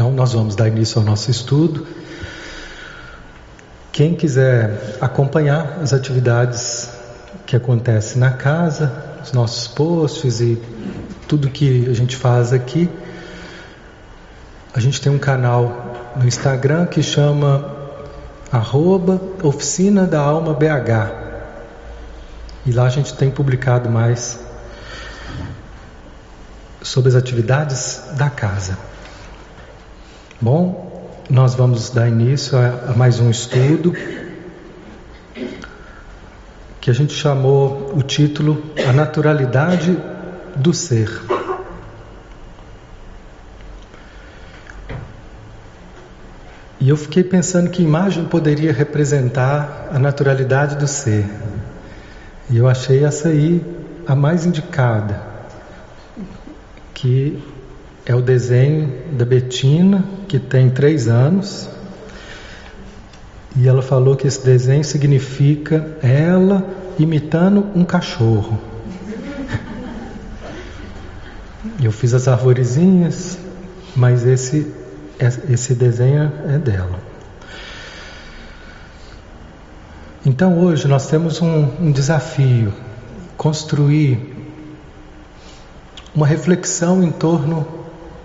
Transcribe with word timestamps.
Então, 0.00 0.10
nós 0.10 0.32
vamos 0.32 0.56
dar 0.56 0.66
início 0.66 0.98
ao 0.98 1.04
nosso 1.04 1.30
estudo. 1.30 1.86
Quem 3.92 4.14
quiser 4.14 4.96
acompanhar 4.98 5.78
as 5.82 5.92
atividades 5.92 6.88
que 7.44 7.54
acontecem 7.54 8.18
na 8.18 8.30
casa, 8.30 8.90
os 9.22 9.32
nossos 9.32 9.68
posts 9.68 10.40
e 10.40 10.58
tudo 11.28 11.50
que 11.50 11.86
a 11.86 11.92
gente 11.92 12.16
faz 12.16 12.50
aqui, 12.50 12.88
a 14.72 14.80
gente 14.80 15.02
tem 15.02 15.12
um 15.12 15.18
canal 15.18 16.14
no 16.16 16.26
Instagram 16.26 16.86
que 16.86 17.02
chama 17.02 17.70
arroba 18.50 19.20
Oficina 19.42 20.06
da 20.06 20.20
Alma 20.20 20.54
BH. 20.54 21.12
E 22.64 22.72
lá 22.72 22.86
a 22.86 22.90
gente 22.90 23.12
tem 23.12 23.30
publicado 23.30 23.90
mais 23.90 24.40
sobre 26.80 27.10
as 27.10 27.14
atividades 27.14 28.00
da 28.16 28.30
casa. 28.30 28.89
Bom, 30.42 31.20
nós 31.28 31.54
vamos 31.54 31.90
dar 31.90 32.08
início 32.08 32.56
a, 32.56 32.94
mais 32.96 33.20
um 33.20 33.28
estudo 33.28 33.94
que 36.80 36.90
a 36.90 36.94
gente 36.94 37.12
chamou 37.12 37.92
o 37.94 38.02
título 38.02 38.72
A 38.88 38.90
Naturalidade 38.90 39.98
do 40.56 40.72
Ser. 40.72 41.10
E 46.80 46.88
eu 46.88 46.96
fiquei 46.96 47.22
pensando 47.22 47.68
que 47.68 47.82
imagem 47.82 48.24
poderia 48.24 48.72
representar 48.72 49.90
a 49.92 49.98
naturalidade 49.98 50.76
do 50.76 50.88
ser. 50.88 51.26
E 52.48 52.56
eu 52.56 52.66
achei 52.66 53.04
essa 53.04 53.28
aí 53.28 53.62
a 54.06 54.16
mais 54.16 54.46
indicada, 54.46 55.20
que 56.94 57.59
é 58.10 58.14
o 58.14 58.20
desenho 58.20 58.92
da 59.12 59.24
Betina, 59.24 60.04
que 60.26 60.40
tem 60.40 60.68
três 60.68 61.06
anos. 61.06 61.68
E 63.56 63.68
ela 63.68 63.82
falou 63.82 64.16
que 64.16 64.26
esse 64.26 64.44
desenho 64.44 64.82
significa 64.82 65.96
ela 66.02 66.68
imitando 66.98 67.64
um 67.72 67.84
cachorro. 67.84 68.58
Eu 71.80 71.92
fiz 71.92 72.12
as 72.12 72.26
arvorezinhas, 72.26 73.38
mas 73.94 74.26
esse, 74.26 74.66
esse 75.48 75.72
desenho 75.76 76.32
é 76.48 76.58
dela. 76.58 76.98
Então 80.26 80.58
hoje 80.58 80.88
nós 80.88 81.06
temos 81.06 81.40
um, 81.40 81.68
um 81.80 81.92
desafio: 81.92 82.72
construir 83.36 84.34
uma 86.12 86.26
reflexão 86.26 87.04
em 87.04 87.12
torno 87.12 87.78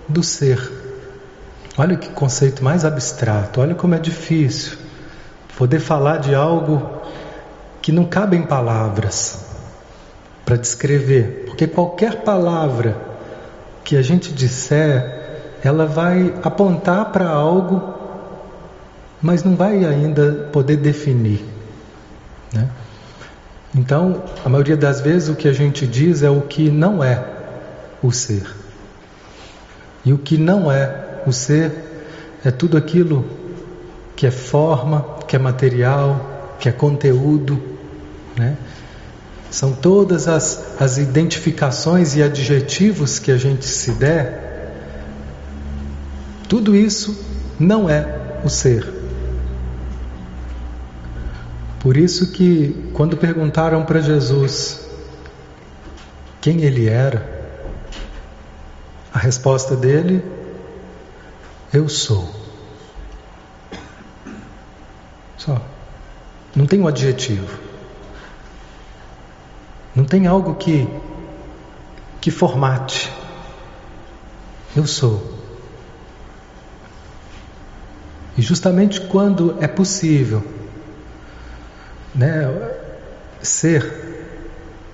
do 0.08 0.22
ser. 0.22 0.60
Olha 1.78 1.96
que 1.96 2.08
conceito 2.08 2.64
mais 2.64 2.84
abstrato, 2.84 3.60
olha 3.60 3.74
como 3.74 3.94
é 3.94 3.98
difícil 3.98 4.78
poder 5.56 5.80
falar 5.80 6.18
de 6.18 6.34
algo 6.34 7.00
que 7.80 7.90
não 7.90 8.04
cabe 8.04 8.36
em 8.36 8.42
palavras 8.42 9.44
para 10.44 10.56
descrever, 10.56 11.44
porque 11.46 11.66
qualquer 11.66 12.22
palavra 12.22 12.96
que 13.82 13.96
a 13.96 14.02
gente 14.02 14.32
disser, 14.32 15.58
ela 15.62 15.86
vai 15.86 16.34
apontar 16.42 17.12
para 17.12 17.28
algo, 17.28 17.94
mas 19.22 19.44
não 19.44 19.54
vai 19.54 19.84
ainda 19.84 20.48
poder 20.52 20.76
definir. 20.76 21.44
Né? 22.52 22.68
Então, 23.74 24.22
a 24.44 24.48
maioria 24.48 24.76
das 24.76 25.00
vezes 25.00 25.28
o 25.28 25.34
que 25.34 25.48
a 25.48 25.52
gente 25.52 25.86
diz 25.86 26.22
é 26.22 26.30
o 26.30 26.42
que 26.42 26.70
não 26.70 27.02
é 27.02 27.24
o 28.02 28.10
ser. 28.10 28.55
E 30.06 30.12
o 30.12 30.18
que 30.18 30.38
não 30.38 30.70
é 30.70 31.20
o 31.26 31.32
ser 31.32 31.72
é 32.44 32.50
tudo 32.52 32.76
aquilo 32.76 33.24
que 34.14 34.24
é 34.24 34.30
forma, 34.30 35.04
que 35.26 35.34
é 35.34 35.38
material, 35.38 36.54
que 36.60 36.68
é 36.68 36.72
conteúdo, 36.72 37.60
né? 38.36 38.56
São 39.50 39.72
todas 39.72 40.28
as, 40.28 40.80
as 40.80 40.98
identificações 40.98 42.14
e 42.14 42.22
adjetivos 42.22 43.18
que 43.18 43.32
a 43.32 43.36
gente 43.36 43.66
se 43.66 43.92
der, 43.92 44.46
tudo 46.48 46.76
isso 46.76 47.18
não 47.58 47.90
é 47.90 48.40
o 48.44 48.48
ser. 48.48 48.86
Por 51.80 51.96
isso 51.96 52.30
que 52.30 52.90
quando 52.92 53.16
perguntaram 53.16 53.84
para 53.84 54.00
Jesus 54.00 54.88
quem 56.40 56.62
ele 56.62 56.88
era, 56.88 57.35
a 59.16 59.18
resposta 59.18 59.74
dele: 59.74 60.22
Eu 61.72 61.88
sou. 61.88 62.28
Só. 65.38 65.58
Não 66.54 66.66
tem 66.66 66.80
um 66.80 66.86
adjetivo. 66.86 67.58
Não 69.94 70.04
tem 70.04 70.26
algo 70.26 70.54
que 70.56 70.86
que 72.20 72.30
formate. 72.30 73.10
Eu 74.76 74.86
sou. 74.86 75.34
E 78.36 78.42
justamente 78.42 79.00
quando 79.00 79.56
é 79.62 79.66
possível, 79.66 80.44
né, 82.14 82.44
ser, 83.40 84.36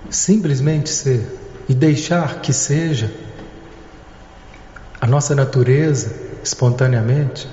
simplesmente 0.09 0.89
ser 0.89 1.27
e 1.67 1.73
deixar 1.73 2.39
que 2.39 2.53
seja, 2.53 3.13
a 5.03 5.05
nossa 5.05 5.35
natureza 5.35 6.15
espontaneamente, 6.41 7.45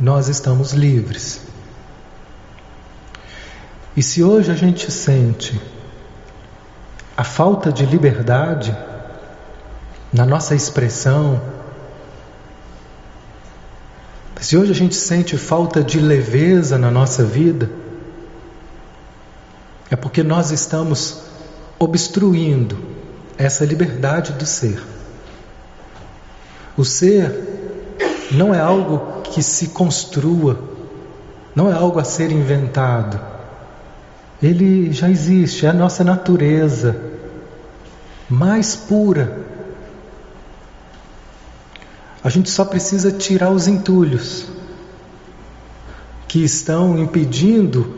nós 0.00 0.26
estamos 0.26 0.72
livres. 0.72 1.42
E 3.94 4.02
se 4.02 4.24
hoje 4.24 4.50
a 4.50 4.54
gente 4.54 4.90
sente 4.90 5.60
a 7.14 7.22
falta 7.22 7.70
de 7.70 7.84
liberdade 7.84 8.74
na 10.10 10.24
nossa 10.24 10.54
expressão, 10.54 11.38
se 14.40 14.56
hoje 14.56 14.72
a 14.72 14.74
gente 14.74 14.94
sente 14.94 15.36
falta 15.36 15.84
de 15.84 16.00
leveza 16.00 16.78
na 16.78 16.90
nossa 16.90 17.22
vida, 17.24 17.70
é 19.90 19.96
porque 19.96 20.22
nós 20.22 20.50
estamos 20.50 21.24
obstruindo 21.78 22.78
essa 23.36 23.66
liberdade 23.66 24.32
do 24.32 24.46
ser. 24.46 24.96
O 26.78 26.84
ser 26.84 28.30
não 28.30 28.54
é 28.54 28.60
algo 28.60 29.22
que 29.22 29.42
se 29.42 29.70
construa, 29.70 30.60
não 31.52 31.68
é 31.68 31.74
algo 31.74 31.98
a 31.98 32.04
ser 32.04 32.30
inventado. 32.30 33.20
Ele 34.40 34.92
já 34.92 35.10
existe, 35.10 35.66
é 35.66 35.70
a 35.70 35.72
nossa 35.72 36.04
natureza 36.04 36.96
mais 38.30 38.76
pura. 38.76 39.40
A 42.22 42.28
gente 42.28 42.48
só 42.48 42.64
precisa 42.64 43.10
tirar 43.10 43.50
os 43.50 43.66
entulhos 43.66 44.46
que 46.28 46.44
estão 46.44 46.96
impedindo 46.96 47.92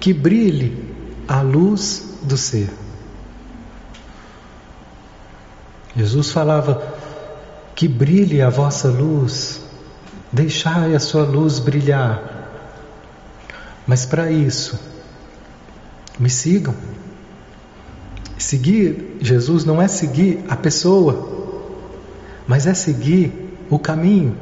que 0.00 0.14
brilhe 0.14 0.94
a 1.28 1.42
luz 1.42 2.20
do 2.22 2.38
ser. 2.38 2.70
Jesus 5.94 6.30
falava: 6.30 7.03
que 7.74 7.88
brilhe 7.88 8.40
a 8.40 8.48
vossa 8.48 8.88
luz, 8.88 9.60
deixai 10.30 10.94
a 10.94 11.00
sua 11.00 11.24
luz 11.24 11.58
brilhar. 11.58 12.22
Mas 13.86 14.06
para 14.06 14.30
isso, 14.30 14.78
me 16.18 16.30
sigam. 16.30 16.74
Seguir 18.38 19.16
Jesus 19.20 19.64
não 19.64 19.82
é 19.82 19.88
seguir 19.88 20.44
a 20.48 20.56
pessoa, 20.56 21.28
mas 22.46 22.66
é 22.66 22.74
seguir 22.74 23.56
o 23.68 23.78
caminho. 23.78 24.36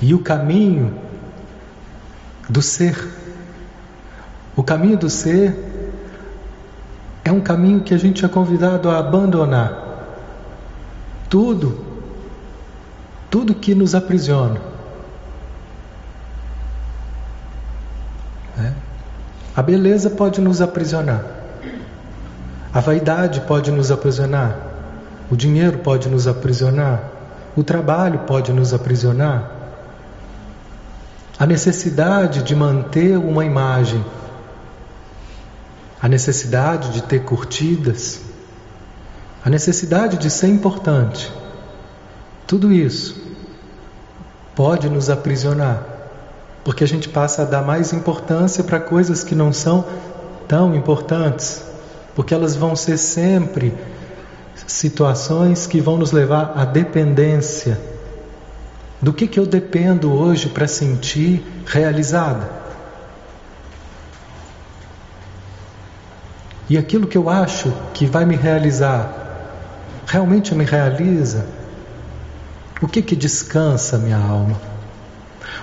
E 0.00 0.14
o 0.14 0.20
caminho 0.20 0.98
do 2.48 2.62
ser. 2.62 2.96
O 4.56 4.62
caminho 4.62 4.96
do 4.96 5.10
ser 5.10 5.54
é 7.24 7.32
um 7.32 7.40
caminho 7.40 7.82
que 7.82 7.92
a 7.92 7.98
gente 7.98 8.24
é 8.24 8.28
convidado 8.28 8.88
a 8.88 8.98
abandonar 8.98 9.83
tudo, 11.28 11.78
tudo 13.30 13.54
que 13.54 13.74
nos 13.74 13.94
aprisiona. 13.94 14.60
É. 18.58 18.72
A 19.56 19.62
beleza 19.62 20.10
pode 20.10 20.40
nos 20.40 20.60
aprisionar, 20.60 21.24
a 22.72 22.80
vaidade 22.80 23.40
pode 23.42 23.70
nos 23.70 23.90
aprisionar, 23.90 24.56
o 25.30 25.36
dinheiro 25.36 25.78
pode 25.78 26.08
nos 26.08 26.26
aprisionar, 26.26 27.10
o 27.56 27.62
trabalho 27.62 28.20
pode 28.20 28.52
nos 28.52 28.74
aprisionar, 28.74 29.50
a 31.38 31.46
necessidade 31.46 32.42
de 32.42 32.54
manter 32.54 33.16
uma 33.16 33.44
imagem, 33.44 34.04
a 36.00 36.08
necessidade 36.08 36.90
de 36.92 37.02
ter 37.02 37.24
curtidas, 37.24 38.23
a 39.44 39.50
necessidade 39.50 40.16
de 40.16 40.30
ser 40.30 40.48
importante 40.48 41.30
Tudo 42.46 42.72
isso 42.72 43.22
pode 44.54 44.88
nos 44.88 45.10
aprisionar, 45.10 45.82
porque 46.62 46.84
a 46.84 46.86
gente 46.86 47.08
passa 47.08 47.42
a 47.42 47.44
dar 47.44 47.62
mais 47.62 47.92
importância 47.92 48.62
para 48.62 48.78
coisas 48.78 49.24
que 49.24 49.34
não 49.34 49.52
são 49.52 49.84
tão 50.46 50.74
importantes, 50.74 51.64
porque 52.14 52.32
elas 52.32 52.54
vão 52.54 52.76
ser 52.76 52.96
sempre 52.96 53.74
situações 54.66 55.66
que 55.66 55.80
vão 55.80 55.96
nos 55.96 56.12
levar 56.12 56.52
à 56.54 56.64
dependência. 56.64 57.80
Do 59.00 59.12
que, 59.12 59.26
que 59.26 59.40
eu 59.40 59.46
dependo 59.46 60.12
hoje 60.12 60.48
para 60.48 60.68
sentir 60.68 61.44
realizada? 61.66 62.48
E 66.68 66.78
aquilo 66.78 67.06
que 67.06 67.18
eu 67.18 67.28
acho 67.28 67.72
que 67.92 68.06
vai 68.06 68.24
me 68.24 68.36
realizar, 68.36 69.23
realmente 70.14 70.54
me 70.54 70.64
realiza? 70.64 71.44
O 72.80 72.86
que 72.86 73.02
que 73.02 73.16
descansa 73.16 73.98
minha 73.98 74.16
alma? 74.16 74.60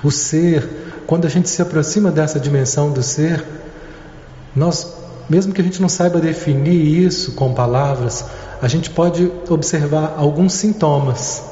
O 0.03 0.11
ser, 0.11 0.67
quando 1.07 1.25
a 1.25 1.29
gente 1.29 1.49
se 1.49 1.61
aproxima 1.61 2.11
dessa 2.11 2.37
dimensão 2.37 2.91
do 2.91 3.01
ser, 3.01 3.45
nós, 4.53 4.93
mesmo 5.29 5.53
que 5.53 5.61
a 5.61 5.63
gente 5.63 5.81
não 5.81 5.87
saiba 5.87 6.19
definir 6.19 6.85
isso 7.05 7.31
com 7.31 7.53
palavras, 7.53 8.25
a 8.61 8.67
gente 8.67 8.89
pode 8.89 9.31
observar 9.47 10.15
alguns 10.17 10.51
sintomas 10.51 11.43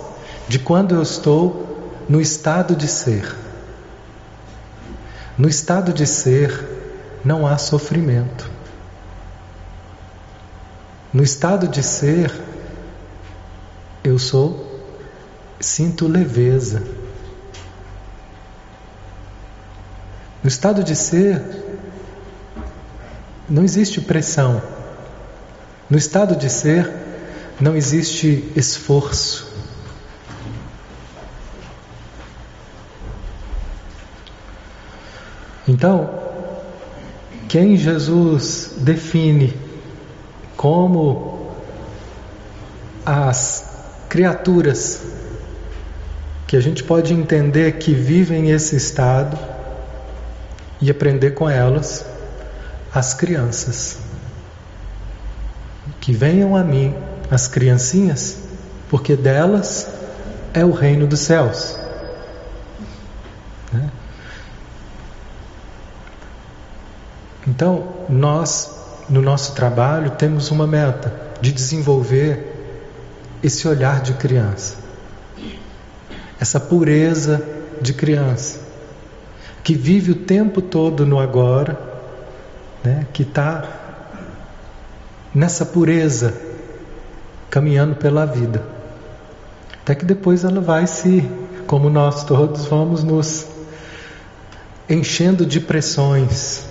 de 0.49 0.59
quando 0.59 0.93
eu 0.93 1.01
estou 1.01 2.03
no 2.09 2.19
estado 2.19 2.75
de 2.75 2.87
ser. 2.89 3.33
No 5.37 5.47
estado 5.47 5.93
de 5.93 6.05
ser 6.05 6.67
não 7.23 7.47
há 7.47 7.57
sofrimento. 7.57 8.51
No 11.13 11.23
estado 11.23 11.65
de 11.65 11.81
ser 11.81 12.48
eu 14.19 14.21
sou 14.21 14.81
sinto 15.61 16.05
leveza. 16.05 16.83
No 20.43 20.49
estado 20.49 20.83
de 20.83 20.93
ser 20.93 21.41
não 23.47 23.63
existe 23.63 24.01
pressão. 24.01 24.61
No 25.89 25.97
estado 25.97 26.35
de 26.35 26.49
ser, 26.49 26.91
não 27.59 27.75
existe 27.75 28.51
esforço. 28.55 29.47
Então, 35.67 36.09
quem 37.47 37.75
Jesus 37.75 38.73
define 38.77 39.57
como 40.55 41.55
as 43.05 43.78
criaturas 44.09 45.01
que 46.47 46.57
a 46.57 46.59
gente 46.59 46.83
pode 46.83 47.13
entender 47.13 47.73
que 47.73 47.93
vivem 47.93 48.49
esse 48.49 48.75
estado 48.75 49.37
e 50.81 50.89
aprender 50.89 51.31
com 51.31 51.47
elas, 51.47 52.03
as 52.93 53.13
crianças 53.13 53.99
que 56.01 56.11
venham 56.11 56.55
a 56.55 56.63
mim 56.63 56.95
as 57.29 57.47
criancinhas, 57.47 58.37
porque 58.89 59.15
delas 59.15 59.87
é 60.53 60.65
o 60.65 60.71
reino 60.71 61.05
dos 61.05 61.19
céus. 61.19 61.77
Né? 63.71 63.91
Então, 67.47 67.93
nós, 68.09 68.71
no 69.07 69.21
nosso 69.21 69.53
trabalho, 69.53 70.11
temos 70.11 70.49
uma 70.49 70.65
meta 70.65 71.13
de 71.39 71.51
desenvolver 71.51 72.48
esse 73.43 73.67
olhar 73.67 74.01
de 74.01 74.13
criança, 74.13 74.77
essa 76.39 76.59
pureza 76.59 77.43
de 77.81 77.93
criança, 77.93 78.59
que 79.63 79.73
vive 79.73 80.11
o 80.11 80.15
tempo 80.15 80.61
todo 80.61 81.05
no 81.05 81.19
agora, 81.19 81.79
né? 82.83 83.05
que 83.13 83.23
está 83.23 83.67
nessa 85.33 85.65
pureza, 85.65 86.33
caminhando 87.49 87.95
pela 87.95 88.25
vida. 88.25 88.63
Até 89.81 89.95
que 89.95 90.05
depois 90.05 90.43
ela 90.43 90.61
vai 90.61 90.85
se, 90.87 91.27
como 91.65 91.89
nós 91.89 92.23
todos, 92.23 92.65
vamos 92.65 93.03
nos 93.03 93.47
enchendo 94.89 95.45
de 95.45 95.59
pressões, 95.59 96.65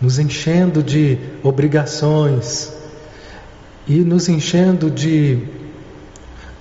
nos 0.00 0.18
enchendo 0.18 0.82
de 0.82 1.18
obrigações 1.42 2.72
e 3.86 4.00
nos 4.00 4.28
enchendo 4.28 4.90
de 4.90 5.46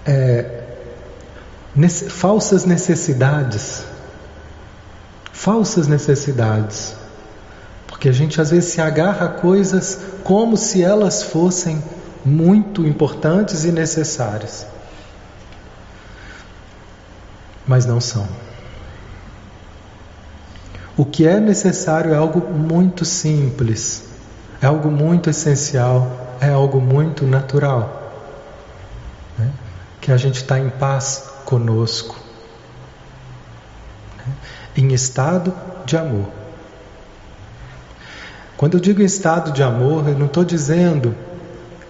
é, 0.05 0.63
nesse, 1.75 2.09
falsas 2.09 2.65
necessidades. 2.65 3.83
Falsas 5.33 5.87
necessidades. 5.87 6.93
Porque 7.87 8.09
a 8.09 8.11
gente 8.11 8.39
às 8.39 8.51
vezes 8.51 8.71
se 8.71 8.81
agarra 8.81 9.25
a 9.25 9.29
coisas 9.29 9.99
como 10.23 10.55
se 10.55 10.83
elas 10.83 11.23
fossem 11.23 11.83
muito 12.23 12.85
importantes 12.85 13.65
e 13.65 13.71
necessárias. 13.71 14.65
Mas 17.67 17.85
não 17.85 17.99
são. 17.99 18.27
O 20.97 21.03
que 21.03 21.27
é 21.27 21.39
necessário 21.39 22.13
é 22.13 22.15
algo 22.15 22.39
muito 22.53 23.03
simples, 23.03 24.03
é 24.61 24.65
algo 24.65 24.89
muito 24.89 25.29
essencial, 25.29 26.24
é 26.39 26.49
algo 26.49 26.79
muito 26.79 27.25
natural. 27.25 28.11
Né? 29.37 29.51
Que 30.01 30.11
a 30.11 30.17
gente 30.17 30.35
está 30.35 30.59
em 30.59 30.69
paz 30.69 31.29
conosco, 31.45 32.15
né? 34.17 34.33
em 34.77 34.93
estado 34.93 35.53
de 35.85 35.97
amor. 35.97 36.27
Quando 38.57 38.75
eu 38.75 38.79
digo 38.79 39.01
estado 39.01 39.51
de 39.51 39.61
amor, 39.61 40.07
eu 40.07 40.17
não 40.17 40.27
estou 40.27 40.45
dizendo 40.45 41.13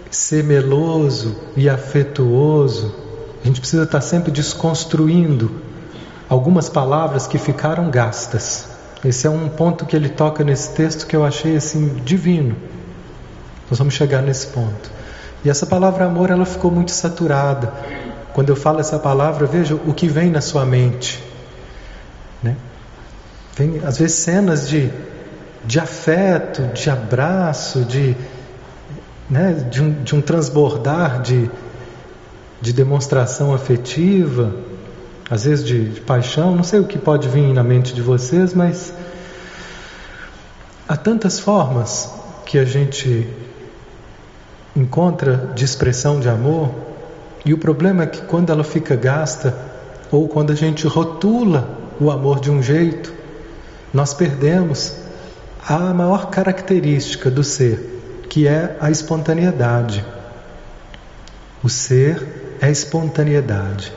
ser 0.09 0.44
meloso 0.44 1.36
e 1.56 1.69
afetuoso. 1.69 2.95
A 3.44 3.48
gente 3.48 3.59
precisa 3.59 3.83
estar 3.83 4.01
sempre 4.01 4.31
desconstruindo 4.31 5.62
algumas 6.27 6.68
palavras 6.68 7.27
que 7.27 7.38
ficaram 7.38 7.91
gastas. 7.91 8.68
Esse 9.03 9.27
é 9.27 9.30
um 9.30 9.48
ponto 9.50 9.86
que 9.86 9.95
ele 9.95 10.09
toca 10.09 10.44
nesse 10.44 10.74
texto 10.74 11.06
que 11.06 11.15
eu 11.15 11.24
achei 11.24 11.56
assim 11.56 12.01
divino. 12.03 12.56
Nós 13.69 13.79
vamos 13.79 13.94
chegar 13.94 14.21
nesse 14.21 14.47
ponto. 14.47 14.91
E 15.44 15.50
essa 15.50 15.65
palavra 15.65 16.06
amor, 16.06 16.29
ela 16.29 16.45
ficou 16.45 16.71
muito 16.71 16.91
saturada. 16.91 17.72
Quando 18.34 18.50
eu 18.50 18.55
falo 18.55 18.79
essa 18.79 19.00
palavra, 19.00 19.45
veja 19.45 19.75
o 19.75 19.93
que 19.93 20.07
vem 20.07 20.29
na 20.29 20.41
sua 20.41 20.65
mente. 20.65 21.24
Né? 22.43 22.55
Vem 23.55 23.81
às 23.86 23.98
vezes 23.98 24.17
cenas 24.17 24.67
de 24.67 24.91
de 25.65 25.79
afeto, 25.79 26.62
de 26.74 26.89
abraço, 26.89 27.84
de, 27.84 28.15
né, 29.29 29.53
de, 29.69 29.81
um, 29.81 30.03
de 30.03 30.15
um 30.15 30.22
transbordar 30.22 31.22
de, 31.22 31.50
de 32.62 32.72
demonstração 32.72 33.53
afetiva, 33.53 34.53
às 35.29 35.45
vezes 35.45 35.65
de, 35.65 35.89
de 35.89 36.01
paixão, 36.01 36.55
não 36.55 36.63
sei 36.63 36.79
o 36.79 36.86
que 36.86 37.00
pode 37.00 37.27
vir 37.27 37.51
na 37.53 37.63
mente 37.63 37.93
de 37.93 38.01
vocês, 38.01 38.53
mas 38.53 38.93
há 40.88 40.95
tantas 40.95 41.39
formas 41.39 42.12
que 42.45 42.60
a 42.60 42.65
gente 42.65 43.27
encontra 44.75 45.51
de 45.55 45.63
expressão 45.63 46.20
de 46.20 46.27
amor, 46.27 46.70
e 47.46 47.53
o 47.53 47.58
problema 47.58 48.03
é 48.03 48.08
que 48.08 48.22
quando 48.24 48.51
ela 48.51 48.63
fica 48.63 48.96
gasta, 48.96 49.55
ou 50.12 50.27
quando 50.27 50.51
a 50.51 50.55
gente 50.55 50.88
rotula 50.88 51.70
o 52.00 52.12
amor 52.12 52.39
de 52.39 52.51
um 52.51 52.62
jeito, 52.62 53.13
nós 53.94 54.13
perdemos 54.13 54.94
a 55.67 55.94
maior 55.94 56.29
característica 56.29 57.32
do 57.32 57.44
ser, 57.44 58.24
que 58.29 58.48
é 58.48 58.77
a 58.79 58.91
espontaneidade. 58.91 60.05
O 61.63 61.70
ser 61.70 62.58
é 62.62 62.70
espontaneidade. 62.70 63.91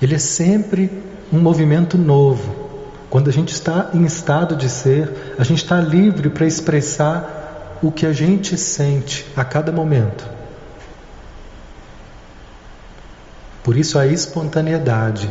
Ele 0.00 0.14
é 0.14 0.18
sempre 0.18 0.90
um 1.32 1.38
movimento 1.38 1.96
novo. 1.96 2.64
Quando 3.10 3.28
a 3.28 3.32
gente 3.32 3.52
está 3.52 3.90
em 3.94 4.04
estado 4.04 4.56
de 4.56 4.68
ser, 4.68 5.34
a 5.38 5.44
gente 5.44 5.62
está 5.62 5.80
livre 5.80 6.30
para 6.30 6.46
expressar 6.46 7.33
o 7.86 7.92
que 7.92 8.06
a 8.06 8.12
gente 8.12 8.56
sente 8.56 9.26
a 9.36 9.44
cada 9.44 9.70
momento. 9.70 10.28
Por 13.62 13.76
isso 13.76 13.98
a 13.98 14.06
espontaneidade. 14.06 15.30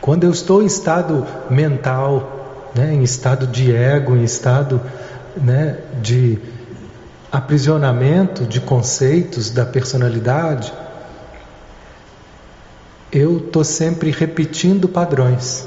Quando 0.00 0.24
eu 0.24 0.30
estou 0.30 0.62
em 0.62 0.66
estado 0.66 1.26
mental 1.50 2.34
né, 2.74 2.92
em 2.92 3.02
estado 3.02 3.46
de 3.46 3.74
ego, 3.74 4.16
em 4.16 4.24
estado 4.24 4.80
né, 5.36 5.78
de 6.02 6.38
aprisionamento 7.30 8.44
de 8.44 8.60
conceitos 8.60 9.50
da 9.50 9.64
personalidade, 9.64 10.72
eu 13.12 13.38
estou 13.38 13.62
sempre 13.62 14.10
repetindo 14.10 14.88
padrões. 14.88 15.66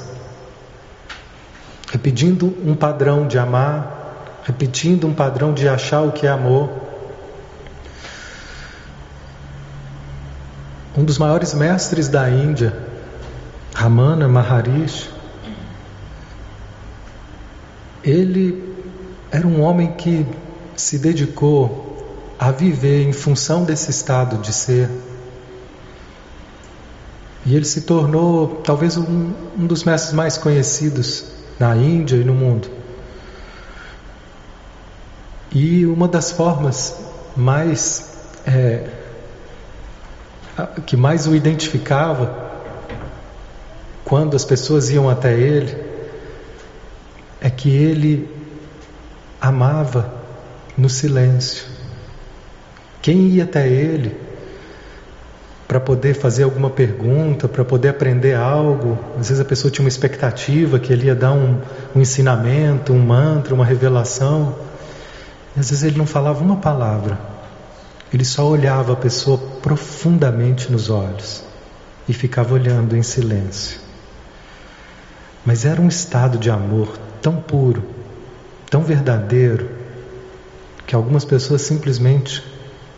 Repetindo 1.90 2.54
um 2.62 2.74
padrão 2.74 3.26
de 3.26 3.38
amar, 3.38 3.97
repetindo 4.48 5.06
um 5.06 5.14
padrão 5.14 5.54
de 5.54 5.68
achar 5.68 6.02
o 6.02 6.10
que 6.10 6.26
é 6.26 6.30
amor. 6.30 6.88
um 10.98 11.04
dos 11.04 11.16
maiores 11.16 11.54
mestres 11.54 12.08
da 12.08 12.28
Índia, 12.28 12.76
Ramana 13.72 14.26
Maharishi, 14.26 15.08
ele 18.02 18.74
era 19.30 19.46
um 19.46 19.60
homem 19.62 19.92
que 19.92 20.26
se 20.74 20.98
dedicou 20.98 22.34
a 22.36 22.50
viver 22.50 23.06
em 23.06 23.12
função 23.12 23.62
desse 23.62 23.92
estado 23.92 24.38
de 24.38 24.52
ser. 24.52 24.90
E 27.46 27.54
ele 27.54 27.64
se 27.64 27.82
tornou 27.82 28.60
talvez 28.64 28.96
um, 28.96 29.32
um 29.56 29.66
dos 29.68 29.84
mestres 29.84 30.12
mais 30.12 30.36
conhecidos 30.36 31.26
na 31.60 31.76
Índia 31.76 32.16
e 32.16 32.24
no 32.24 32.34
mundo. 32.34 32.77
E 35.52 35.86
uma 35.86 36.06
das 36.06 36.30
formas 36.30 36.94
mais 37.36 38.08
é, 38.46 38.88
que 40.86 40.96
mais 40.96 41.26
o 41.26 41.34
identificava 41.34 42.48
quando 44.04 44.34
as 44.34 44.44
pessoas 44.44 44.90
iam 44.90 45.08
até 45.08 45.38
ele 45.38 45.76
é 47.40 47.48
que 47.48 47.70
ele 47.70 48.28
amava 49.40 50.12
no 50.76 50.88
silêncio. 50.88 51.66
Quem 53.00 53.28
ia 53.28 53.44
até 53.44 53.68
ele 53.68 54.16
para 55.68 55.78
poder 55.78 56.14
fazer 56.14 56.44
alguma 56.44 56.70
pergunta, 56.70 57.46
para 57.46 57.62
poder 57.64 57.90
aprender 57.90 58.34
algo, 58.34 58.98
às 59.20 59.28
vezes 59.28 59.40
a 59.40 59.44
pessoa 59.44 59.70
tinha 59.70 59.84
uma 59.84 59.88
expectativa 59.88 60.78
que 60.78 60.90
ele 60.90 61.06
ia 61.06 61.14
dar 61.14 61.32
um, 61.32 61.60
um 61.94 62.00
ensinamento, 62.00 62.92
um 62.94 62.98
mantra, 62.98 63.54
uma 63.54 63.66
revelação, 63.66 64.56
às 65.58 65.70
vezes 65.70 65.82
ele 65.82 65.98
não 65.98 66.06
falava 66.06 66.42
uma 66.42 66.56
palavra, 66.56 67.18
ele 68.12 68.24
só 68.24 68.46
olhava 68.46 68.92
a 68.92 68.96
pessoa 68.96 69.36
profundamente 69.60 70.70
nos 70.70 70.88
olhos 70.88 71.42
e 72.08 72.12
ficava 72.12 72.54
olhando 72.54 72.96
em 72.96 73.02
silêncio. 73.02 73.80
Mas 75.44 75.64
era 75.64 75.80
um 75.80 75.88
estado 75.88 76.38
de 76.38 76.50
amor 76.50 76.96
tão 77.20 77.36
puro, 77.36 77.82
tão 78.70 78.82
verdadeiro, 78.82 79.68
que 80.86 80.94
algumas 80.94 81.24
pessoas 81.24 81.62
simplesmente 81.62 82.42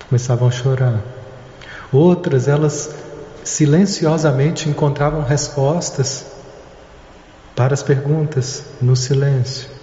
começavam 0.08 0.46
a 0.46 0.50
chorar. 0.50 1.00
Outras, 1.90 2.46
elas 2.46 2.94
silenciosamente 3.42 4.68
encontravam 4.68 5.22
respostas 5.22 6.26
para 7.56 7.72
as 7.74 7.82
perguntas 7.82 8.64
no 8.80 8.94
silêncio. 8.94 9.79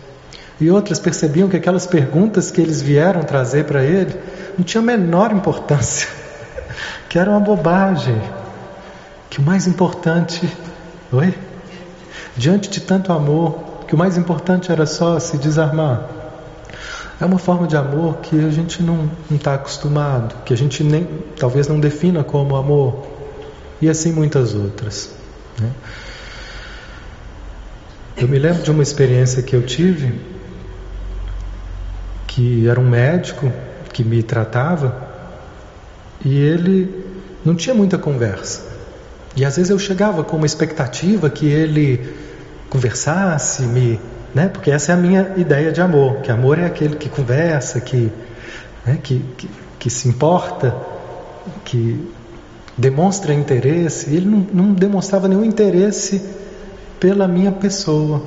E 0.60 0.72
outras 0.72 1.00
percebiam 1.00 1.48
que 1.48 1.56
aquelas 1.56 1.86
perguntas 1.86 2.50
que 2.50 2.60
eles 2.60 2.82
vieram 2.82 3.22
trazer 3.22 3.66
para 3.66 3.84
ele 3.84 4.16
não 4.58 4.66
tinham 4.66 4.84
a 4.84 4.86
menor 4.86 5.32
importância, 5.32 6.08
que 7.08 7.20
era 7.20 7.30
uma 7.30 7.40
bobagem, 7.40 8.20
que 9.30 9.40
o 9.40 9.44
mais 9.44 9.68
importante, 9.68 10.52
oi? 11.12 11.34
Diante 12.36 12.70
de 12.70 12.82
tanto 12.82 13.14
amor, 13.14 13.84
que 13.88 13.94
o 13.94 13.98
mais 13.98 14.18
importante 14.18 14.72
era 14.72 14.86
só 14.86 15.20
se 15.20 15.38
desarmar. 15.38 16.02
É 17.20 17.26
uma 17.26 17.40
forma 17.40 17.68
de 17.68 17.76
amor 17.76 18.18
que 18.18 18.38
a 18.46 18.50
gente 18.50 18.84
não 18.84 19.10
está 19.32 19.56
acostumado, 19.56 20.36
que 20.44 20.54
a 20.54 20.58
gente 20.58 20.84
nem, 20.84 21.08
talvez 21.40 21.68
não 21.68 21.80
defina 21.80 22.24
como 22.24 22.56
amor, 22.56 23.08
e 23.82 23.90
assim 23.90 24.12
muitas 24.12 24.54
outras. 24.54 25.12
Né? 25.60 25.72
Eu 28.16 28.28
me 28.28 28.38
lembro 28.38 28.64
de 28.64 28.72
uma 28.72 28.84
experiência 28.84 29.42
que 29.42 29.56
eu 29.56 29.64
tive, 29.64 30.37
que 32.38 32.68
era 32.68 32.80
um 32.80 32.88
médico 32.88 33.52
que 33.92 34.04
me 34.04 34.22
tratava, 34.22 34.96
e 36.24 36.38
ele 36.38 37.04
não 37.44 37.56
tinha 37.56 37.74
muita 37.74 37.98
conversa. 37.98 38.62
E 39.36 39.44
às 39.44 39.56
vezes 39.56 39.72
eu 39.72 39.80
chegava 39.80 40.24
com 40.24 40.38
uma 40.38 40.46
expectativa 40.46 41.32
que 41.32 41.48
ele 41.48 42.08
conversasse, 42.70 43.64
me 43.64 44.00
né? 44.36 44.50
Porque 44.50 44.70
essa 44.70 44.92
é 44.92 44.94
a 44.94 44.98
minha 44.98 45.34
ideia 45.36 45.72
de 45.72 45.82
amor, 45.82 46.18
que 46.22 46.32
amor 46.32 46.60
é 46.60 46.66
aquele 46.68 46.96
que 46.96 47.10
conversa, 47.10 47.82
que, 47.82 48.12
né? 48.86 49.00
que, 49.02 49.20
que, 49.36 49.50
que 49.80 49.90
se 49.90 50.08
importa, 50.08 50.76
que 51.66 52.08
demonstra 52.78 53.34
interesse. 53.34 54.14
Ele 54.14 54.28
não, 54.28 54.46
não 54.54 54.74
demonstrava 54.76 55.28
nenhum 55.28 55.44
interesse 55.44 56.22
pela 57.00 57.28
minha 57.28 57.52
pessoa, 57.52 58.22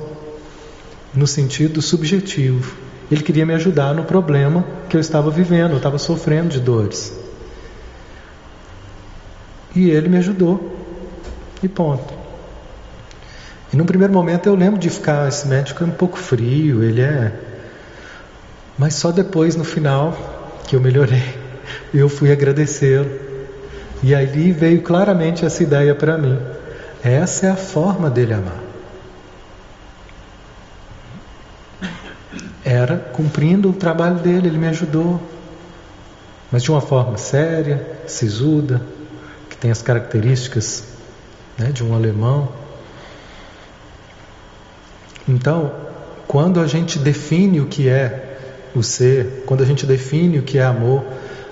no 1.13 1.25
sentido 1.25 1.81
subjetivo. 1.81 2.90
Ele 3.11 3.21
queria 3.21 3.45
me 3.45 3.53
ajudar 3.53 3.93
no 3.93 4.05
problema 4.05 4.63
que 4.87 4.95
eu 4.95 5.01
estava 5.01 5.29
vivendo, 5.29 5.71
eu 5.71 5.77
estava 5.77 5.97
sofrendo 5.97 6.47
de 6.47 6.61
dores. 6.61 7.13
E 9.75 9.89
ele 9.89 10.07
me 10.07 10.17
ajudou. 10.17 10.77
E 11.61 11.67
ponto. 11.67 12.13
E 13.73 13.75
num 13.75 13.85
primeiro 13.85 14.13
momento 14.13 14.47
eu 14.47 14.55
lembro 14.55 14.79
de 14.79 14.89
ficar, 14.89 15.27
esse 15.27 15.47
médico 15.47 15.83
é 15.83 15.87
um 15.87 15.91
pouco 15.91 16.17
frio, 16.17 16.83
ele 16.83 17.01
é. 17.01 17.33
Mas 18.77 18.95
só 18.95 19.11
depois, 19.11 19.55
no 19.55 19.63
final, 19.63 20.17
que 20.67 20.75
eu 20.75 20.81
melhorei, 20.81 21.35
eu 21.93 22.07
fui 22.07 22.31
agradecê-lo. 22.31 23.09
E 24.01 24.15
ali 24.15 24.51
veio 24.51 24.81
claramente 24.81 25.45
essa 25.45 25.61
ideia 25.61 25.93
para 25.93 26.17
mim. 26.17 26.39
Essa 27.03 27.47
é 27.47 27.49
a 27.51 27.55
forma 27.55 28.09
dele 28.09 28.33
amar. 28.33 28.71
Era 32.63 33.05
cumprindo 33.21 33.69
o 33.69 33.73
trabalho 33.73 34.15
dele, 34.15 34.47
ele 34.47 34.57
me 34.57 34.67
ajudou. 34.67 35.21
Mas 36.51 36.63
de 36.63 36.71
uma 36.71 36.81
forma 36.81 37.17
séria, 37.17 37.99
sisuda, 38.07 38.81
que 39.47 39.55
tem 39.55 39.69
as 39.69 39.81
características 39.81 40.83
né, 41.55 41.71
de 41.71 41.83
um 41.83 41.93
alemão. 41.93 42.49
Então, 45.29 45.71
quando 46.27 46.59
a 46.59 46.65
gente 46.65 46.97
define 46.97 47.61
o 47.61 47.67
que 47.67 47.87
é 47.87 48.39
o 48.73 48.81
ser, 48.81 49.43
quando 49.45 49.61
a 49.61 49.65
gente 49.65 49.85
define 49.85 50.39
o 50.39 50.43
que 50.43 50.57
é 50.57 50.63
amor, 50.63 51.03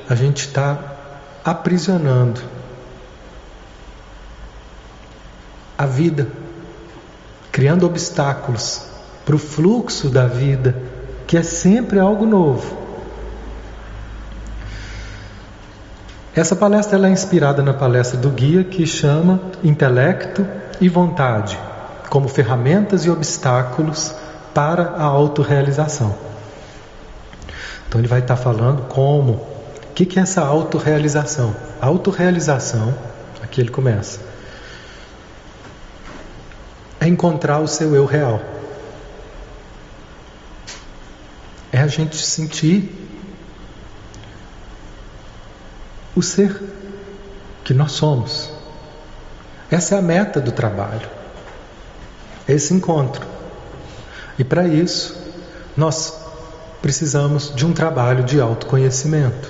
a 0.10 0.16
gente 0.16 0.48
está 0.48 0.98
aprisionando 1.46 2.42
a 5.78 5.86
vida, 5.86 6.28
criando 7.52 7.86
obstáculos 7.86 8.82
para 9.24 9.36
o 9.36 9.40
fluxo 9.40 10.10
da 10.10 10.26
vida, 10.26 10.89
que 11.30 11.38
é 11.38 11.44
sempre 11.44 12.00
algo 12.00 12.26
novo. 12.26 12.76
Essa 16.36 16.56
palestra 16.56 17.08
é 17.08 17.12
inspirada 17.12 17.62
na 17.62 17.72
palestra 17.72 18.18
do 18.18 18.32
guia 18.32 18.64
que 18.64 18.84
chama 18.88 19.40
Intelecto 19.64 20.44
e 20.82 20.90
Vontade 20.90 21.56
como 22.10 22.28
ferramentas 22.28 23.06
e 23.06 23.12
obstáculos 23.12 24.16
para 24.56 24.96
a 24.98 25.04
autorrealização. 25.04 26.16
Então 27.88 28.02
ele 28.02 28.08
vai 28.08 28.22
estar 28.22 28.36
falando 28.36 28.88
como, 28.88 29.34
o 29.34 29.94
que, 29.94 30.08
que 30.08 30.18
é 30.18 30.24
essa 30.24 30.42
autorrealização? 30.42 31.56
A 31.80 31.86
autorrealização, 31.86 32.92
aqui 33.44 33.62
ele 33.62 33.70
começa, 33.70 34.20
é 37.00 37.08
encontrar 37.08 37.60
o 37.60 37.68
seu 37.68 37.94
eu 37.94 38.06
real. 38.06 38.42
É 41.72 41.80
a 41.80 41.88
gente 41.88 42.18
sentir 42.18 42.96
o 46.16 46.22
ser 46.22 46.60
que 47.64 47.74
nós 47.74 47.92
somos. 47.92 48.52
Essa 49.70 49.96
é 49.96 50.00
a 50.00 50.02
meta 50.02 50.42
do 50.42 50.52
trabalho 50.52 51.20
esse 52.50 52.74
encontro. 52.74 53.26
E 54.38 54.44
para 54.44 54.68
isso, 54.68 55.16
nós 55.78 56.18
precisamos 56.82 57.54
de 57.56 57.66
um 57.66 57.74
trabalho 57.74 58.24
de 58.24 58.40
autoconhecimento. 58.40 59.50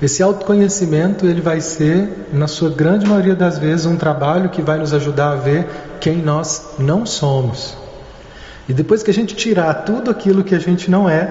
Esse 0.00 0.22
autoconhecimento 0.22 1.26
ele 1.26 1.40
vai 1.40 1.60
ser, 1.60 2.28
na 2.32 2.48
sua 2.48 2.70
grande 2.70 3.06
maioria 3.06 3.36
das 3.36 3.58
vezes, 3.58 3.86
um 3.86 3.96
trabalho 3.96 4.48
que 4.48 4.62
vai 4.62 4.78
nos 4.78 4.92
ajudar 4.94 5.32
a 5.32 5.36
ver 5.36 5.66
quem 6.00 6.16
nós 6.16 6.70
não 6.78 7.04
somos. 7.04 7.76
E 8.72 8.74
depois 8.74 9.02
que 9.02 9.10
a 9.10 9.14
gente 9.14 9.36
tirar 9.36 9.84
tudo 9.84 10.10
aquilo 10.10 10.42
que 10.42 10.54
a 10.54 10.58
gente 10.58 10.90
não 10.90 11.06
é, 11.06 11.30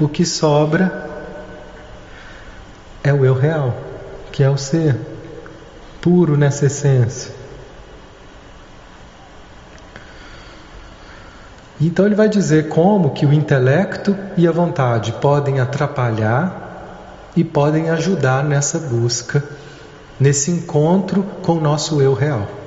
o 0.00 0.08
que 0.08 0.24
sobra 0.24 1.10
é 3.04 3.12
o 3.12 3.22
eu 3.22 3.34
real, 3.34 3.76
que 4.32 4.42
é 4.42 4.48
o 4.48 4.56
ser 4.56 4.96
puro 6.00 6.34
nessa 6.34 6.64
essência. 6.64 7.30
Então 11.78 12.06
ele 12.06 12.14
vai 12.14 12.30
dizer 12.30 12.70
como 12.70 13.10
que 13.10 13.26
o 13.26 13.32
intelecto 13.34 14.16
e 14.34 14.48
a 14.48 14.52
vontade 14.52 15.12
podem 15.20 15.60
atrapalhar 15.60 17.28
e 17.36 17.44
podem 17.44 17.90
ajudar 17.90 18.42
nessa 18.42 18.78
busca, 18.78 19.44
nesse 20.18 20.50
encontro 20.50 21.24
com 21.42 21.58
o 21.58 21.60
nosso 21.60 22.00
eu 22.00 22.14
real. 22.14 22.61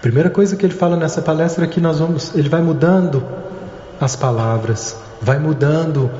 Primeira 0.00 0.30
coisa 0.30 0.56
que 0.56 0.64
ele 0.64 0.74
fala 0.74 0.96
nessa 0.96 1.22
palestra 1.22 1.64
é 1.64 1.68
que 1.68 1.80
nós 1.80 1.98
vamos, 1.98 2.34
ele 2.34 2.48
vai 2.48 2.60
mudando 2.60 3.24
as 4.00 4.16
palavras, 4.16 4.96
vai 5.20 5.38
mudando 5.38 6.10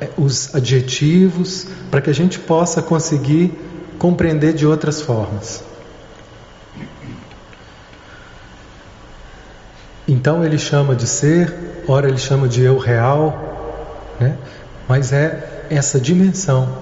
é, 0.00 0.08
os 0.16 0.54
adjetivos 0.54 1.66
para 1.90 2.00
que 2.00 2.10
a 2.10 2.14
gente 2.14 2.38
possa 2.38 2.82
conseguir 2.82 3.52
compreender 3.98 4.52
de 4.52 4.66
outras 4.66 5.00
formas. 5.00 5.62
Então 10.08 10.44
ele 10.44 10.58
chama 10.58 10.96
de 10.96 11.06
ser, 11.06 11.84
ora 11.86 12.08
ele 12.08 12.18
chama 12.18 12.48
de 12.48 12.62
eu 12.62 12.78
real, 12.78 14.16
né? 14.18 14.36
mas 14.88 15.12
é 15.12 15.66
essa 15.70 16.00
dimensão 16.00 16.78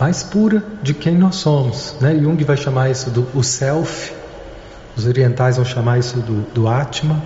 mais 0.00 0.22
pura 0.22 0.64
de 0.82 0.92
quem 0.92 1.16
nós 1.16 1.36
somos. 1.36 1.94
Né? 2.00 2.18
Jung 2.18 2.42
vai 2.42 2.56
chamar 2.56 2.90
isso 2.90 3.10
do 3.10 3.26
o 3.34 3.42
self, 3.42 4.12
os 4.96 5.06
orientais 5.06 5.56
vão 5.56 5.64
chamar 5.64 5.98
isso 5.98 6.18
do, 6.18 6.40
do 6.52 6.68
Atma. 6.68 7.22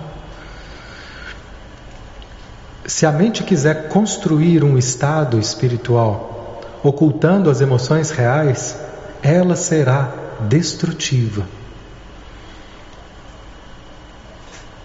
Se 2.85 3.05
a 3.05 3.11
mente 3.11 3.43
quiser 3.43 3.87
construir 3.87 4.63
um 4.63 4.77
estado 4.77 5.39
espiritual, 5.39 6.61
ocultando 6.83 7.49
as 7.49 7.61
emoções 7.61 8.11
reais, 8.11 8.77
ela 9.23 9.55
será 9.55 10.13
destrutiva. 10.41 11.45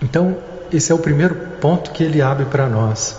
Então, 0.01 0.37
esse 0.73 0.93
é 0.93 0.95
o 0.95 0.99
primeiro 0.99 1.35
ponto 1.61 1.91
que 1.91 2.05
ele 2.05 2.23
abre 2.23 2.45
para 2.45 2.69
nós. 2.69 3.17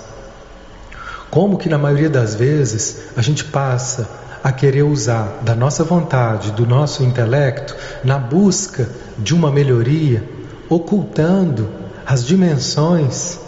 Como 1.30 1.58
que 1.58 1.68
na 1.68 1.78
maioria 1.78 2.10
das 2.10 2.36
vezes 2.36 3.10
a 3.18 3.22
gente 3.22 3.44
passa 3.44 4.08
a 4.44 4.52
querer 4.52 4.84
usar 4.84 5.40
da 5.42 5.56
nossa 5.56 5.84
vontade, 5.84 6.52
do 6.52 6.66
nosso 6.66 7.04
intelecto, 7.04 7.76
na 8.04 8.18
busca 8.18 8.90
de 9.18 9.34
uma 9.34 9.52
melhoria, 9.52 10.24
ocultando 10.70 11.70
as 12.06 12.26
dimensões 12.26 13.40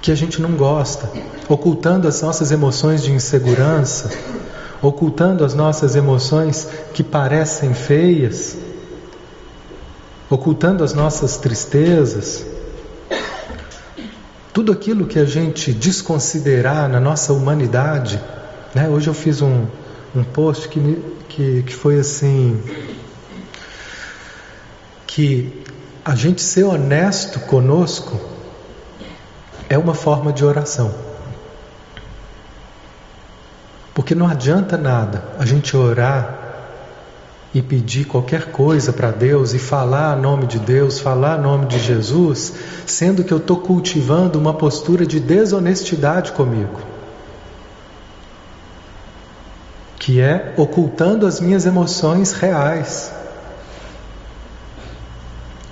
que 0.00 0.10
a 0.10 0.14
gente 0.14 0.40
não 0.40 0.52
gosta, 0.52 1.10
ocultando 1.48 2.08
as 2.08 2.22
nossas 2.22 2.50
emoções 2.50 3.02
de 3.02 3.12
insegurança, 3.12 4.10
ocultando 4.80 5.44
as 5.44 5.52
nossas 5.52 5.94
emoções 5.94 6.66
que 6.94 7.02
parecem 7.02 7.74
feias, 7.74 8.56
ocultando 10.30 10.82
as 10.82 10.94
nossas 10.94 11.36
tristezas, 11.36 12.46
tudo 14.52 14.72
aquilo 14.72 15.06
que 15.06 15.18
a 15.18 15.24
gente 15.24 15.72
desconsiderar 15.72 16.88
na 16.88 16.98
nossa 16.98 17.32
humanidade. 17.32 18.20
Né? 18.74 18.88
Hoje 18.88 19.08
eu 19.08 19.14
fiz 19.14 19.42
um, 19.42 19.66
um 20.14 20.22
post 20.22 20.68
que, 20.68 21.02
que, 21.28 21.62
que 21.62 21.74
foi 21.74 21.98
assim: 21.98 22.62
que 25.06 25.64
a 26.04 26.14
gente 26.14 26.40
ser 26.42 26.64
honesto 26.64 27.40
conosco 27.40 28.18
é 29.68 29.76
uma 29.76 29.94
forma 29.94 30.32
de 30.32 30.44
oração. 30.44 30.94
Porque 33.94 34.14
não 34.14 34.26
adianta 34.26 34.76
nada 34.76 35.24
a 35.38 35.44
gente 35.44 35.76
orar 35.76 36.38
e 37.52 37.60
pedir 37.60 38.04
qualquer 38.04 38.52
coisa 38.52 38.92
para 38.92 39.10
Deus 39.10 39.52
e 39.52 39.58
falar 39.58 40.16
nome 40.16 40.46
de 40.46 40.58
Deus, 40.58 41.00
falar 41.00 41.38
nome 41.38 41.66
de 41.66 41.78
Jesus, 41.80 42.52
sendo 42.86 43.24
que 43.24 43.32
eu 43.32 43.38
estou 43.38 43.58
cultivando 43.58 44.38
uma 44.38 44.54
postura 44.54 45.04
de 45.04 45.18
desonestidade 45.18 46.32
comigo, 46.32 46.80
que 50.00 50.18
é 50.18 50.54
ocultando 50.56 51.26
as 51.26 51.40
minhas 51.40 51.66
emoções 51.66 52.32
reais, 52.32 53.12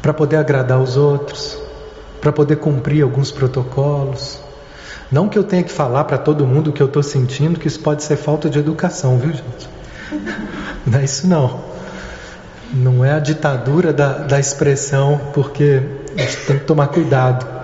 para 0.02 0.12
poder 0.12 0.36
agradar 0.36 0.78
os 0.78 0.98
outros, 0.98 1.58
para 2.20 2.30
poder 2.30 2.56
cumprir 2.56 3.02
alguns 3.02 3.32
protocolos. 3.32 4.38
Não 5.10 5.30
que 5.30 5.38
eu 5.38 5.42
tenha 5.42 5.62
que 5.62 5.72
falar 5.72 6.04
para 6.04 6.18
todo 6.18 6.46
mundo 6.46 6.68
o 6.68 6.72
que 6.74 6.82
eu 6.82 6.86
estou 6.86 7.02
sentindo, 7.02 7.58
que 7.58 7.66
isso 7.66 7.80
pode 7.80 8.02
ser 8.02 8.16
falta 8.16 8.50
de 8.50 8.58
educação, 8.58 9.16
viu, 9.18 9.32
gente? 9.32 9.68
Não 10.86 10.98
é 10.98 11.04
isso 11.04 11.26
não. 11.26 11.60
Não 12.72 13.04
é 13.04 13.12
a 13.12 13.18
ditadura 13.18 13.92
da, 13.92 14.12
da 14.18 14.38
expressão, 14.38 15.20
porque 15.34 15.82
a 16.16 16.20
gente 16.20 16.36
tem 16.46 16.58
que 16.58 16.64
tomar 16.64 16.88
cuidado. 16.88 17.57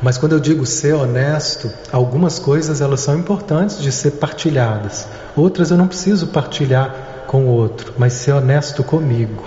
Mas 0.00 0.18
quando 0.18 0.32
eu 0.32 0.40
digo 0.40 0.66
ser 0.66 0.94
honesto, 0.94 1.70
algumas 1.90 2.38
coisas 2.38 2.80
elas 2.80 3.00
são 3.00 3.18
importantes 3.18 3.80
de 3.80 3.90
ser 3.90 4.12
partilhadas. 4.12 5.06
Outras 5.34 5.70
eu 5.70 5.76
não 5.76 5.88
preciso 5.88 6.28
partilhar 6.28 7.24
com 7.26 7.46
o 7.46 7.48
outro, 7.48 7.94
mas 7.98 8.12
ser 8.12 8.32
honesto 8.32 8.84
comigo. 8.84 9.44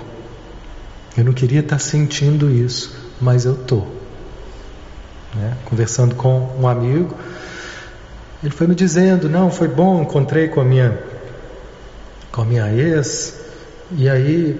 Eu 1.17 1.23
não 1.23 1.33
queria 1.33 1.59
estar 1.59 1.79
sentindo 1.79 2.49
isso, 2.49 2.95
mas 3.21 3.45
eu 3.45 3.53
estou. 3.53 3.87
Né? 5.35 5.53
Conversando 5.65 6.15
com 6.15 6.49
um 6.59 6.67
amigo, 6.67 7.15
ele 8.43 8.53
foi 8.53 8.67
me 8.67 8.75
dizendo: 8.75 9.29
não, 9.29 9.51
foi 9.51 9.67
bom, 9.67 10.01
encontrei 10.01 10.47
com 10.47 10.61
a 10.61 10.65
minha 10.65 10.97
com 12.31 12.41
a 12.41 12.45
minha 12.45 12.71
ex, 12.71 13.39
e 13.91 14.07
aí, 14.07 14.59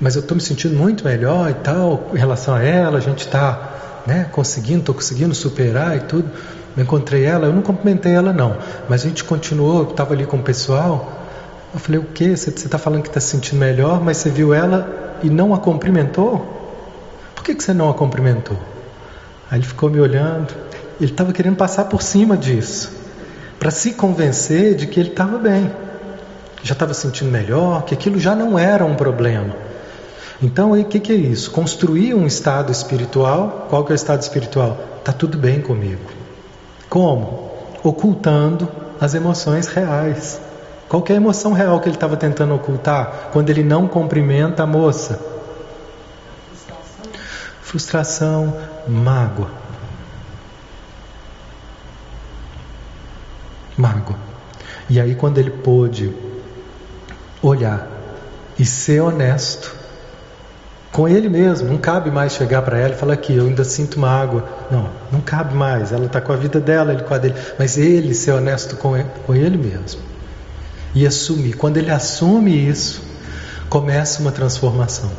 mas 0.00 0.16
eu 0.16 0.20
estou 0.20 0.34
me 0.34 0.42
sentindo 0.42 0.74
muito 0.74 1.04
melhor 1.04 1.50
e 1.50 1.54
tal, 1.54 2.10
em 2.14 2.18
relação 2.18 2.54
a 2.54 2.62
ela, 2.62 2.96
a 2.96 3.00
gente 3.00 3.26
está 3.26 3.73
né, 4.06 4.28
conseguindo, 4.30 4.80
estou 4.80 4.94
conseguindo 4.94 5.34
superar 5.34 5.96
e 5.96 6.00
tudo. 6.00 6.30
Eu 6.76 6.82
encontrei 6.82 7.24
ela, 7.24 7.46
eu 7.46 7.52
não 7.52 7.62
cumprimentei 7.62 8.12
ela 8.12 8.32
não, 8.32 8.56
mas 8.88 9.04
a 9.04 9.08
gente 9.08 9.22
continuou, 9.22 9.84
estava 9.84 10.12
ali 10.14 10.26
com 10.26 10.36
o 10.36 10.42
pessoal. 10.42 11.20
Eu 11.72 11.80
falei, 11.80 12.00
o 12.00 12.04
que? 12.04 12.36
Você 12.36 12.50
está 12.50 12.78
falando 12.78 13.02
que 13.02 13.08
está 13.08 13.20
se 13.20 13.28
sentindo 13.28 13.58
melhor, 13.58 14.02
mas 14.02 14.18
você 14.18 14.30
viu 14.30 14.52
ela 14.52 15.18
e 15.22 15.30
não 15.30 15.54
a 15.54 15.58
cumprimentou? 15.58 16.50
Por 17.34 17.44
que, 17.44 17.54
que 17.54 17.62
você 17.62 17.72
não 17.72 17.88
a 17.88 17.94
cumprimentou? 17.94 18.58
Aí 19.50 19.58
ele 19.58 19.66
ficou 19.66 19.90
me 19.90 20.00
olhando, 20.00 20.54
ele 21.00 21.10
estava 21.10 21.32
querendo 21.32 21.56
passar 21.56 21.84
por 21.84 22.02
cima 22.02 22.36
disso, 22.36 22.92
para 23.58 23.70
se 23.70 23.92
convencer 23.92 24.74
de 24.74 24.86
que 24.86 24.98
ele 24.98 25.10
estava 25.10 25.38
bem 25.38 25.70
já 26.64 26.72
estava 26.72 26.94
sentindo 26.94 27.30
melhor, 27.30 27.84
que 27.84 27.92
aquilo 27.92 28.18
já 28.18 28.34
não 28.34 28.58
era 28.58 28.86
um 28.86 28.94
problema. 28.94 29.54
Então, 30.44 30.72
o 30.72 30.84
que, 30.84 31.00
que 31.00 31.10
é 31.10 31.16
isso? 31.16 31.50
Construir 31.50 32.12
um 32.12 32.26
estado 32.26 32.70
espiritual. 32.70 33.66
Qual 33.70 33.82
que 33.82 33.92
é 33.92 33.94
o 33.94 33.96
estado 33.96 34.20
espiritual? 34.20 34.78
Está 34.98 35.10
tudo 35.10 35.38
bem 35.38 35.62
comigo. 35.62 36.02
Como? 36.86 37.50
Ocultando 37.82 38.68
as 39.00 39.14
emoções 39.14 39.68
reais. 39.68 40.38
Qual 40.86 41.00
que 41.00 41.14
é 41.14 41.16
emoção 41.16 41.54
real 41.54 41.80
que 41.80 41.88
ele 41.88 41.96
estava 41.96 42.14
tentando 42.14 42.54
ocultar 42.54 43.30
quando 43.32 43.48
ele 43.48 43.64
não 43.64 43.88
cumprimenta 43.88 44.64
a 44.64 44.66
moça? 44.66 45.18
Frustração, 47.62 48.54
mágoa. 48.86 49.50
Mágoa. 53.78 54.16
E 54.90 55.00
aí, 55.00 55.14
quando 55.14 55.38
ele 55.38 55.50
pôde 55.50 56.14
olhar 57.40 57.88
e 58.58 58.66
ser 58.66 59.00
honesto 59.00 59.83
com 60.94 61.06
ele 61.06 61.28
mesmo. 61.28 61.68
Não 61.68 61.76
cabe 61.76 62.10
mais 62.10 62.32
chegar 62.32 62.62
para 62.62 62.78
ela 62.78 62.94
e 62.94 62.96
falar 62.96 63.16
que 63.16 63.34
eu 63.34 63.44
ainda 63.44 63.64
sinto 63.64 63.96
uma 63.96 64.08
água. 64.08 64.48
Não, 64.70 64.88
não 65.12 65.20
cabe 65.20 65.54
mais. 65.54 65.92
Ela 65.92 66.06
está 66.06 66.22
com 66.22 66.32
a 66.32 66.36
vida 66.36 66.58
dela, 66.58 66.94
ele 66.94 67.02
com 67.02 67.12
a 67.12 67.18
dele. 67.18 67.34
Mas 67.58 67.76
ele 67.76 68.14
ser 68.14 68.30
honesto 68.30 68.76
com 68.76 68.96
ele, 68.96 69.08
com 69.26 69.34
ele 69.34 69.58
mesmo 69.58 70.14
e 70.94 71.06
assumir. 71.06 71.54
Quando 71.54 71.76
ele 71.76 71.90
assume 71.90 72.68
isso, 72.68 73.02
começa 73.68 74.20
uma 74.20 74.30
transformação 74.30 75.10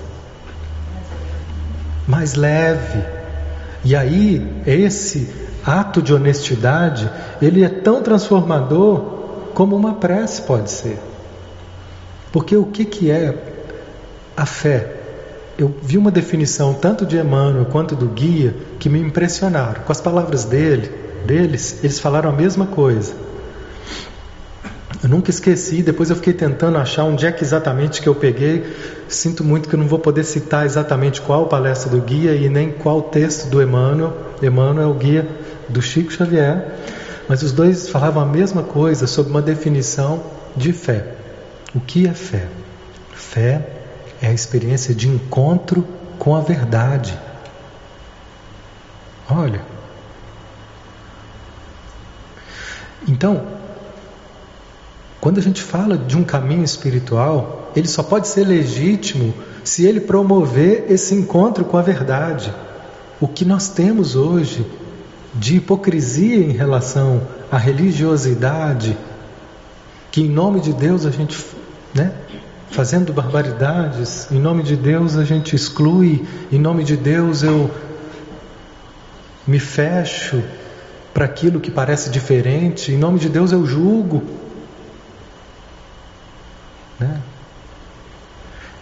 mais 2.08 2.36
leve. 2.36 3.04
E 3.84 3.96
aí, 3.96 4.62
esse 4.66 5.30
ato 5.66 6.02
de 6.02 6.14
honestidade, 6.14 7.10
ele 7.42 7.64
é 7.64 7.70
tão 7.70 8.02
transformador 8.02 9.14
como 9.54 9.76
uma 9.76 9.96
prece 9.96 10.42
pode 10.44 10.72
ser. 10.72 11.00
Porque 12.32 12.56
o 12.56 12.66
que, 12.66 12.86
que 12.86 13.12
é 13.12 13.36
a 14.36 14.46
fé? 14.46 15.05
Eu 15.58 15.74
vi 15.82 15.98
uma 15.98 16.12
definição 16.12 16.74
tanto 16.74 17.06
de 17.06 17.18
Emmanuel 17.18 17.66
quanto 17.66 17.96
do 17.96 18.08
guia 18.08 18.54
que 18.78 18.90
me 18.90 19.00
impressionaram. 19.00 19.84
Com 19.84 19.92
as 19.92 20.02
palavras 20.02 20.44
dele, 20.44 20.92
deles, 21.26 21.80
eles 21.82 22.00
falaram 22.00 22.30
a 22.30 22.34
mesma 22.34 22.68
coisa. 22.68 23.14
Eu 25.02 25.08
nunca 25.08 25.30
esqueci, 25.30 25.82
depois 25.82 26.10
eu 26.10 26.16
fiquei 26.18 26.34
tentando 26.34 26.78
achar 26.78 27.04
onde 27.04 27.26
é 27.26 27.32
que 27.32 27.44
exatamente 27.44 28.02
que 28.02 28.10
eu 28.10 28.16
peguei. 28.16 28.66
Sinto 29.08 29.44
muito 29.44 29.70
que 29.70 29.76
eu 29.76 29.80
não 29.80 29.88
vou 29.88 30.00
poder 30.00 30.26
citar 30.26 30.66
exatamente 30.66 31.22
qual 31.22 31.48
palestra 31.48 31.90
do 31.90 32.02
guia 32.02 32.36
e 32.36 32.50
nem 32.50 32.72
qual 32.72 33.04
texto 33.04 33.48
do 33.48 33.62
Emmanuel. 33.62 34.14
Emmanuel 34.42 34.90
é 34.90 34.92
o 34.92 34.94
guia 34.94 35.28
do 35.70 35.82
Chico 35.82 36.12
Xavier. 36.12 36.66
Mas 37.30 37.44
os 37.44 37.54
dois 37.54 37.88
falavam 37.88 38.22
a 38.22 38.26
mesma 38.26 38.64
coisa 38.64 39.08
sobre 39.08 39.32
uma 39.32 39.42
definição 39.42 40.22
de 40.56 40.74
fé. 40.74 41.16
O 41.74 41.80
que 41.80 42.08
é 42.08 42.14
fé? 42.14 42.48
Fé 43.14 43.85
é 44.22 44.28
a 44.28 44.34
experiência 44.34 44.94
de 44.94 45.08
encontro 45.08 45.86
com 46.18 46.36
a 46.36 46.42
verdade. 46.42 47.18
Olha. 49.30 49.62
Então, 53.08 53.46
quando 55.20 55.40
a 55.40 55.42
gente 55.42 55.62
fala 55.62 55.98
de 55.98 56.18
um 56.18 56.24
caminho 56.24 56.64
espiritual, 56.64 57.72
ele 57.76 57.88
só 57.88 58.04
pode 58.04 58.28
ser 58.28 58.46
legítimo 58.46 59.34
se 59.64 59.86
ele 59.86 60.00
promover 60.00 60.86
esse 60.90 61.14
encontro 61.16 61.66
com 61.66 61.78
a 61.78 61.82
verdade. 61.82 62.54
O 63.20 63.28
que 63.28 63.44
nós 63.44 63.70
temos 63.70 64.16
hoje 64.16 64.66
de 65.34 65.58
hipocrisia 65.58 66.38
em 66.38 66.52
relação 66.52 67.22
à 67.52 67.58
religiosidade, 67.58 68.98
que 70.12 70.22
em 70.22 70.30
nome 70.30 70.62
de 70.62 70.72
Deus 70.72 71.06
a 71.06 71.12
gente 71.12 71.36
né? 71.96 72.12
Fazendo 72.76 73.14
barbaridades, 73.14 74.30
em 74.30 74.38
nome 74.38 74.62
de 74.62 74.76
Deus 74.76 75.16
a 75.16 75.24
gente 75.24 75.56
exclui, 75.56 76.28
em 76.52 76.60
nome 76.60 76.84
de 76.84 76.98
Deus 76.98 77.42
eu 77.42 77.72
me 79.48 79.60
fecho 79.60 80.44
para 81.14 81.24
aquilo 81.24 81.62
que 81.62 81.72
parece 81.72 82.10
diferente, 82.10 82.92
em 82.92 82.98
nome 82.98 83.18
de 83.18 83.30
Deus 83.30 83.54
eu 83.54 83.66
julgo. 83.66 84.22
Né? 87.00 87.22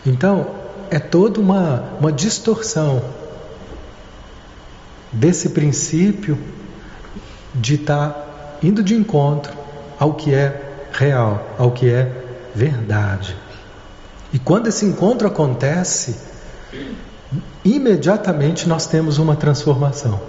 Então, 0.04 0.48
é 0.90 0.98
toda 0.98 1.40
uma, 1.40 1.92
uma 2.00 2.12
distorção 2.12 3.00
desse 5.12 5.50
princípio 5.50 6.36
de 7.54 7.76
estar 7.76 8.10
tá 8.10 8.58
indo 8.64 8.82
de 8.82 8.96
encontro 8.96 9.54
ao 10.00 10.16
que 10.16 10.34
é 10.34 10.88
real, 10.92 11.48
ao 11.60 11.70
que 11.70 11.88
é 11.88 12.12
verdade. 12.56 13.43
E 14.34 14.40
quando 14.40 14.68
esse 14.68 14.84
encontro 14.84 15.28
acontece, 15.28 16.16
imediatamente 17.64 18.68
nós 18.68 18.88
temos 18.88 19.20
uma 19.20 19.36
transformação. 19.36 20.20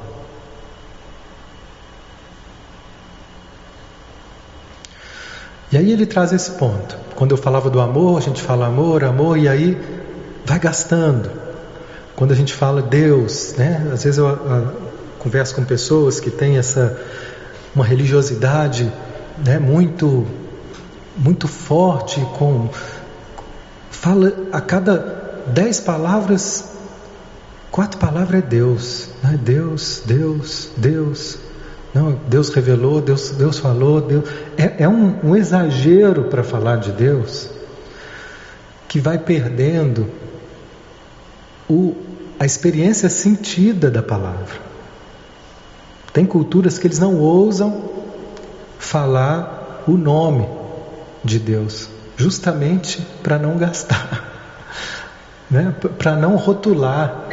E 5.72 5.76
aí 5.76 5.90
ele 5.90 6.06
traz 6.06 6.32
esse 6.32 6.52
ponto. 6.52 6.96
Quando 7.16 7.32
eu 7.32 7.36
falava 7.36 7.68
do 7.70 7.80
amor, 7.80 8.18
a 8.18 8.20
gente 8.20 8.40
fala 8.40 8.66
amor, 8.66 9.02
amor, 9.02 9.38
e 9.38 9.48
aí 9.48 9.76
vai 10.44 10.58
gastando. 10.58 11.30
Quando 12.14 12.32
a 12.32 12.36
gente 12.36 12.52
fala 12.52 12.80
Deus, 12.80 13.54
né? 13.56 13.90
Às 13.92 14.04
vezes 14.04 14.18
eu, 14.18 14.28
eu 14.28 14.72
converso 15.18 15.54
com 15.54 15.64
pessoas 15.64 16.20
que 16.20 16.30
têm 16.30 16.58
essa 16.58 16.96
uma 17.74 17.84
religiosidade, 17.84 18.92
né? 19.44 19.58
Muito 19.58 20.24
muito 21.16 21.48
forte 21.48 22.20
com 22.38 22.68
fala 24.04 24.34
a 24.52 24.60
cada 24.60 24.98
dez 25.46 25.80
palavras 25.80 26.72
quatro 27.70 27.98
palavras 27.98 28.44
é 28.44 28.46
Deus, 28.46 29.08
né? 29.22 29.40
Deus, 29.42 30.02
Deus, 30.04 30.68
Deus. 30.76 31.38
Não, 31.94 32.12
Deus 32.28 32.50
revelou, 32.50 33.00
Deus, 33.00 33.30
Deus 33.30 33.58
falou, 33.58 34.02
Deus. 34.02 34.28
É, 34.58 34.82
é 34.82 34.88
um, 34.88 35.30
um 35.30 35.34
exagero 35.34 36.24
para 36.24 36.44
falar 36.44 36.76
de 36.76 36.92
Deus 36.92 37.48
que 38.86 39.00
vai 39.00 39.16
perdendo 39.16 40.06
o, 41.66 41.96
a 42.38 42.44
experiência 42.44 43.08
sentida 43.08 43.90
da 43.90 44.02
palavra. 44.02 44.60
Tem 46.12 46.26
culturas 46.26 46.76
que 46.76 46.86
eles 46.86 46.98
não 46.98 47.18
ousam 47.18 47.90
falar 48.78 49.82
o 49.88 49.92
nome 49.92 50.46
de 51.24 51.38
Deus, 51.38 51.88
justamente 52.16 53.00
para 53.22 53.38
não 53.38 53.56
gastar, 53.56 54.24
né? 55.50 55.74
para 55.98 56.14
não 56.16 56.36
rotular. 56.36 57.28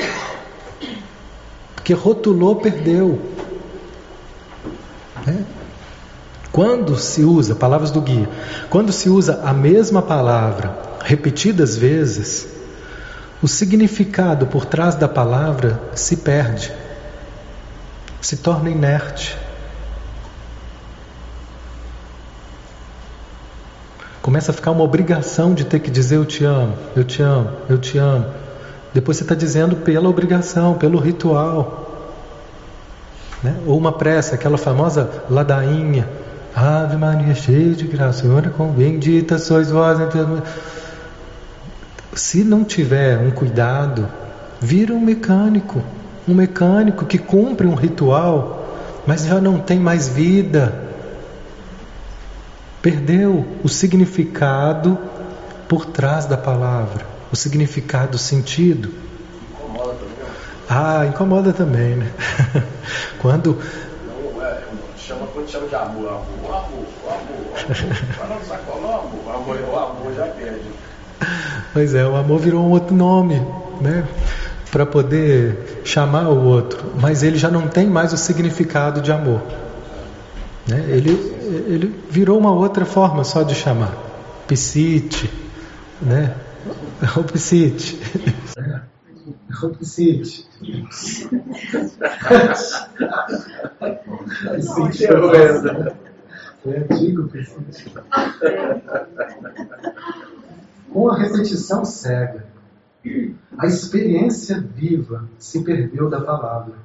Porque 1.76 1.94
rotulou, 1.94 2.58
perdeu. 2.58 3.20
Né? 5.26 5.46
Quando 6.52 6.98
se 6.98 7.24
usa, 7.24 7.56
palavras 7.56 7.92
do 7.92 8.02
guia, 8.02 8.30
quando 8.70 8.92
se 8.92 9.10
usa 9.10 9.42
a 9.44 9.54
mesma 9.54 10.02
palavra 10.02 10.76
repetidas 11.04 11.78
vezes, 11.78 12.48
o 13.42 13.48
significado 13.48 14.46
por 14.46 14.66
trás 14.66 14.96
da 14.96 15.08
palavra 15.08 15.82
se 15.96 16.18
perde, 16.18 16.72
se 18.22 18.38
torna 18.38 18.70
inerte. 18.70 19.36
Começa 24.22 24.52
a 24.52 24.54
ficar 24.54 24.72
uma 24.72 24.84
obrigação 24.84 25.54
de 25.54 25.66
ter 25.66 25.80
que 25.80 25.90
dizer 25.90 26.18
eu 26.18 26.26
te 26.26 26.44
amo, 26.44 26.74
eu 26.96 27.04
te 27.04 27.24
amo, 27.24 27.50
eu 27.68 27.78
te 27.80 27.98
amo. 27.98 28.26
Depois 28.94 29.18
você 29.18 29.24
está 29.24 29.34
dizendo 29.34 29.78
pela 29.78 30.08
obrigação, 30.08 30.76
pelo 30.76 31.00
ritual. 31.00 31.90
Né? 33.42 33.56
Ou 33.66 33.78
uma 33.78 33.92
prece, 33.92 34.36
aquela 34.36 34.58
famosa 34.58 35.10
ladainha. 35.30 36.08
Ave 36.56 36.98
Maria, 36.98 37.34
cheia 37.34 37.74
de 37.74 37.88
graça, 37.88 38.22
Senhor 38.22 38.46
é 38.46 38.50
com 38.50 38.68
bendita 38.68 39.40
sois 39.40 39.72
vós 39.72 40.00
entre 40.00 40.20
Se 42.14 42.44
não 42.44 42.64
tiver 42.64 43.18
um 43.18 43.32
cuidado, 43.32 44.08
vira 44.60 44.94
um 44.94 45.00
mecânico. 45.00 45.82
Um 46.28 46.36
mecânico 46.36 47.06
que 47.06 47.18
cumpre 47.18 47.66
um 47.66 47.74
ritual, 47.74 48.68
mas 49.08 49.26
já 49.26 49.42
não 49.42 49.58
tem 49.58 49.80
mais 49.80 50.08
vida. 50.10 50.91
Perdeu 52.82 53.46
o 53.64 53.70
significado 53.70 54.98
por 55.70 55.86
trás 55.86 56.26
da 56.26 56.38
palavra, 56.38 57.06
o 57.32 57.36
significado, 57.36 58.16
o 58.16 58.20
sentido. 58.20 58.92
Ah, 60.74 61.06
incomoda 61.06 61.52
também, 61.52 61.98
né? 61.98 62.12
quando. 63.22 63.60
Não, 64.08 64.42
é, 64.42 64.62
chama, 64.98 65.28
quando 65.28 65.50
chama 65.50 65.68
de 65.68 65.76
amor, 65.76 66.08
amor, 66.08 66.24
amor, 66.48 66.86
amor, 68.24 68.96
amor, 68.96 69.36
amor, 69.36 69.58
o 69.70 69.78
amor 69.78 70.14
já 70.16 70.28
perde. 70.28 70.72
Pois 71.74 71.94
é, 71.94 72.06
o 72.06 72.16
amor 72.16 72.40
virou 72.40 72.66
um 72.66 72.70
outro 72.70 72.96
nome, 72.96 73.36
né? 73.82 74.08
Para 74.72 74.86
poder 74.86 75.82
chamar 75.84 76.30
o 76.30 76.42
outro, 76.42 76.94
mas 77.00 77.22
ele 77.22 77.38
já 77.38 77.50
não 77.50 77.68
tem 77.68 77.88
mais 77.88 78.14
o 78.14 78.18
significado 78.18 79.02
de 79.02 79.12
amor. 79.12 79.42
Né? 80.72 80.86
Ele, 80.90 81.12
ele 81.68 81.88
virou 82.10 82.40
uma 82.40 82.54
outra 82.54 82.86
forma 82.86 83.26
só 83.26 83.44
de 83.44 83.54
chamar. 83.54 83.94
Psite, 84.48 85.30
né? 86.02 86.34
O 87.18 87.24
psite. 87.24 88.00
O 89.64 89.70
psite. 89.72 90.48
Foi 96.64 96.78
antigo 96.78 97.28
psite. 97.28 97.94
Com 100.94 101.10
a 101.10 101.18
repetição 101.18 101.84
cega, 101.84 102.46
a 103.58 103.66
experiência 103.66 104.62
viva 104.62 105.28
se 105.38 105.64
perdeu 105.64 106.10
da 106.10 106.22
palavra. 106.22 106.76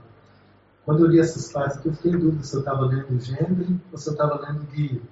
Quando 0.86 1.04
eu 1.04 1.08
li 1.08 1.18
essas 1.18 1.54
aqui, 1.56 1.88
eu 1.88 1.94
fiquei 1.94 2.12
em 2.12 2.18
dúvida 2.18 2.44
se 2.44 2.54
eu 2.54 2.60
estava 2.60 2.86
lendo 2.86 3.20
Gendre 3.20 3.80
ou 3.90 3.98
se 3.98 4.08
eu 4.08 4.12
estava 4.12 4.40
lendo 4.40 4.64
Guia. 4.70 5.02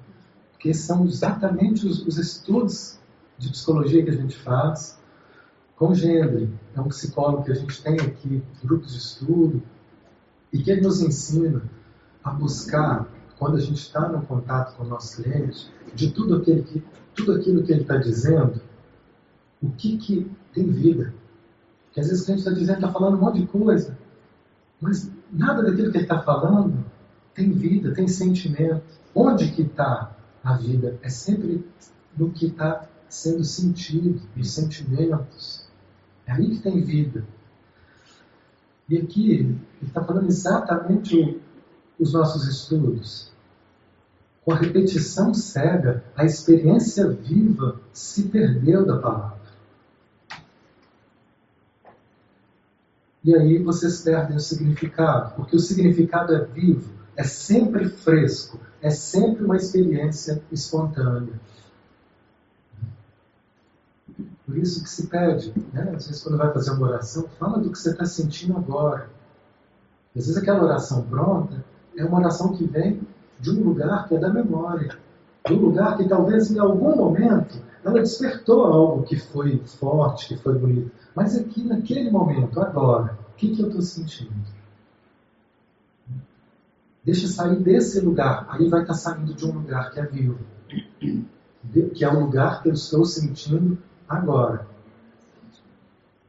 Porque 0.53 0.73
são 0.73 1.05
exatamente 1.05 1.85
os, 1.85 2.07
os 2.07 2.17
estudos 2.17 3.01
de 3.37 3.51
psicologia 3.51 4.05
que 4.05 4.11
a 4.11 4.15
gente 4.15 4.37
faz 4.37 4.97
com 5.75 5.93
Gendre. 5.93 6.49
É 6.77 6.81
um 6.81 6.87
psicólogo 6.89 7.43
que 7.43 7.51
a 7.51 7.57
gente 7.57 7.83
tem 7.83 7.95
aqui, 7.95 8.41
grupos 8.63 8.93
de 8.93 8.99
estudo, 8.99 9.61
e 10.53 10.63
que 10.63 10.71
ele 10.71 10.83
nos 10.83 11.03
ensina 11.03 11.61
a 12.23 12.31
buscar, 12.31 13.09
quando 13.37 13.57
a 13.57 13.61
gente 13.61 13.81
está 13.81 14.09
no 14.09 14.25
contato 14.25 14.77
com 14.77 14.85
o 14.85 14.87
nosso 14.87 15.21
cliente, 15.21 15.69
de 15.93 16.13
tudo 16.13 16.37
aquilo 16.37 16.63
que, 16.63 16.85
tudo 17.17 17.33
aquilo 17.33 17.65
que 17.65 17.73
ele 17.73 17.83
está 17.83 17.97
dizendo, 17.97 18.63
o 19.61 19.71
que, 19.71 19.99
que 19.99 20.31
tem 20.53 20.71
vida. 20.71 21.13
Porque 21.87 21.99
às 21.99 22.07
vezes 22.07 22.23
o 22.23 22.27
cliente 22.27 22.43
está 22.43 22.53
dizendo, 22.53 22.77
está 22.77 22.93
falando 22.93 23.17
um 23.17 23.21
monte 23.21 23.41
de 23.41 23.47
coisa, 23.49 23.99
mas 24.81 25.11
nada 25.35 25.63
daquilo 25.63 25.91
que 25.91 25.99
ele 25.99 26.05
está 26.05 26.21
falando 26.21 26.85
tem 27.35 27.53
vida, 27.53 27.93
tem 27.93 28.07
sentimento. 28.07 28.83
Onde 29.15 29.51
que 29.51 29.63
está 29.63 30.17
a 30.43 30.57
vida? 30.57 30.99
É 31.03 31.09
sempre 31.09 31.67
no 32.17 32.31
que 32.31 32.47
está 32.47 32.87
sendo 33.09 33.45
sentido, 33.45 34.23
nos 34.37 34.51
sentimentos. 34.53 35.67
É 36.27 36.33
aí 36.33 36.51
que 36.51 36.63
tem 36.63 36.81
vida. 36.81 37.25
E 38.89 38.99
aqui 38.99 39.33
ele 39.33 39.61
está 39.83 40.05
falando 40.05 40.29
exatamente 40.29 41.41
os 41.99 42.13
nossos 42.13 42.47
estudos. 42.47 43.33
Com 44.45 44.53
a 44.53 44.57
repetição 44.57 45.33
cega, 45.33 46.05
a 46.15 46.25
experiência 46.25 47.09
viva 47.09 47.81
se 47.93 48.25
perdeu 48.25 48.85
da 48.85 48.99
palavra. 48.99 49.34
E 53.25 53.35
aí 53.35 53.59
vocês 53.63 54.03
perdem 54.03 54.37
o 54.37 54.41
significado, 54.41 55.35
porque 55.35 55.57
o 55.57 55.61
significado 55.61 56.35
é 56.35 56.45
vivo, 56.45 56.93
é 57.17 57.25
sempre 57.25 57.89
fresco, 57.89 58.61
é 58.83 58.91
sempre 58.91 59.45
uma 59.45 59.57
experiência 59.57 60.43
espontânea. 60.53 61.41
Por 64.45 64.59
isso 64.59 64.83
que 64.83 64.91
se 64.91 65.07
pede, 65.07 65.55
né? 65.73 65.91
às 65.97 66.07
vezes 66.07 66.23
quando 66.23 66.37
vai 66.37 66.53
fazer 66.53 66.73
uma 66.73 66.89
oração, 66.89 67.27
fala 67.39 67.59
do 67.59 67.71
que 67.71 67.79
você 67.79 67.93
está 67.93 68.05
sentindo 68.05 68.59
agora. 68.59 69.09
Às 70.15 70.27
vezes 70.27 70.37
aquela 70.37 70.63
oração 70.63 71.03
pronta 71.05 71.65
é 71.97 72.05
uma 72.05 72.19
oração 72.19 72.53
que 72.53 72.65
vem 72.65 73.01
de 73.41 73.51
um 73.51 73.65
lugar 73.65 74.07
que 74.07 74.17
é 74.17 74.19
da 74.19 74.29
memória, 74.29 74.99
de 75.47 75.55
um 75.55 75.61
lugar 75.61 75.97
que 75.97 76.07
talvez 76.07 76.51
em 76.51 76.59
algum 76.59 76.95
momento 76.95 77.59
ela 77.85 78.01
despertou 78.01 78.65
algo 78.65 79.03
que 79.03 79.17
foi 79.17 79.59
forte, 79.59 80.29
que 80.29 80.37
foi 80.39 80.59
bonito. 80.59 80.91
Mas 81.15 81.37
aqui, 81.37 81.63
naquele 81.63 82.11
momento, 82.11 82.59
agora, 82.59 83.19
o 83.31 83.37
que, 83.37 83.55
que 83.55 83.61
eu 83.61 83.67
estou 83.67 83.83
sentindo? 83.83 84.33
Deixa 87.05 87.29
sair 87.29 87.61
desse 87.61 88.01
lugar. 88.01 88.47
Aí 88.49 88.69
vai 88.71 88.81
estar 88.81 88.95
tá 88.95 88.99
saindo 88.99 89.35
de 89.35 89.45
um 89.45 89.53
lugar 89.53 89.91
que 89.91 90.01
é 90.01 90.07
vivo. 90.07 90.39
que 90.99 92.05
é 92.05 92.09
o 92.09 92.21
lugar 92.21 92.63
que 92.63 92.71
eu 92.71 92.73
estou 92.73 93.05
sentindo 93.05 93.77
agora. 94.09 94.67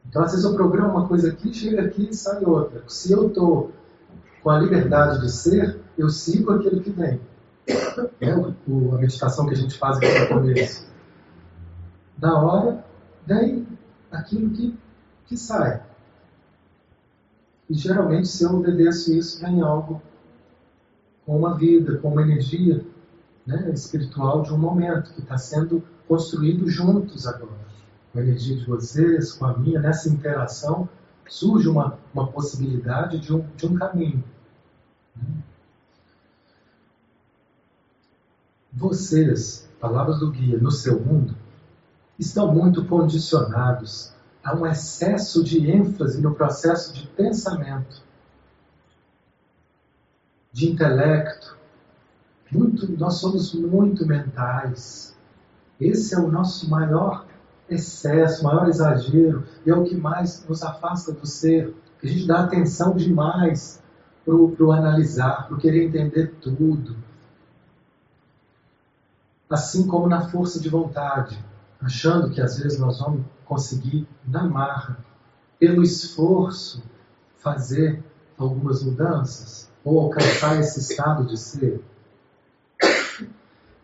Então, 0.09 0.21
às 0.23 0.31
vezes 0.31 0.45
eu 0.45 0.53
programo 0.53 0.91
uma 0.91 1.07
coisa 1.07 1.29
aqui, 1.29 1.53
chega 1.53 1.83
aqui 1.83 2.09
e 2.09 2.13
sai 2.13 2.43
outra. 2.43 2.83
Se 2.87 3.13
eu 3.13 3.27
estou 3.27 3.71
com 4.43 4.49
a 4.49 4.59
liberdade 4.59 5.21
de 5.21 5.31
ser, 5.31 5.79
eu 5.97 6.09
sigo 6.09 6.51
aquilo 6.51 6.81
que 6.81 6.89
vem. 6.89 7.19
É 8.19 8.31
a 8.31 8.97
meditação 8.97 9.47
que 9.47 9.53
a 9.53 9.57
gente 9.57 9.77
faz 9.77 9.97
aqui 9.97 10.19
no 10.19 10.27
começo. 10.27 10.94
Na 12.17 12.41
hora, 12.41 12.85
vem 13.25 13.67
aquilo 14.11 14.49
que, 14.51 14.77
que 15.25 15.37
sai. 15.37 15.83
E 17.69 17.73
geralmente, 17.73 18.27
se 18.27 18.43
eu 18.43 18.55
obedeço 18.55 19.13
isso, 19.13 19.41
vem 19.41 19.61
algo 19.61 20.01
com 21.25 21.37
uma 21.37 21.57
vida, 21.57 21.97
com 21.97 22.09
uma 22.09 22.21
energia 22.21 22.85
né, 23.45 23.71
espiritual 23.71 24.43
de 24.43 24.53
um 24.53 24.57
momento 24.57 25.13
que 25.13 25.21
está 25.21 25.37
sendo 25.37 25.83
construído 26.07 26.69
juntos 26.69 27.27
agora. 27.27 27.65
Com 28.13 28.19
a 28.19 28.21
energia 28.21 28.55
de 28.55 28.65
vocês, 28.65 29.33
com 29.33 29.45
a 29.45 29.57
minha, 29.57 29.79
nessa 29.79 30.07
interação, 30.09 30.87
surge 31.27 31.67
uma, 31.67 31.97
uma 32.13 32.27
possibilidade 32.27 33.19
de 33.19 33.33
um, 33.33 33.45
de 33.57 33.65
um 33.65 33.75
caminho. 33.75 34.23
Vocês, 38.71 39.69
palavras 39.79 40.19
do 40.19 40.31
guia, 40.31 40.57
no 40.57 40.71
seu 40.71 40.99
mundo, 40.99 41.35
estão 42.17 42.53
muito 42.53 42.85
condicionados 42.85 44.13
a 44.43 44.55
um 44.55 44.65
excesso 44.65 45.43
de 45.43 45.69
ênfase 45.69 46.21
no 46.21 46.35
processo 46.35 46.93
de 46.93 47.07
pensamento, 47.07 48.03
de 50.51 50.71
intelecto. 50.71 51.57
Muito, 52.51 52.91
nós 52.97 53.15
somos 53.15 53.53
muito 53.53 54.05
mentais. 54.05 55.15
Esse 55.79 56.15
é 56.15 56.19
o 56.19 56.31
nosso 56.31 56.69
maior 56.69 57.25
excesso, 57.67 58.43
maior 58.43 58.69
exagero, 58.69 59.45
e 59.65 59.69
é 59.69 59.75
o 59.75 59.83
que 59.83 59.95
mais 59.95 60.45
nos 60.47 60.61
afasta 60.63 61.11
do 61.11 61.25
ser. 61.25 61.75
A 62.01 62.07
gente 62.07 62.27
dá 62.27 62.41
atenção 62.41 62.95
demais 62.95 63.81
para 64.23 64.35
o 64.35 64.71
analisar, 64.71 65.47
para 65.47 65.57
querer 65.57 65.85
entender 65.85 66.35
tudo. 66.39 66.95
Assim 69.49 69.87
como 69.87 70.07
na 70.07 70.29
força 70.29 70.59
de 70.59 70.69
vontade, 70.69 71.43
achando 71.81 72.29
que 72.31 72.41
às 72.41 72.57
vezes 72.57 72.79
nós 72.79 72.99
vamos 72.99 73.25
conseguir, 73.45 74.07
na 74.25 74.43
marra, 74.43 74.97
pelo 75.59 75.83
esforço, 75.83 76.83
fazer 77.37 78.03
algumas 78.37 78.83
mudanças 78.83 79.69
ou 79.83 79.99
alcançar 79.99 80.59
esse 80.59 80.79
estado 80.79 81.25
de 81.25 81.37
ser. 81.37 81.81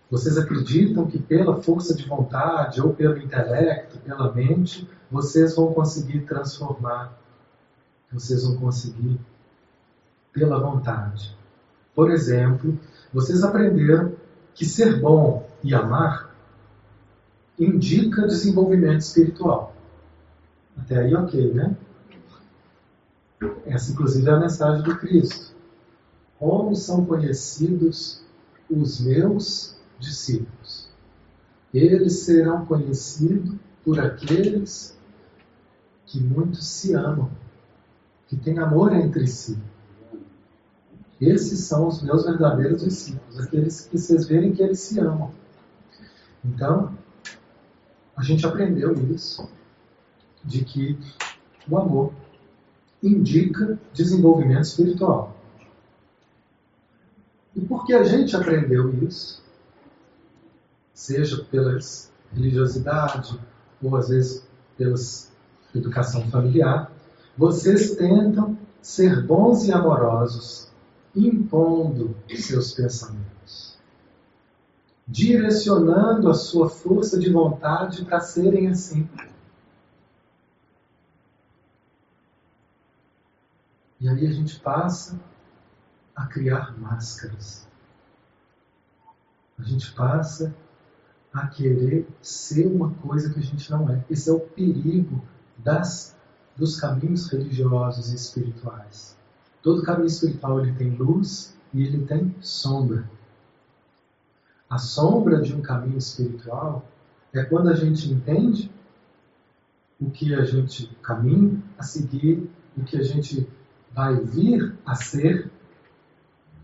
Vocês 0.10 0.38
acreditam 0.38 1.08
que 1.08 1.18
pela 1.18 1.62
força 1.62 1.96
de 1.96 2.06
vontade 2.06 2.82
ou 2.82 2.94
pelo 2.94 3.18
intelecto, 3.18 3.98
pela 4.00 4.34
mente, 4.34 4.90
vocês 5.10 5.56
vão 5.56 5.74
conseguir 5.74 6.22
transformar, 6.22 7.18
vocês 8.12 8.44
vão 8.44 8.58
conseguir 8.58 9.20
pela 10.34 10.60
vontade. 10.60 11.38
Por 11.96 12.12
exemplo, 12.12 12.78
vocês 13.14 13.44
aprenderam 13.44 14.14
que 14.54 14.66
ser 14.66 15.00
bom 15.00 15.48
e 15.64 15.74
amar 15.74 16.31
indica 17.60 18.28
desenvolvimento 18.28 19.02
espiritual. 19.02 19.76
Até 20.78 21.00
aí, 21.00 21.14
ok, 21.14 21.54
né? 21.54 21.76
Essa, 23.66 23.92
inclusive, 23.92 24.28
é 24.28 24.32
a 24.32 24.40
mensagem 24.40 24.84
do 24.84 24.98
Cristo. 24.98 25.54
Como 26.38 26.76
são 26.76 27.06
conhecidos 27.06 28.24
os 28.70 29.00
meus 29.02 29.76
discípulos? 30.00 30.90
Eles 31.74 32.20
serão 32.20 32.66
conhecidos 32.66 33.56
por 33.84 34.00
aqueles 34.00 34.98
que 36.06 36.20
muito 36.20 36.58
se 36.58 36.94
amam, 36.94 37.32
que 38.28 38.36
têm 38.36 38.60
amor 38.60 38.94
entre 38.94 39.28
si. 39.28 39.58
Esses 41.20 41.60
são 41.60 41.88
os 41.88 42.02
meus 42.02 42.26
verdadeiros 42.26 42.82
discípulos, 42.82 43.40
aqueles 43.40 43.82
que 43.82 43.98
vocês 43.98 44.26
verem 44.28 44.54
que 44.54 44.62
eles 44.64 44.80
se 44.80 45.00
amam. 45.00 45.32
Então, 46.44 46.98
a 48.16 48.24
gente 48.24 48.46
aprendeu 48.46 48.94
isso, 49.14 49.50
de 50.44 50.64
que 50.64 50.98
o 51.70 51.78
amor 51.78 52.14
indica 53.02 53.80
desenvolvimento 53.94 54.64
espiritual. 54.64 55.36
E 57.56 57.62
por 57.62 57.86
que 57.86 57.94
a 57.94 58.04
gente 58.04 58.36
aprendeu 58.36 58.94
isso, 59.04 59.44
seja 60.94 61.44
pela 61.46 61.78
religiosidade 62.32 63.40
ou 63.82 63.96
às 63.96 64.10
vezes 64.10 64.48
pela 64.78 64.96
educação 65.76 66.30
familiar, 66.30 66.92
vocês 67.38 67.96
tentam 67.96 68.58
ser 68.82 69.26
bons 69.26 69.66
e 69.66 69.72
amorosos 69.72 70.70
impondo 71.16 72.16
seus 72.36 72.74
pensamentos, 72.74 73.21
direcionando 75.08 76.30
a 76.30 76.34
sua 76.34 76.70
força 76.70 77.20
de 77.20 77.32
vontade 77.32 78.06
para 78.06 78.20
serem 78.20 78.68
assim. 78.68 79.10
E 84.00 84.10
aí 84.10 84.26
a 84.26 84.32
gente 84.32 84.60
passa 84.60 85.20
a 86.16 86.26
criar 86.26 86.78
máscaras. 86.80 87.68
A 89.60 89.64
gente 89.64 89.92
passa 89.94 90.56
a 91.32 91.48
querer 91.48 92.08
ser 92.22 92.68
uma 92.68 92.92
coisa 92.96 93.32
que 93.32 93.40
a 93.40 93.44
gente 93.44 93.70
não 93.70 93.90
é. 93.90 94.04
Esse 94.10 94.30
é 94.30 94.34
o 94.34 94.40
perigo 94.40 95.24
das, 95.58 96.18
dos 96.58 96.80
caminhos 96.80 97.32
religiosos 97.32 98.12
e 98.12 98.16
espirituais. 98.16 99.16
Todo 99.62 99.84
caminho 99.84 100.08
espiritual 100.08 100.60
ele 100.60 100.74
tem 100.74 100.90
luz 100.90 101.56
e 101.74 101.84
ele 101.84 102.06
tem 102.06 102.36
sombra. 102.42 103.08
A 104.72 104.78
sombra 104.78 105.42
de 105.42 105.54
um 105.54 105.62
caminho 105.62 105.98
espiritual 105.98 106.86
é 107.34 107.44
quando 107.44 107.68
a 107.68 107.76
gente 107.76 108.10
entende 108.10 108.72
o 110.00 110.10
que 110.10 110.34
a 110.34 110.46
gente 110.46 110.88
caminha 111.04 111.62
a 111.78 111.84
seguir, 111.84 112.50
o 112.78 112.86
que 112.86 112.98
a 112.98 113.04
gente 113.04 113.46
vai 113.92 114.16
vir 114.16 114.74
a 114.86 114.96
ser, 114.96 115.52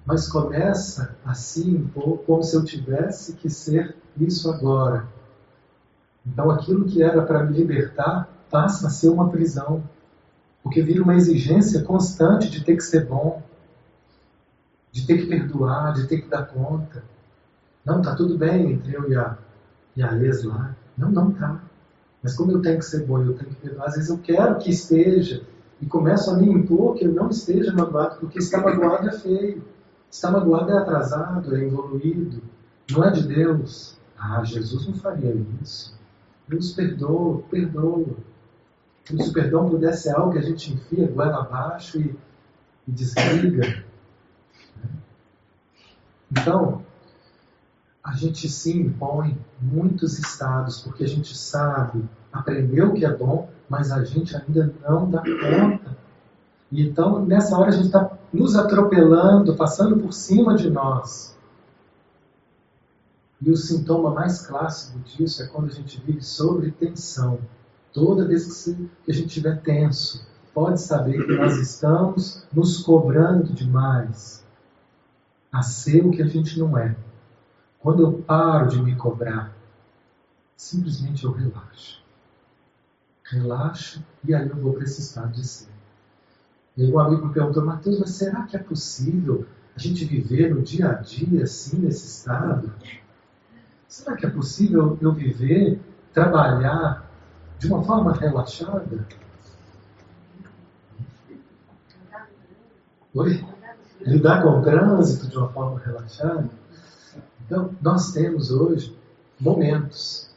mas 0.05 0.25
começa 0.25 1.17
a 1.25 1.33
se 1.33 1.69
impor 1.69 2.19
como 2.19 2.41
se 2.43 2.55
eu 2.55 2.63
tivesse 2.63 3.33
que 3.33 3.49
ser 3.49 3.93
isso 4.17 4.49
agora. 4.49 5.05
Então 6.25 6.49
aquilo 6.49 6.85
que 6.85 7.03
era 7.03 7.21
para 7.21 7.43
me 7.43 7.57
libertar 7.57 8.29
passa 8.49 8.87
a 8.87 8.89
ser 8.89 9.09
uma 9.09 9.29
prisão. 9.29 9.83
Porque 10.63 10.81
vira 10.81 11.03
uma 11.03 11.15
exigência 11.15 11.83
constante 11.83 12.49
de 12.49 12.63
ter 12.63 12.77
que 12.77 12.83
ser 12.83 13.05
bom, 13.05 13.43
de 14.93 15.05
ter 15.05 15.17
que 15.17 15.25
perdoar, 15.25 15.93
de 15.93 16.07
ter 16.07 16.21
que 16.21 16.29
dar 16.29 16.45
conta. 16.45 17.03
Não, 17.87 18.01
tá 18.01 18.13
tudo 18.13 18.37
bem 18.37 18.73
entre 18.73 18.93
eu 18.93 19.09
e 19.09 19.15
a, 19.15 19.37
e 19.95 20.03
a 20.03 20.13
ex 20.17 20.43
lá. 20.43 20.75
Não, 20.97 21.09
não 21.09 21.31
tá. 21.31 21.61
Mas 22.21 22.35
como 22.35 22.51
eu 22.51 22.61
tenho 22.61 22.79
que 22.79 22.85
ser 22.85 23.05
bom, 23.05 23.23
eu 23.23 23.33
tenho 23.33 23.55
que 23.55 23.69
às 23.79 23.95
vezes 23.95 24.09
eu 24.09 24.17
quero 24.17 24.57
que 24.57 24.69
esteja 24.69 25.41
e 25.81 25.85
começo 25.85 26.29
a 26.29 26.35
me 26.35 26.49
impor 26.49 26.95
que 26.95 27.05
eu 27.05 27.13
não 27.13 27.29
esteja 27.29 27.71
magoado, 27.71 28.17
porque 28.19 28.39
estar 28.39 28.61
magoado 28.61 29.07
é 29.07 29.13
feio. 29.13 29.63
Estar 30.11 30.31
magoado 30.31 30.69
é 30.69 30.77
atrasado, 30.77 31.55
é 31.55 31.63
evoluído. 31.63 32.43
Não 32.91 33.05
é 33.05 33.11
de 33.11 33.25
Deus. 33.25 33.97
Ah, 34.17 34.43
Jesus 34.43 34.85
não 34.85 34.93
faria 34.95 35.33
isso. 35.61 35.97
Deus 36.45 36.73
perdoa, 36.73 37.41
perdoa. 37.49 38.17
Como 39.07 39.23
se 39.23 39.29
o 39.29 39.33
perdão 39.33 39.69
pudesse 39.69 40.03
ser 40.03 40.15
algo 40.15 40.33
que 40.33 40.39
a 40.39 40.41
gente 40.41 40.73
enfia 40.73 41.07
goela 41.07 41.39
abaixo 41.41 42.01
e, 42.01 42.13
e 42.85 42.91
desliga. 42.91 43.85
Então, 46.29 46.83
a 48.07 48.13
gente 48.13 48.47
se 48.47 48.71
impõe 48.71 49.37
muitos 49.61 50.17
estados, 50.17 50.79
porque 50.79 51.03
a 51.03 51.07
gente 51.07 51.37
sabe, 51.37 52.07
aprendeu 52.31 52.93
que 52.93 53.03
é 53.03 53.13
bom, 53.13 53.49
mas 53.67 53.91
a 53.91 54.01
gente 54.05 54.33
ainda 54.33 54.73
não 54.81 55.11
dá 55.11 55.21
conta. 55.21 55.97
E 56.71 56.87
então, 56.87 57.25
nessa 57.25 57.57
hora, 57.57 57.67
a 57.67 57.73
gente 57.73 57.87
está 57.87 58.09
nos 58.31 58.55
atropelando, 58.55 59.57
passando 59.57 59.97
por 59.97 60.13
cima 60.13 60.55
de 60.55 60.69
nós. 60.69 61.37
E 63.41 63.51
o 63.51 63.57
sintoma 63.57 64.09
mais 64.11 64.47
clássico 64.47 64.99
disso 64.99 65.43
é 65.43 65.47
quando 65.47 65.65
a 65.65 65.73
gente 65.73 65.99
vive 65.99 66.21
sobre 66.21 66.71
tensão. 66.71 67.39
Toda 67.91 68.25
vez 68.25 68.63
que 68.63 68.89
a 69.11 69.13
gente 69.13 69.27
estiver 69.27 69.61
tenso, 69.61 70.25
pode 70.53 70.79
saber 70.79 71.25
que 71.25 71.35
nós 71.35 71.57
estamos 71.57 72.47
nos 72.53 72.81
cobrando 72.83 73.51
demais 73.51 74.45
a 75.51 75.61
ser 75.61 76.05
o 76.05 76.11
que 76.11 76.21
a 76.21 76.27
gente 76.27 76.57
não 76.57 76.77
é. 76.77 76.95
Quando 77.79 78.03
eu 78.03 78.13
paro 78.13 78.67
de 78.67 78.81
me 78.81 78.95
cobrar, 78.95 79.53
simplesmente 80.55 81.23
eu 81.23 81.31
relaxo. 81.31 82.03
Relaxo 83.23 84.03
e 84.23 84.33
aí 84.33 84.47
eu 84.47 84.55
vou 84.55 84.73
para 84.73 84.83
esse 84.83 85.01
estado 85.01 85.31
de 85.31 85.47
ser. 85.47 85.69
E 86.75 86.83
aí 86.83 86.91
um 86.91 86.99
amigo 86.99 87.27
me 87.27 87.33
perguntou, 87.33 87.65
Mateus, 87.65 87.99
mas 87.99 88.11
será 88.11 88.43
que 88.43 88.55
é 88.55 88.59
possível 88.59 89.45
a 89.75 89.79
gente 89.79 90.05
viver 90.05 90.53
no 90.53 90.61
dia 90.61 90.89
a 90.89 90.93
dia 90.93 91.43
assim, 91.43 91.77
nesse 91.77 92.07
estado? 92.07 92.73
será 93.87 94.15
que 94.15 94.25
é 94.25 94.29
possível 94.29 94.97
eu 95.01 95.11
viver, 95.11 95.79
trabalhar 96.13 97.09
de 97.57 97.67
uma 97.67 97.83
forma 97.83 98.13
relaxada? 98.13 99.07
Oi? 103.13 103.43
Lidar 104.01 104.43
com 104.43 104.49
o 104.49 104.61
trânsito 104.61 105.27
de 105.27 105.37
uma 105.37 105.49
forma 105.49 105.79
relaxada? 105.79 106.49
Então, 107.47 107.73
nós 107.81 108.11
temos 108.11 108.51
hoje 108.51 108.93
momentos, 109.39 110.29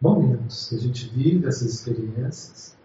momentos 0.00 0.68
que 0.68 0.76
a 0.76 0.78
gente 0.78 1.08
vive 1.08 1.46
essas 1.46 1.74
experiências 1.74 2.76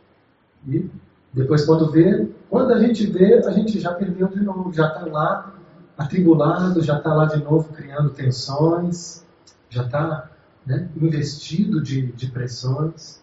e 0.68 0.90
depois 1.32 1.64
quando 1.64 1.92
vê, 1.92 2.28
quando 2.50 2.74
a 2.74 2.80
gente 2.80 3.06
vê, 3.06 3.36
a 3.46 3.52
gente 3.52 3.80
já 3.80 3.94
perdeu 3.94 4.28
de 4.28 4.42
novo, 4.42 4.74
já 4.74 4.88
está 4.88 5.06
lá 5.06 5.54
atribulado, 5.96 6.82
já 6.82 6.98
está 6.98 7.14
lá 7.14 7.26
de 7.26 7.44
novo 7.44 7.72
criando 7.72 8.10
tensões, 8.10 9.24
já 9.70 9.86
está 9.86 10.32
né, 10.66 10.90
investido 10.96 11.84
de, 11.84 12.12
de 12.14 12.32
pressões. 12.32 13.22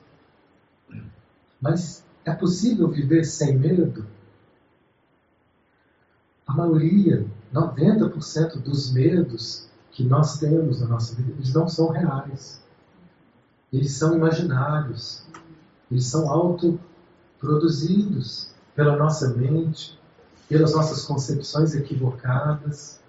Mas 1.61 2.05
é 2.25 2.33
possível 2.33 2.89
viver 2.89 3.25
sem 3.25 3.59
medo? 3.59 4.07
A 6.47 6.53
maioria, 6.53 7.27
90% 7.53 8.61
dos 8.61 8.93
medos 8.93 9.69
que 9.97 10.05
nós 10.05 10.39
temos 10.39 10.81
na 10.83 10.89
nossa 10.89 11.15
vida, 11.15 11.33
eles 11.39 11.55
não 11.55 11.67
são 11.67 11.89
reais. 11.89 12.63
Eles 13.73 13.93
são 13.93 14.15
imaginários. 14.15 15.25
Eles 15.91 16.05
são 16.05 16.31
autoproduzidos 16.31 18.51
pela 18.75 18.95
nossa 18.95 19.35
mente, 19.35 19.99
pelas 20.51 20.75
nossas 20.75 21.07
concepções 21.07 21.75
equivocadas. 21.75 23.01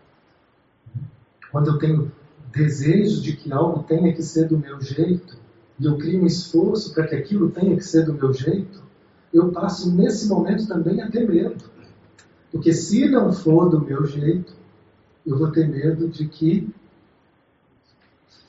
Quando 1.52 1.72
eu 1.72 1.78
tenho 1.78 2.10
desejo 2.54 3.22
de 3.22 3.36
que 3.36 3.52
algo 3.52 3.84
tenha 3.84 4.14
que 4.14 4.24
ser 4.24 4.48
do 4.48 4.58
meu 4.58 4.80
jeito, 4.80 5.38
e 5.78 5.84
eu 5.84 5.98
crio 5.98 6.24
um 6.24 6.26
esforço 6.26 6.94
para 6.94 7.06
que 7.06 7.16
aquilo 7.16 7.52
tenha 7.52 7.76
que 7.76 7.84
ser 7.84 8.06
do 8.06 8.14
meu 8.14 8.32
jeito, 8.32 8.82
eu 9.34 9.52
passo 9.52 9.92
nesse 9.92 10.30
momento 10.30 10.66
também 10.66 11.02
a 11.02 11.12
ter 11.12 11.28
medo. 11.28 11.66
Porque 12.50 12.72
se 12.72 13.10
não 13.10 13.34
for 13.34 13.70
do 13.70 13.82
meu 13.82 14.06
jeito, 14.06 14.56
eu 15.26 15.38
vou 15.38 15.52
ter 15.52 15.68
medo 15.68 16.08
de 16.08 16.30
que 16.30 16.74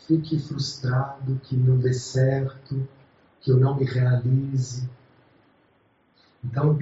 fique 0.09 0.39
frustrado, 0.39 1.39
que 1.45 1.55
não 1.55 1.77
dê 1.77 1.93
certo, 1.93 2.89
que 3.43 3.51
eu 3.53 3.59
não 3.59 3.77
me 3.77 3.85
realize. 3.85 4.89
Então, 6.43 6.79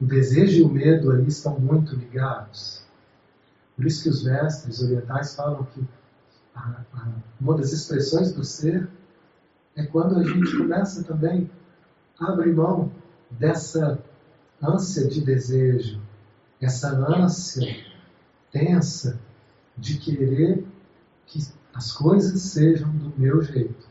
o 0.00 0.06
desejo 0.06 0.60
e 0.60 0.62
o 0.62 0.68
medo 0.68 1.12
ali 1.12 1.28
estão 1.28 1.60
muito 1.60 1.94
ligados. 1.94 2.82
Por 3.76 3.84
isso 3.84 4.02
que 4.02 4.08
os 4.08 4.24
mestres 4.24 4.82
orientais 4.82 5.34
falam 5.34 5.64
que 5.64 5.86
a, 6.54 6.82
a, 6.94 7.08
uma 7.38 7.56
das 7.56 7.70
expressões 7.72 8.32
do 8.32 8.42
ser 8.42 8.88
é 9.76 9.84
quando 9.84 10.18
a 10.18 10.24
gente 10.24 10.56
começa 10.56 11.04
também 11.04 11.50
a 12.18 12.32
abrir 12.32 12.54
mão 12.54 12.90
dessa 13.30 14.02
ânsia 14.62 15.06
de 15.06 15.20
desejo, 15.20 16.00
essa 16.60 16.96
ânsia 16.96 17.84
tensa 18.50 19.20
de 19.76 19.98
querer 19.98 20.58
que 20.58 20.69
as 21.74 21.92
coisas 21.92 22.40
sejam 22.40 22.90
do 22.90 23.12
meu 23.18 23.42
jeito. 23.42 23.88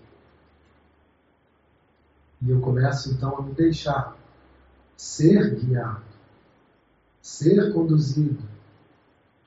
E 2.41 2.49
eu 2.49 2.61
começo 2.61 3.11
então 3.11 3.37
a 3.37 3.41
me 3.41 3.53
deixar 3.53 4.17
ser 4.95 5.55
guiado, 5.55 6.03
ser 7.21 7.73
conduzido 7.73 8.41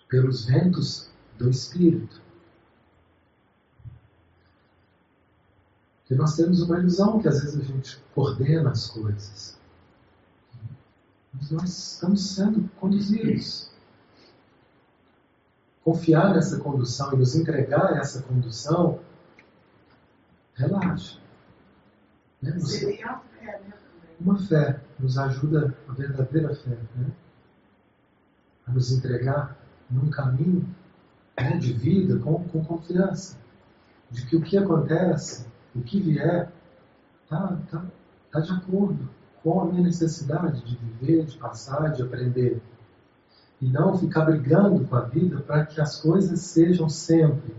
pelos 0.09 0.45
ventos 0.45 1.11
do 1.39 1.49
Espírito. 1.49 2.21
E 6.11 6.15
nós 6.15 6.37
temos 6.37 6.61
uma 6.61 6.79
ilusão 6.79 7.19
que 7.19 7.29
às 7.29 7.41
vezes 7.41 7.59
a 7.59 7.65
gente 7.65 7.99
coordena 8.15 8.71
as 8.71 8.89
coisas. 8.91 9.57
Mas 11.33 11.51
nós 11.51 11.95
estamos 11.95 12.35
sendo 12.35 12.69
conduzidos. 12.79 13.72
Confiar 15.85 16.35
nessa 16.35 16.59
condução 16.61 17.13
e 17.13 17.17
nos 17.17 17.35
entregar 17.35 17.97
essa 17.97 18.23
condução, 18.23 19.01
relaxa. 20.55 21.19
Né? 22.41 22.59
Fé, 22.61 23.21
né? 23.41 23.73
Uma 24.21 24.39
fé 24.39 24.81
nos 24.99 25.19
ajuda, 25.19 25.77
a 25.89 25.93
verdadeira 25.93 26.55
fé, 26.55 26.79
né? 26.95 27.07
a 28.67 28.71
nos 28.71 28.93
entregar 28.93 29.57
num 29.91 30.09
caminho 30.09 30.69
né, 31.37 31.57
de 31.57 31.73
vida 31.73 32.19
com, 32.19 32.45
com 32.49 32.65
confiança, 32.65 33.37
de 34.11 34.25
que 34.27 34.37
o 34.37 34.43
que 34.43 34.57
acontece 34.57 35.47
o 35.75 35.81
que 35.81 36.01
vier 36.01 36.51
está 37.25 37.57
tá, 37.71 37.85
tá 38.31 38.41
de 38.41 38.53
acordo 38.53 39.09
com 39.43 39.61
a 39.61 39.65
minha 39.67 39.83
necessidade 39.83 40.63
de 40.63 40.77
viver, 40.77 41.25
de 41.25 41.39
passar, 41.39 41.89
de 41.93 42.03
aprender. 42.03 42.63
E 43.63 43.69
não 43.69 43.97
ficar 43.97 44.25
brigando 44.25 44.85
com 44.85 44.97
a 44.97 45.03
vida 45.03 45.39
para 45.41 45.65
que 45.65 45.81
as 45.81 46.01
coisas 46.01 46.41
sejam 46.41 46.89
sempre 46.89 47.55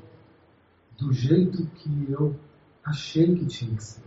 do 0.97 1.13
jeito 1.13 1.65
que 1.77 2.07
eu 2.11 2.35
achei 2.83 3.33
que 3.33 3.45
tinha 3.45 3.73
que 3.73 3.83
ser. 3.83 4.03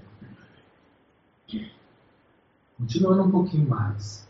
Continuando 2.76 3.22
um 3.22 3.30
pouquinho 3.30 3.66
mais. 3.66 4.28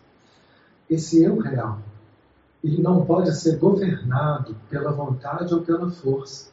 Esse 0.89 1.25
eu 1.25 1.39
real, 1.39 1.81
ele 2.63 2.81
não 2.81 3.05
pode 3.05 3.35
ser 3.35 3.59
governado 3.59 4.55
pela 4.71 4.93
vontade 4.93 5.53
ou 5.53 5.63
pela 5.63 5.91
força. 5.91 6.53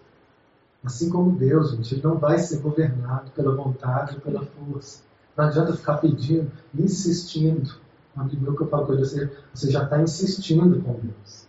Assim 0.83 1.11
como 1.11 1.37
Deus, 1.37 1.73
gente, 1.73 1.93
ele 1.93 2.01
não 2.01 2.17
vai 2.17 2.39
ser 2.39 2.59
governado 2.59 3.29
pela 3.31 3.55
vontade 3.55 4.15
ou 4.15 4.21
pela 4.21 4.43
força. 4.43 5.03
Não 5.37 5.45
adianta 5.45 5.75
ficar 5.75 5.97
pedindo, 5.97 6.51
insistindo. 6.73 7.82
Um 8.15 8.21
amigo 8.21 8.41
meu 8.41 8.55
que 8.55 8.63
eu 8.63 8.67
falo 8.67 8.85
com 8.85 8.93
ele, 8.93 9.05
você, 9.05 9.31
você 9.53 9.71
já 9.71 9.83
está 9.83 10.01
insistindo 10.01 10.81
com 10.81 10.93
Deus. 10.93 11.47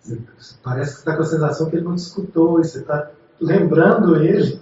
Você, 0.00 0.20
parece 0.62 0.92
que 0.92 0.98
está 0.98 1.16
com 1.16 1.22
a 1.22 1.26
sensação 1.26 1.70
que 1.70 1.76
ele 1.76 1.84
não 1.84 1.94
te 1.94 2.00
escutou, 2.00 2.60
e 2.60 2.64
você 2.64 2.80
está 2.80 3.10
lembrando 3.40 4.16
ele, 4.16 4.60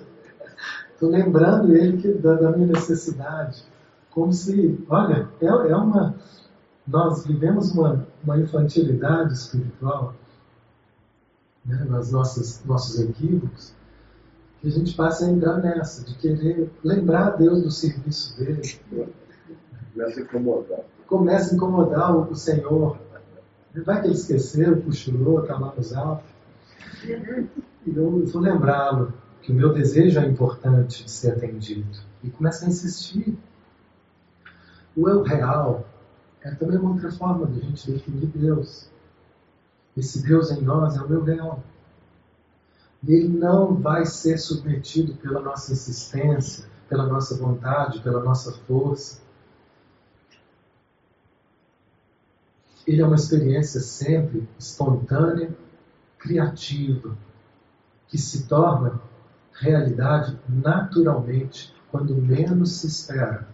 estou 0.93 1.11
lembrando 1.11 1.75
ele 1.75 1.97
que, 1.97 2.13
da, 2.15 2.35
da, 2.35 2.51
minha 2.53 2.69
necessidade. 2.69 3.65
Como 4.11 4.33
se, 4.33 4.79
olha, 4.89 5.29
é, 5.41 5.47
é 5.47 5.77
uma. 5.77 6.15
Nós 6.87 7.25
vivemos 7.25 7.73
uma, 7.73 8.07
uma 8.25 8.39
infantilidade 8.39 9.33
espiritual 9.33 10.15
né, 11.65 11.87
nas 11.89 12.11
nossas 12.11 12.65
nossos 12.65 12.99
equívocos 12.99 13.73
que 14.61 14.69
a 14.69 14.71
gente 14.71 14.95
passe 14.95 15.25
a 15.25 15.29
entrar 15.29 15.59
nessa, 15.59 16.05
de 16.05 16.15
querer 16.17 16.71
lembrar 16.85 17.31
Deus 17.31 17.63
do 17.63 17.71
serviço 17.71 18.37
dele. 18.39 18.61
Começa 19.93 20.21
a 20.21 20.23
incomodar. 20.23 20.81
Começa 21.11 21.53
a 21.53 21.57
incomodar 21.57 22.16
o, 22.16 22.37
Senhor. 22.37 22.96
Vai 23.85 24.01
que 24.01 24.07
ele 24.07 24.14
esqueceu, 24.14 24.81
cochilou, 24.81 25.42
está 25.42 25.59
lá 25.59 25.75
altos. 25.96 26.31
E 27.05 27.90
eu 27.96 28.25
vou 28.27 28.40
lembrá-lo 28.40 29.12
que 29.42 29.51
o 29.51 29.55
meu 29.55 29.73
desejo 29.73 30.20
é 30.20 30.25
importante 30.25 31.05
de 31.05 31.11
ser 31.11 31.33
atendido. 31.33 31.99
E 32.23 32.31
começa 32.31 32.64
a 32.64 32.68
insistir. 32.68 33.37
O 34.96 35.09
eu 35.09 35.25
real 35.25 35.85
é 36.42 36.53
também 36.53 36.79
uma 36.79 36.92
outra 36.92 37.11
forma 37.11 37.44
de 37.49 37.59
a 37.59 37.64
gente 37.64 37.90
definir 37.90 38.27
Deus. 38.27 38.88
Esse 39.96 40.23
Deus 40.23 40.53
em 40.53 40.62
nós 40.62 40.96
é 40.96 41.03
o 41.03 41.09
meu 41.09 41.25
real. 41.25 41.61
E 43.03 43.12
ele 43.12 43.37
não 43.37 43.75
vai 43.75 44.07
ser 44.07 44.38
submetido 44.38 45.14
pela 45.14 45.40
nossa 45.40 45.73
insistência, 45.73 46.68
pela 46.88 47.09
nossa 47.09 47.37
vontade, 47.37 48.01
pela 48.01 48.23
nossa 48.23 48.53
força. 48.68 49.29
Ele 52.87 53.03
é 53.03 53.07
uma 53.07 53.16
experiência 53.16 53.81
sempre 53.81 54.49
espontânea, 54.59 55.51
criativa, 56.18 57.16
que 58.09 58.18
se 58.18 58.47
torna 58.47 59.01
realidade 59.53 60.39
naturalmente 60.49 61.74
quando 61.91 62.14
menos 62.14 62.72
se 62.72 62.87
espera. 62.87 63.49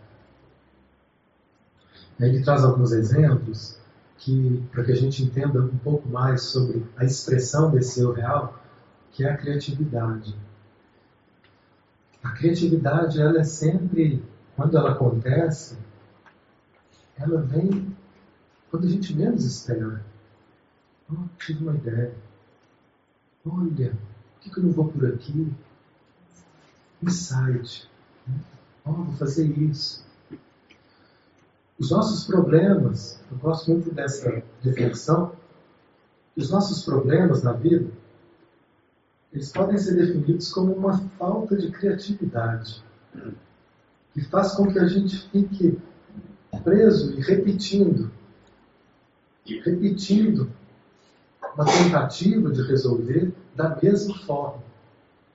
Ele 2.19 2.43
traz 2.43 2.65
alguns 2.65 2.93
exemplos 2.93 3.79
que, 4.19 4.65
para 4.73 4.85
que 4.85 4.93
a 4.93 4.97
gente 4.97 5.23
entenda 5.23 5.61
um 5.61 5.77
pouco 5.79 6.09
mais 6.09 6.43
sobre 6.43 6.85
a 6.97 7.05
expressão 7.05 7.71
desse 7.71 8.01
eu 8.01 8.13
real, 8.13 8.59
que 9.13 9.25
é 9.25 9.31
a 9.31 9.37
criatividade. 9.37 10.35
A 12.23 12.31
criatividade, 12.33 13.21
ela 13.21 13.39
é 13.39 13.45
sempre, 13.45 14.25
quando 14.57 14.77
ela 14.77 14.93
acontece, 14.93 15.79
ela 17.19 17.41
vem 17.43 17.95
quando 18.77 18.89
a 18.89 18.91
gente 18.91 19.17
menos 19.17 19.43
espera. 19.43 20.05
Oh, 21.11 21.17
tive 21.39 21.63
uma 21.63 21.75
ideia. 21.75 22.15
Olha, 23.47 23.97
por 24.35 24.41
que, 24.53 24.61
eu 24.61 24.65
não 24.65 24.73
vou 24.73 24.89
por 24.89 25.07
aqui? 25.07 25.51
Insight. 27.03 27.89
Oh, 28.85 28.93
vou 28.93 29.15
fazer 29.15 29.47
isso. 29.47 30.05
Os 31.79 31.91
nossos 31.91 32.27
problemas, 32.27 33.19
eu 33.31 33.39
gosto 33.39 33.71
muito 33.71 33.95
dessa 33.95 34.43
reflexão, 34.61 35.33
os 36.37 36.51
nossos 36.51 36.85
problemas 36.85 37.43
na 37.43 37.53
vida, 37.53 37.91
eles 39.33 39.53
podem 39.53 39.79
ser 39.79 39.95
definidos 39.95 40.53
como 40.53 40.75
uma 40.75 40.99
falta 41.19 41.57
de 41.57 41.71
criatividade, 41.71 42.85
que 44.13 44.21
faz 44.23 44.53
com 44.53 44.71
que 44.71 44.79
a 44.79 44.87
gente 44.87 45.29
fique 45.31 45.79
preso 46.63 47.19
e 47.19 47.23
repetindo, 47.23 48.11
repetindo 49.55 50.51
uma 51.55 51.65
tentativa 51.65 52.51
de 52.51 52.63
resolver 52.63 53.33
da 53.55 53.79
mesma 53.83 54.15
forma, 54.19 54.63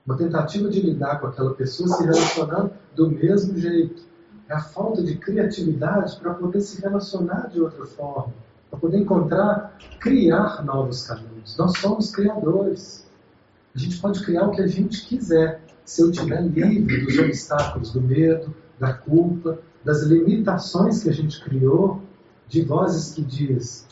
uma 0.06 0.16
tentativa 0.16 0.68
de 0.68 0.80
lidar 0.80 1.20
com 1.20 1.26
aquela 1.26 1.54
pessoa 1.54 1.88
se 1.88 2.04
relacionando 2.04 2.72
do 2.94 3.10
mesmo 3.10 3.58
jeito. 3.58 4.02
É 4.48 4.54
a 4.54 4.60
falta 4.60 5.02
de 5.02 5.16
criatividade 5.16 6.16
para 6.20 6.34
poder 6.34 6.60
se 6.60 6.80
relacionar 6.80 7.48
de 7.48 7.60
outra 7.60 7.86
forma, 7.86 8.32
para 8.70 8.78
poder 8.78 8.98
encontrar, 8.98 9.76
criar 9.98 10.64
novos 10.64 11.06
caminhos. 11.06 11.56
Nós 11.56 11.78
somos 11.78 12.10
criadores. 12.10 13.06
A 13.74 13.78
gente 13.78 13.98
pode 13.98 14.24
criar 14.24 14.46
o 14.46 14.50
que 14.50 14.60
a 14.60 14.66
gente 14.66 15.06
quiser, 15.06 15.62
se 15.84 16.02
eu 16.02 16.10
estiver 16.10 16.42
livre 16.42 17.04
dos 17.04 17.18
obstáculos 17.18 17.92
do 17.92 18.00
medo, 18.00 18.54
da 18.78 18.92
culpa, 18.92 19.58
das 19.84 20.02
limitações 20.02 21.02
que 21.02 21.08
a 21.08 21.12
gente 21.12 21.42
criou, 21.42 22.02
de 22.48 22.62
vozes 22.62 23.14
que 23.14 23.22
diz, 23.22 23.86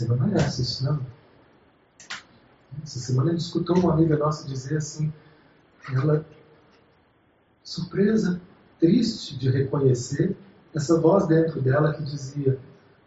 merece 0.00 0.62
isso 0.62 0.84
não. 0.84 1.04
Essa 2.82 2.98
semana 2.98 3.30
a 3.30 3.32
gente 3.32 3.44
escutou 3.44 3.76
uma 3.78 3.92
amiga 3.92 4.16
nossa 4.16 4.46
dizer 4.48 4.78
assim, 4.78 5.12
ela, 5.92 6.24
surpresa, 7.62 8.40
triste 8.80 9.36
de 9.36 9.50
reconhecer 9.50 10.36
essa 10.74 10.98
voz 10.98 11.26
dentro 11.26 11.60
dela 11.60 11.92
que 11.92 12.02
dizia, 12.02 12.58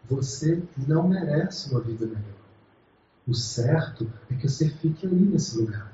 você 0.08 0.62
não 0.86 1.08
merece 1.08 1.70
uma 1.70 1.80
vida 1.80 2.06
melhor. 2.06 2.22
O 3.26 3.34
certo 3.34 4.10
é 4.30 4.34
que 4.34 4.48
você 4.48 4.68
fique 4.68 5.06
ali 5.06 5.26
nesse 5.26 5.58
lugar. 5.58 5.92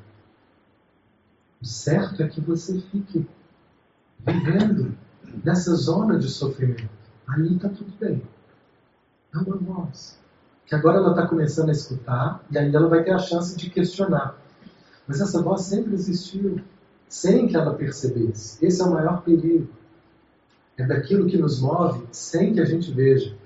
O 1.60 1.66
certo 1.66 2.22
é 2.22 2.28
que 2.28 2.40
você 2.40 2.78
fique 2.78 3.26
vivendo 4.18 4.94
nessa 5.42 5.74
zona 5.74 6.18
de 6.18 6.28
sofrimento. 6.28 6.90
Ali 7.26 7.56
está 7.56 7.70
tudo 7.70 7.90
bem. 7.98 8.22
É 9.34 9.38
uma 9.38 9.56
voz. 9.56 10.21
Que 10.66 10.74
agora 10.74 10.98
ela 10.98 11.10
está 11.10 11.26
começando 11.26 11.68
a 11.68 11.72
escutar 11.72 12.44
e 12.50 12.58
aí 12.58 12.74
ela 12.74 12.88
vai 12.88 13.02
ter 13.02 13.12
a 13.12 13.18
chance 13.18 13.56
de 13.56 13.68
questionar. 13.70 14.36
Mas 15.06 15.20
essa 15.20 15.42
voz 15.42 15.62
sempre 15.62 15.94
existiu, 15.94 16.60
sem 17.08 17.46
que 17.48 17.56
ela 17.56 17.74
percebesse. 17.74 18.64
Esse 18.64 18.80
é 18.80 18.84
o 18.84 18.90
maior 18.90 19.22
perigo. 19.22 19.68
É 20.76 20.86
daquilo 20.86 21.26
que 21.26 21.36
nos 21.36 21.60
move 21.60 22.06
sem 22.10 22.54
que 22.54 22.60
a 22.60 22.64
gente 22.64 22.90
veja. 22.92 23.36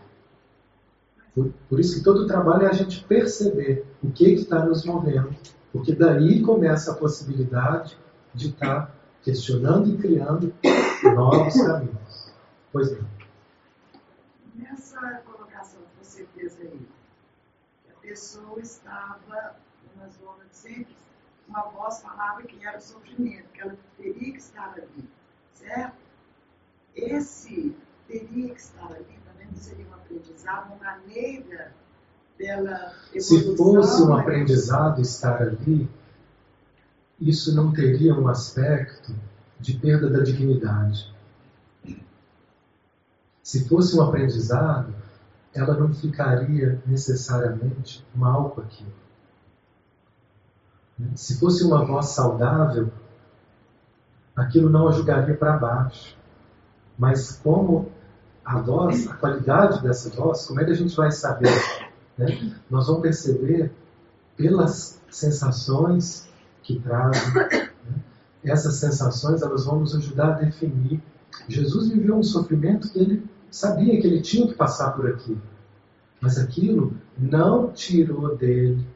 Por, 1.35 1.53
por 1.69 1.81
isso 1.81 1.97
que 1.99 2.05
todo 2.05 2.23
o 2.23 2.27
trabalho 2.27 2.65
é 2.65 2.71
a 2.71 2.73
gente 2.73 3.05
perceber 3.05 3.85
o 4.03 4.11
que 4.11 4.33
está 4.33 4.65
nos 4.65 4.85
movendo. 4.85 5.35
Porque 5.73 5.95
daí 5.95 6.41
começa 6.43 6.93
a 6.93 6.95
possibilidade 6.95 7.99
de 8.33 8.49
estar 8.49 8.87
tá 8.87 8.93
questionando 9.23 9.89
e 9.89 9.99
criando 9.99 10.55
novos 11.03 11.55
caminhos. 11.55 12.33
Pois 12.73 12.93
não. 12.93 13.07
Nessa 14.55 15.21
colocação 15.27 15.81
que 15.81 16.07
você 16.07 16.27
fez 16.35 16.57
aí, 16.61 16.86
pessoa 18.07 18.61
estava 18.61 19.57
numa 19.95 20.09
zona 20.11 20.45
de 20.49 20.57
sempre, 20.57 20.97
uma 21.49 21.63
voz 21.63 22.01
falava 22.01 22.43
que 22.45 22.65
era 22.65 22.81
sofrimento, 22.81 23.49
que 23.53 23.61
ela 23.61 23.77
teria 23.97 24.33
que 24.33 24.39
estar 24.39 24.75
ali, 24.75 25.09
certo? 25.53 25.97
Esse 26.95 27.75
teria 28.07 28.55
que 28.55 28.61
estar 28.61 28.87
ali 28.87 29.19
também 29.27 29.49
seria 29.57 29.87
um 29.89 29.95
aprendizado, 29.95 30.67
uma 30.69 30.77
maneira 30.77 31.75
dela 32.39 32.95
Se 33.19 33.57
fosse 33.57 34.03
um 34.03 34.15
aprendizado 34.15 35.01
estar 35.01 35.43
ali, 35.43 35.89
isso 37.21 37.55
não 37.57 37.73
teria 37.73 38.15
um 38.15 38.29
aspecto 38.29 39.13
de 39.59 39.79
perda 39.79 40.09
da 40.09 40.21
dignidade. 40.23 41.13
Se 43.43 43.69
fosse 43.69 43.97
um 43.97 44.03
aprendizado, 44.03 44.95
ela 45.57 45.75
não 45.75 45.93
ficaria 45.93 46.81
necessariamente 46.87 48.07
mal 48.15 48.51
com 48.51 48.61
aquilo. 48.61 48.93
Se 51.15 51.39
fosse 51.39 51.65
uma 51.65 51.85
voz 51.85 52.07
saudável, 52.07 52.91
aquilo 54.35 54.69
não 54.69 54.89
a 54.89 54.93
julgaria 54.93 55.37
para 55.37 55.57
baixo. 55.57 56.17
Mas 56.99 57.41
como 57.43 57.91
a 58.45 58.61
voz, 58.61 59.09
a 59.09 59.15
qualidade 59.15 59.83
dessa 59.83 60.09
voz, 60.11 60.47
como 60.47 60.61
é 60.61 60.65
que 60.65 60.71
a 60.71 60.77
gente 60.77 60.95
vai 60.97 61.11
saber? 61.11 61.51
Né? 62.17 62.55
Nós 62.71 62.87
vamos 62.87 63.03
perceber 63.03 63.73
pelas 64.37 65.01
sensações 65.11 66.29
que 66.63 66.79
trazem. 66.81 67.35
Né? 67.35 67.73
Essas 68.45 68.77
sensações 68.77 69.43
elas 69.43 69.65
vão 69.65 69.81
nos 69.81 69.95
ajudar 69.95 70.29
a 70.29 70.39
definir. 70.39 71.03
Jesus 71.49 71.89
viveu 71.89 72.17
um 72.17 72.23
sofrimento 72.23 72.91
que 72.91 72.99
ele 72.99 73.36
sabia 73.51 74.01
que 74.01 74.07
ele 74.07 74.21
tinha 74.21 74.47
que 74.47 74.55
passar 74.55 74.93
por 74.93 75.09
aquilo. 75.09 75.41
Mas 76.21 76.39
aquilo 76.39 76.95
não 77.19 77.71
tirou 77.73 78.37
dele 78.37 78.87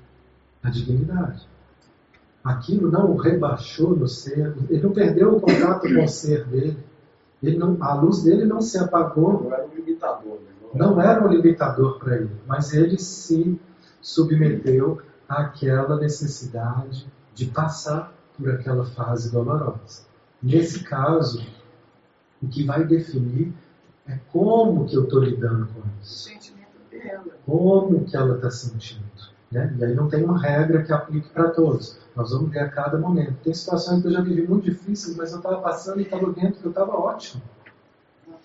a 0.63 0.71
dignidade. 0.71 1.49
Aquilo 2.43 2.91
não 2.91 3.13
o 3.13 3.17
rebaixou 3.17 3.95
no 3.95 4.09
ser. 4.09 4.55
Ele 4.69 4.83
não 4.83 4.93
perdeu 4.93 5.37
o 5.37 5.41
contato 5.41 5.83
com 5.83 6.05
o 6.05 6.09
ser 6.09 6.47
dele. 6.47 6.79
Ele 7.43 7.59
não, 7.59 7.77
a 7.83 7.95
luz 7.95 8.23
dele 8.23 8.45
não 8.45 8.61
se 8.61 8.79
apagou. 8.79 9.45
Não 9.45 9.53
era 9.53 9.67
um 9.67 9.75
limitador. 9.75 10.35
Né? 10.35 10.51
Não 10.75 11.01
era 11.01 11.27
um 11.27 11.29
limitador 11.29 11.99
para 11.99 12.17
ele. 12.17 12.31
Mas 12.47 12.73
ele 12.73 12.99
se 12.99 13.61
submeteu 14.01 15.01
àquela 15.29 15.97
necessidade 15.99 17.07
de 17.35 17.47
passar 17.47 18.13
por 18.37 18.51
aquela 18.51 18.85
fase 18.87 19.31
dolorosa. 19.31 20.05
Nesse 20.43 20.83
caso, 20.85 21.45
o 22.43 22.49
que 22.49 22.65
vai 22.65 22.85
definir 22.85 23.53
é 24.09 24.19
como 24.33 24.87
que 24.87 24.97
eu 24.97 25.05
estou 25.05 25.21
lidando 25.21 25.67
com 25.67 25.81
isso. 26.03 26.29
O 26.29 26.33
sentimento 26.33 26.79
dela. 26.91 27.25
Como 27.47 28.05
que 28.05 28.17
ela 28.17 28.37
está 28.37 28.51
sentindo. 28.51 29.05
Né? 29.51 29.75
E 29.79 29.85
aí 29.85 29.95
não 29.95 30.09
tem 30.09 30.25
uma 30.25 30.39
regra 30.39 30.83
que 30.83 30.93
aplique 30.93 31.29
para 31.31 31.51
todos. 31.51 31.99
Nós 32.15 32.31
vamos 32.31 32.51
ver 32.51 32.61
a 32.61 32.69
cada 32.69 32.99
momento. 32.99 33.37
Tem 33.43 33.53
situações 33.53 34.03
que 34.03 34.09
eu 34.09 34.13
já 34.13 34.21
vivi 34.21 34.47
muito 34.47 34.65
difíceis, 34.65 35.17
mas 35.17 35.33
eu 35.33 35.39
estava 35.39 35.61
passando 35.61 36.01
e 36.01 36.05
estava 36.05 36.31
dentro, 36.33 36.61
eu 36.63 36.71
estava 36.71 36.93
ótimo. 36.93 37.43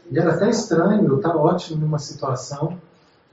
E 0.10 0.20
era 0.20 0.34
até 0.34 0.50
estranho 0.50 1.08
eu 1.08 1.18
estar 1.18 1.36
ótimo 1.36 1.82
numa 1.82 2.00
situação 2.00 2.80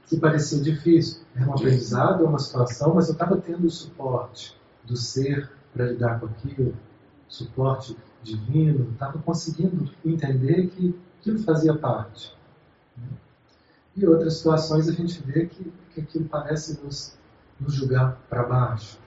que 0.07 0.17
parecia 0.17 0.61
difícil. 0.61 1.21
Era 1.35 1.49
um 1.49 1.53
aprendizado, 1.53 2.25
uma 2.25 2.39
situação, 2.39 2.93
mas 2.93 3.07
eu 3.07 3.13
estava 3.13 3.37
tendo 3.37 3.65
o 3.65 3.71
suporte 3.71 4.59
do 4.83 4.95
ser 4.95 5.49
para 5.73 5.85
lidar 5.85 6.19
com 6.19 6.27
aquilo, 6.27 6.75
suporte 7.27 7.97
divino, 8.21 8.91
estava 8.91 9.17
conseguindo 9.19 9.89
entender 10.05 10.67
que 10.67 10.95
aquilo 11.23 11.39
fazia 11.39 11.73
parte. 11.73 12.35
E 13.95 14.05
outras 14.05 14.37
situações 14.37 14.89
a 14.89 14.91
gente 14.91 15.23
vê 15.23 15.45
que, 15.45 15.71
que 15.93 16.01
aquilo 16.01 16.25
parece 16.25 16.83
nos, 16.83 17.17
nos 17.57 17.73
julgar 17.73 18.17
para 18.29 18.43
baixo. 18.43 18.99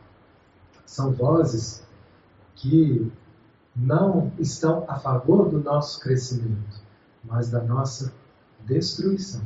São 0.87 1.13
vozes 1.13 1.85
que 2.55 3.13
não 3.75 4.33
estão 4.39 4.87
a 4.89 4.99
favor 4.99 5.51
do 5.51 5.61
nosso 5.61 6.01
crescimento, 6.01 6.81
mas 7.23 7.51
da 7.51 7.63
nossa 7.63 8.15
destruição. 8.65 9.43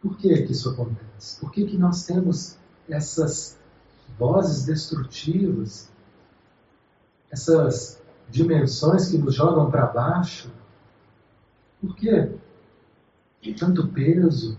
Por 0.00 0.16
que, 0.16 0.42
que 0.42 0.52
isso 0.52 0.70
acontece? 0.70 1.38
Por 1.38 1.50
que, 1.50 1.66
que 1.66 1.76
nós 1.76 2.06
temos 2.06 2.56
essas 2.88 3.58
vozes 4.18 4.64
destrutivas, 4.64 5.90
essas 7.30 8.02
dimensões 8.28 9.08
que 9.08 9.18
nos 9.18 9.34
jogam 9.34 9.70
para 9.70 9.86
baixo. 9.86 10.50
Por 11.84 11.96
quê? 11.96 12.32
Tanto 13.58 13.88
peso. 13.88 14.56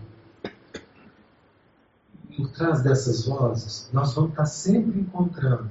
Por 2.36 2.50
trás 2.50 2.82
dessas 2.82 3.26
vozes, 3.26 3.90
nós 3.92 4.14
vamos 4.14 4.30
estar 4.30 4.46
sempre 4.46 5.00
encontrando 5.00 5.70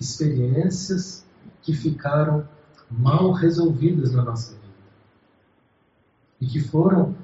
experiências 0.00 1.26
que 1.60 1.74
ficaram 1.74 2.48
mal 2.88 3.32
resolvidas 3.32 4.14
na 4.14 4.22
nossa 4.22 4.52
vida 4.52 4.64
e 6.40 6.46
que 6.46 6.60
foram 6.60 7.14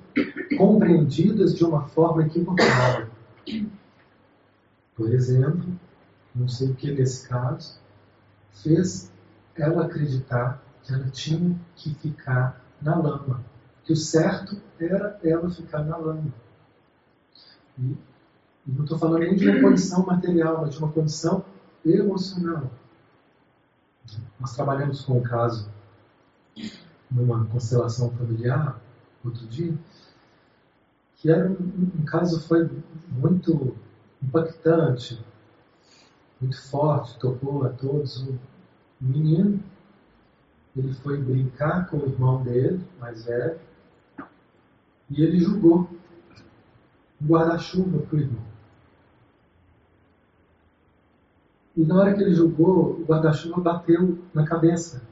compreendidas 0.59 1.55
de 1.55 1.65
uma 1.65 1.87
forma 1.89 2.27
equivocada. 2.27 3.09
Por 4.97 5.15
exemplo, 5.15 5.65
não 6.35 6.49
sei 6.49 6.71
o 6.71 6.75
que 6.75 6.91
nesse 6.91 7.29
caso, 7.29 7.81
fez 8.53 9.11
ela 9.55 9.87
acreditar 9.87 10.61
que 10.83 10.93
ela 10.93 11.09
tinha 11.11 11.59
que 11.77 11.95
ficar 11.95 12.64
na 12.85 12.97
lama. 12.97 13.45
Que 13.85 13.93
o 13.93 13.97
certo 13.97 14.61
era 14.79 15.19
ela 15.25 15.51
ficar 15.51 15.83
na 15.85 15.97
lama. 15.97 16.33
E, 17.79 17.97
não 18.67 18.85
estou 18.85 18.99
falando 18.99 19.21
nem 19.21 19.35
de 19.35 19.49
uma 19.49 19.61
condição 19.61 20.07
material, 20.07 20.63
mas 20.63 20.75
de 20.75 20.79
uma 20.79 20.93
condição 20.93 21.45
emocional. 21.85 22.71
Nós 24.39 24.55
trabalhamos 24.55 25.03
com 25.05 25.19
um 25.19 25.23
caso 25.23 25.69
numa 27.11 27.45
constelação 27.47 28.11
familiar, 28.13 28.81
outro 29.25 29.47
dia, 29.47 29.77
que 31.17 31.31
era 31.31 31.51
um, 31.51 31.91
um 32.01 32.05
caso 32.05 32.41
foi 32.47 32.69
muito 33.09 33.77
impactante. 34.23 35.25
muito 36.41 36.61
forte, 36.69 37.19
tocou 37.19 37.65
a 37.65 37.71
todos. 37.71 38.23
Um 38.23 38.39
menino, 39.01 39.63
ele 40.77 40.93
foi 40.95 41.19
brincar 41.19 41.89
com 41.89 41.99
o 41.99 42.07
irmão 42.07 42.43
dele, 42.43 42.81
mais 42.99 43.25
velho, 43.25 43.59
e 45.11 45.23
ele 45.23 45.39
jogou 45.39 45.89
um 47.21 47.27
guarda-chuva 47.27 47.99
para 47.99 48.17
o 48.17 48.21
irmão. 48.21 48.43
E 51.77 51.85
na 51.85 51.97
hora 51.97 52.15
que 52.15 52.23
ele 52.23 52.35
jogou, 52.35 53.01
o 53.01 53.05
guarda-chuva 53.05 53.61
bateu 53.61 54.19
na 54.33 54.45
cabeça. 54.45 55.03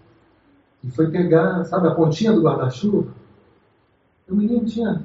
E 0.83 0.91
foi 0.91 1.11
pegar, 1.11 1.65
sabe, 1.65 1.89
a 1.89 1.95
pontinha 1.95 2.33
do 2.33 2.43
guarda-chuva. 2.43 3.13
O 4.29 4.35
menino 4.35 4.65
tinha 4.65 5.03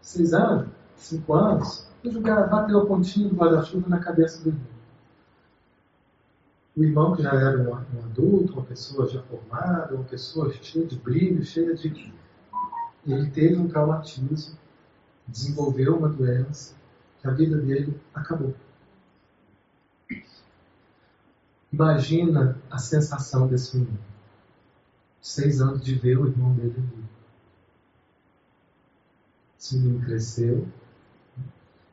seis 0.00 0.32
anos, 0.32 0.68
cinco 0.96 1.34
anos, 1.34 1.86
e 2.02 2.10
jogar, 2.10 2.48
bateu 2.48 2.80
a 2.80 2.86
pontinha 2.86 3.28
do 3.28 3.34
guarda-chuva 3.34 3.88
na 3.88 3.98
cabeça 3.98 4.42
do 4.42 4.50
irmão. 4.50 4.79
O 6.80 6.82
irmão, 6.82 7.14
que 7.14 7.22
já 7.22 7.34
era 7.34 7.60
um, 7.60 7.74
um 7.74 8.04
adulto, 8.06 8.54
uma 8.54 8.64
pessoa 8.64 9.06
já 9.06 9.22
formada, 9.24 9.94
uma 9.94 10.04
pessoa 10.04 10.50
cheia 10.50 10.86
de 10.86 10.96
brilho, 10.96 11.44
cheia 11.44 11.74
de. 11.74 12.10
Ele 13.06 13.30
teve 13.30 13.56
um 13.56 13.68
traumatismo, 13.68 14.56
desenvolveu 15.28 15.98
uma 15.98 16.08
doença, 16.08 16.74
que 17.20 17.28
a 17.28 17.32
vida 17.32 17.58
dele 17.58 18.00
acabou. 18.14 18.54
Imagina 21.70 22.58
a 22.70 22.78
sensação 22.78 23.46
desse 23.46 23.76
menino. 23.76 23.98
Seis 25.20 25.60
anos 25.60 25.82
de 25.82 25.94
ver 25.96 26.18
o 26.18 26.28
irmão 26.28 26.54
dele 26.54 26.76
ali. 26.78 27.04
Esse 29.58 29.76
menino 29.76 30.02
cresceu. 30.02 30.66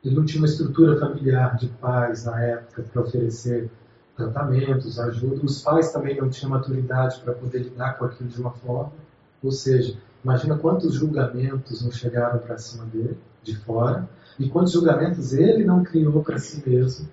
Ele 0.02 0.16
não 0.16 0.24
tinha 0.24 0.40
uma 0.40 0.48
estrutura 0.48 0.98
familiar 0.98 1.58
de 1.58 1.68
pais 1.68 2.24
na 2.24 2.42
época 2.42 2.84
para 2.84 3.02
oferecer 3.02 3.70
tratamentos, 4.18 5.00
ajuda. 5.00 5.46
Os 5.46 5.62
pais 5.62 5.92
também 5.94 6.18
não 6.20 6.30
tinham 6.30 6.50
maturidade 6.50 7.22
para 7.22 7.34
poder 7.34 7.60
lidar 7.60 7.98
com 7.98 8.06
aquilo 8.06 8.30
de 8.30 8.42
uma 8.42 8.52
forma. 8.52 8.92
Ou 9.42 9.52
seja, 9.52 9.98
imagina 10.24 10.58
quantos 10.58 10.94
julgamentos 10.96 11.82
não 11.84 11.92
chegaram 11.92 12.40
para 12.40 12.58
cima 12.58 12.86
dele, 12.86 13.18
de 13.44 13.56
fora, 13.56 14.10
e 14.38 14.50
quantos 14.50 14.74
julgamentos 14.74 15.34
ele 15.34 15.64
não 15.64 15.84
criou 15.84 16.24
para 16.24 16.38
si 16.38 16.68
mesmo 16.68 17.08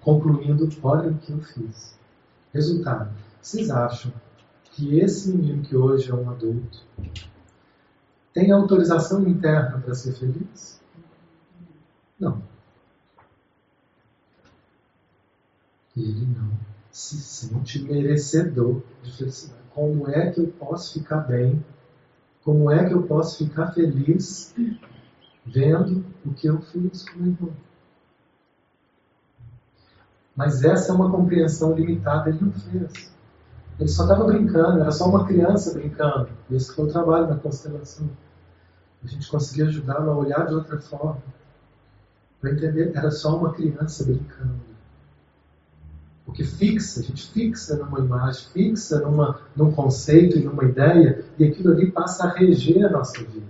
concluindo, 0.00 0.68
olha 0.82 1.10
o 1.10 1.18
que 1.18 1.32
eu 1.32 1.38
fiz. 1.38 1.98
Resultado, 2.52 3.10
vocês 3.40 3.70
acham 3.70 4.12
que 4.70 5.00
esse 5.00 5.30
menino 5.30 5.62
que 5.62 5.74
hoje 5.74 6.10
é 6.10 6.14
um 6.14 6.28
adulto 6.30 6.82
tem 8.34 8.50
autorização 8.50 9.26
interna 9.26 9.80
para 9.80 9.94
ser 9.94 10.12
feliz? 10.12 10.80
Não. 12.18 12.42
Ele 15.96 16.26
não 16.26 16.52
se 16.90 17.16
sente 17.16 17.82
merecedor 17.82 18.82
de 19.02 19.12
felicidade. 19.16 19.62
Como 19.74 20.08
é 20.08 20.30
que 20.30 20.40
eu 20.40 20.48
posso 20.48 20.92
ficar 20.94 21.18
bem? 21.20 21.64
Como 22.44 22.70
é 22.70 22.86
que 22.86 22.94
eu 22.94 23.02
posso 23.02 23.44
ficar 23.44 23.72
feliz 23.72 24.54
vendo 25.44 26.04
o 26.24 26.32
que 26.32 26.46
eu 26.46 26.60
fiz 26.60 27.08
com 27.08 27.18
o 27.18 27.26
irmão? 27.26 27.52
Mas 30.36 30.62
essa 30.64 30.92
é 30.92 30.94
uma 30.94 31.10
compreensão 31.10 31.74
limitada, 31.74 32.30
ele 32.30 32.40
não 32.40 32.52
fez. 32.52 33.12
Ele 33.78 33.88
só 33.88 34.02
estava 34.02 34.24
brincando, 34.24 34.80
era 34.80 34.90
só 34.90 35.08
uma 35.08 35.26
criança 35.26 35.74
brincando. 35.74 36.28
Esse 36.50 36.74
foi 36.74 36.84
o 36.84 36.92
trabalho 36.92 37.28
da 37.28 37.36
constelação. 37.36 38.08
A 39.02 39.06
gente 39.06 39.28
conseguia 39.28 39.66
ajudá-lo 39.66 40.10
a 40.10 40.16
olhar 40.16 40.46
de 40.46 40.54
outra 40.54 40.80
forma. 40.80 41.22
Para 42.40 42.52
entender, 42.52 42.92
era 42.94 43.10
só 43.10 43.36
uma 43.36 43.52
criança 43.52 44.04
brincando. 44.04 44.73
Porque 46.34 46.42
fixa, 46.42 46.98
a 46.98 47.02
gente 47.04 47.30
fixa 47.30 47.76
numa 47.76 48.00
imagem, 48.00 48.42
fixa 48.52 48.98
numa, 48.98 49.40
num 49.54 49.70
conceito 49.70 50.36
e 50.36 50.42
numa 50.42 50.64
ideia, 50.64 51.24
e 51.38 51.44
aquilo 51.44 51.72
ali 51.72 51.92
passa 51.92 52.24
a 52.24 52.32
reger 52.32 52.84
a 52.84 52.90
nossa 52.90 53.22
vida. 53.22 53.46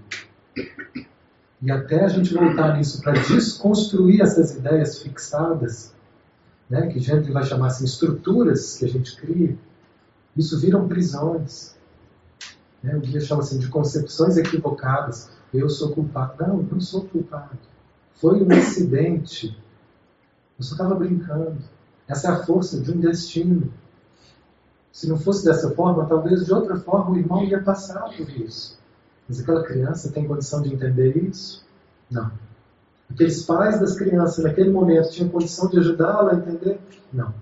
E 1.62 1.70
até 1.70 2.04
a 2.04 2.08
gente 2.08 2.34
voltar 2.34 2.76
nisso 2.76 3.00
para 3.00 3.12
desconstruir 3.12 4.20
essas 4.20 4.54
ideias 4.54 4.98
fixadas, 4.98 5.94
né, 6.68 6.88
que 6.88 6.98
gente 6.98 7.32
vai 7.32 7.42
chamar 7.44 7.68
assim, 7.68 7.86
estruturas 7.86 8.76
que 8.76 8.84
a 8.84 8.88
gente 8.88 9.16
cria, 9.16 9.56
isso 10.36 10.60
viram 10.60 10.86
prisões. 10.86 11.74
Né? 12.82 12.94
O 12.94 13.00
guia 13.00 13.18
chama 13.18 13.40
assim 13.40 13.58
de 13.58 13.68
concepções 13.68 14.36
equivocadas. 14.36 15.30
Eu 15.54 15.70
sou 15.70 15.92
culpado. 15.92 16.34
Não, 16.46 16.62
não 16.62 16.80
sou 16.80 17.06
culpado. 17.06 17.58
Foi 18.12 18.42
um 18.42 18.52
acidente. 18.52 19.56
Eu 20.58 20.64
só 20.64 20.74
estava 20.74 20.94
brincando. 20.96 21.56
Essa 22.06 22.28
é 22.28 22.30
a 22.32 22.44
força 22.44 22.80
de 22.80 22.90
um 22.90 23.00
destino. 23.00 23.72
Se 24.92 25.08
não 25.08 25.18
fosse 25.18 25.44
dessa 25.44 25.70
forma, 25.74 26.06
talvez 26.06 26.44
de 26.44 26.52
outra 26.52 26.76
forma 26.76 27.10
o 27.10 27.16
irmão 27.16 27.44
ia 27.44 27.62
passar 27.62 28.04
por 28.16 28.28
isso. 28.30 28.78
Mas 29.28 29.40
aquela 29.40 29.64
criança 29.64 30.12
tem 30.12 30.26
condição 30.26 30.62
de 30.62 30.72
entender 30.72 31.16
isso? 31.16 31.64
Não. 32.10 32.30
Aqueles 33.10 33.44
pais 33.44 33.80
das 33.80 33.96
crianças 33.96 34.44
naquele 34.44 34.70
momento 34.70 35.10
tinham 35.10 35.30
condição 35.30 35.68
de 35.68 35.78
ajudá-la 35.78 36.32
a 36.32 36.36
entender? 36.36 36.80
Não. 37.12 37.34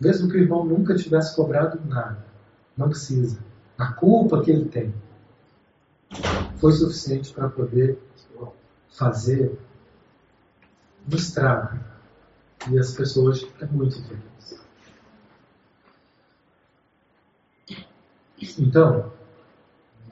Mesmo 0.00 0.28
que 0.28 0.36
o 0.36 0.40
irmão 0.40 0.64
nunca 0.64 0.94
tivesse 0.94 1.34
cobrado 1.34 1.80
nada, 1.86 2.24
não 2.76 2.88
precisa. 2.88 3.38
A 3.78 3.92
culpa 3.92 4.42
que 4.42 4.50
ele 4.50 4.66
tem 4.66 4.94
foi 6.56 6.72
suficiente 6.72 7.32
para 7.32 7.48
poder 7.48 7.98
fazer 8.90 9.58
estrago. 11.08 11.78
E 12.70 12.78
as 12.78 12.92
pessoas 12.92 13.42
ficam 13.42 13.68
muito 13.68 14.02
felizes. 14.02 14.60
Então, 18.58 19.12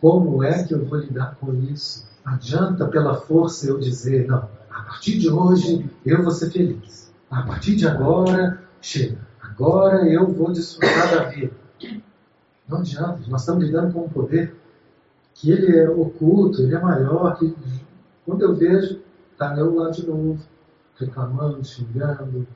como 0.00 0.42
é 0.42 0.64
que 0.64 0.74
eu 0.74 0.84
vou 0.84 0.98
lidar 0.98 1.36
com 1.36 1.52
isso? 1.54 2.06
adianta 2.24 2.88
pela 2.88 3.14
força 3.14 3.68
eu 3.68 3.78
dizer, 3.78 4.26
não, 4.26 4.48
a 4.70 4.82
partir 4.82 5.18
de 5.18 5.30
hoje 5.30 5.88
eu 6.04 6.22
vou 6.22 6.30
ser 6.30 6.50
feliz. 6.50 7.12
A 7.30 7.42
partir 7.42 7.76
de 7.76 7.86
agora, 7.86 8.62
chega. 8.80 9.18
Agora 9.42 10.08
eu 10.08 10.32
vou 10.32 10.52
desfrutar 10.52 11.14
da 11.14 11.24
vida. 11.24 11.52
Não 12.66 12.78
adianta, 12.78 13.20
nós 13.28 13.42
estamos 13.42 13.64
lidando 13.64 13.92
com 13.92 14.04
um 14.06 14.08
poder 14.08 14.56
que 15.34 15.50
ele 15.50 15.76
é 15.76 15.90
oculto, 15.90 16.62
ele 16.62 16.74
é 16.74 16.80
maior, 16.80 17.36
que 17.36 17.54
quando 18.24 18.42
eu 18.42 18.54
vejo, 18.54 19.00
está 19.32 19.54
eu 19.56 19.74
lá 19.74 19.90
de 19.90 20.06
novo, 20.06 20.38
reclamando, 20.96 21.64
xingando, 21.64 22.46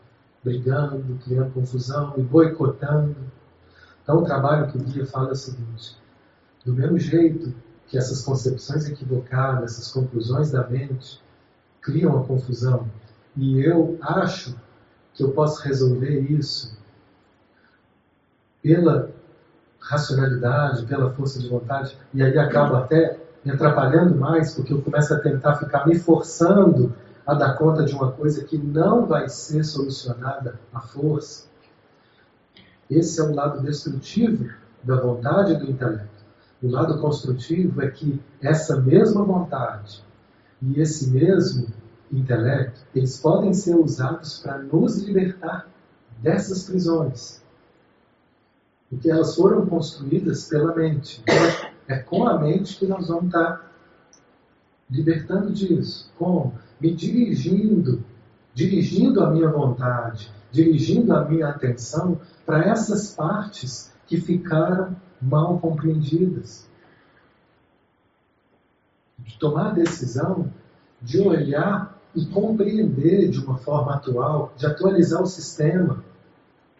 brigando, 0.43 1.19
criando 1.25 1.53
confusão 1.53 2.15
e 2.17 2.23
boicotando. 2.23 3.17
Então 4.03 4.19
o 4.19 4.25
trabalho 4.25 4.71
que 4.71 4.79
o 4.79 4.83
Guia 4.83 5.07
fala 5.07 5.31
é 5.31 5.33
o 5.33 5.37
seguinte, 5.37 5.97
do 6.65 6.73
mesmo 6.73 6.99
jeito 6.99 7.55
que 7.87 7.97
essas 7.97 8.23
concepções 8.23 8.89
equivocadas, 8.89 9.73
essas 9.73 9.91
conclusões 9.91 10.51
da 10.51 10.67
mente, 10.69 11.21
criam 11.81 12.19
a 12.19 12.25
confusão. 12.25 12.89
E 13.37 13.61
eu 13.61 13.99
acho 14.03 14.55
que 15.15 15.23
eu 15.23 15.33
posso 15.33 15.63
resolver 15.63 16.21
isso 16.21 16.77
pela 18.63 19.11
racionalidade, 19.81 20.85
pela 20.85 21.11
força 21.13 21.39
de 21.39 21.49
vontade, 21.49 21.97
e 22.13 22.23
aí 22.23 22.37
acabo 22.39 22.77
até 22.77 23.19
me 23.45 23.53
atrapalhando 23.53 24.17
mais, 24.17 24.55
porque 24.55 24.73
eu 24.73 24.83
começo 24.83 25.15
a 25.15 25.21
tentar 25.21 25.57
ficar 25.57 25.87
me 25.87 25.99
forçando 25.99 26.95
a 27.29 27.35
dar 27.35 27.59
conta 27.59 27.85
de 27.85 27.95
uma 27.95 28.11
coisa 28.11 28.43
que 28.43 28.57
não 28.57 29.05
vai 29.05 29.29
ser 29.29 29.63
solucionada 29.63 30.59
à 30.73 30.81
força. 30.81 31.47
Esse 32.89 33.21
é 33.21 33.23
o 33.23 33.35
lado 33.35 33.61
destrutivo 33.63 34.49
da 34.83 34.99
vontade 34.99 35.55
do 35.57 35.71
intelecto. 35.71 36.25
O 36.63 36.71
lado 36.71 36.99
construtivo 36.99 37.83
é 37.83 37.91
que 37.91 38.19
essa 38.41 38.81
mesma 38.81 39.23
vontade 39.23 40.03
e 40.63 40.81
esse 40.81 41.11
mesmo 41.11 41.67
intelecto, 42.11 42.81
eles 42.95 43.19
podem 43.21 43.53
ser 43.53 43.77
usados 43.77 44.39
para 44.39 44.57
nos 44.57 44.97
libertar 44.97 45.69
dessas 46.23 46.63
prisões. 46.65 47.45
Porque 48.89 49.11
elas 49.11 49.37
foram 49.37 49.67
construídas 49.67 50.49
pela 50.49 50.75
mente. 50.75 51.23
Então, 51.23 51.71
é 51.89 51.99
com 51.99 52.27
a 52.27 52.39
mente 52.39 52.79
que 52.79 52.87
nós 52.87 53.07
vamos 53.09 53.27
estar 53.27 53.71
libertando 54.91 55.53
disso. 55.53 56.11
Como? 56.19 56.55
Me 56.81 56.95
dirigindo, 56.95 58.05
dirigindo 58.55 59.23
a 59.23 59.31
minha 59.31 59.51
vontade, 59.51 60.33
dirigindo 60.51 61.13
a 61.15 61.25
minha 61.25 61.49
atenção 61.49 62.21
para 62.47 62.65
essas 62.65 63.15
partes 63.15 63.93
que 64.07 64.21
ficaram 64.21 64.97
mal 65.21 65.59
compreendidas. 65.59 66.69
De 69.19 69.39
tomar 69.39 69.69
a 69.69 69.73
decisão 69.73 70.51
de 71.01 71.21
olhar 71.21 71.97
e 72.15 72.27
compreender 72.27 73.29
de 73.29 73.39
uma 73.39 73.57
forma 73.59 73.95
atual, 73.95 74.53
de 74.57 74.67
atualizar 74.67 75.23
o 75.23 75.27
sistema 75.27 76.03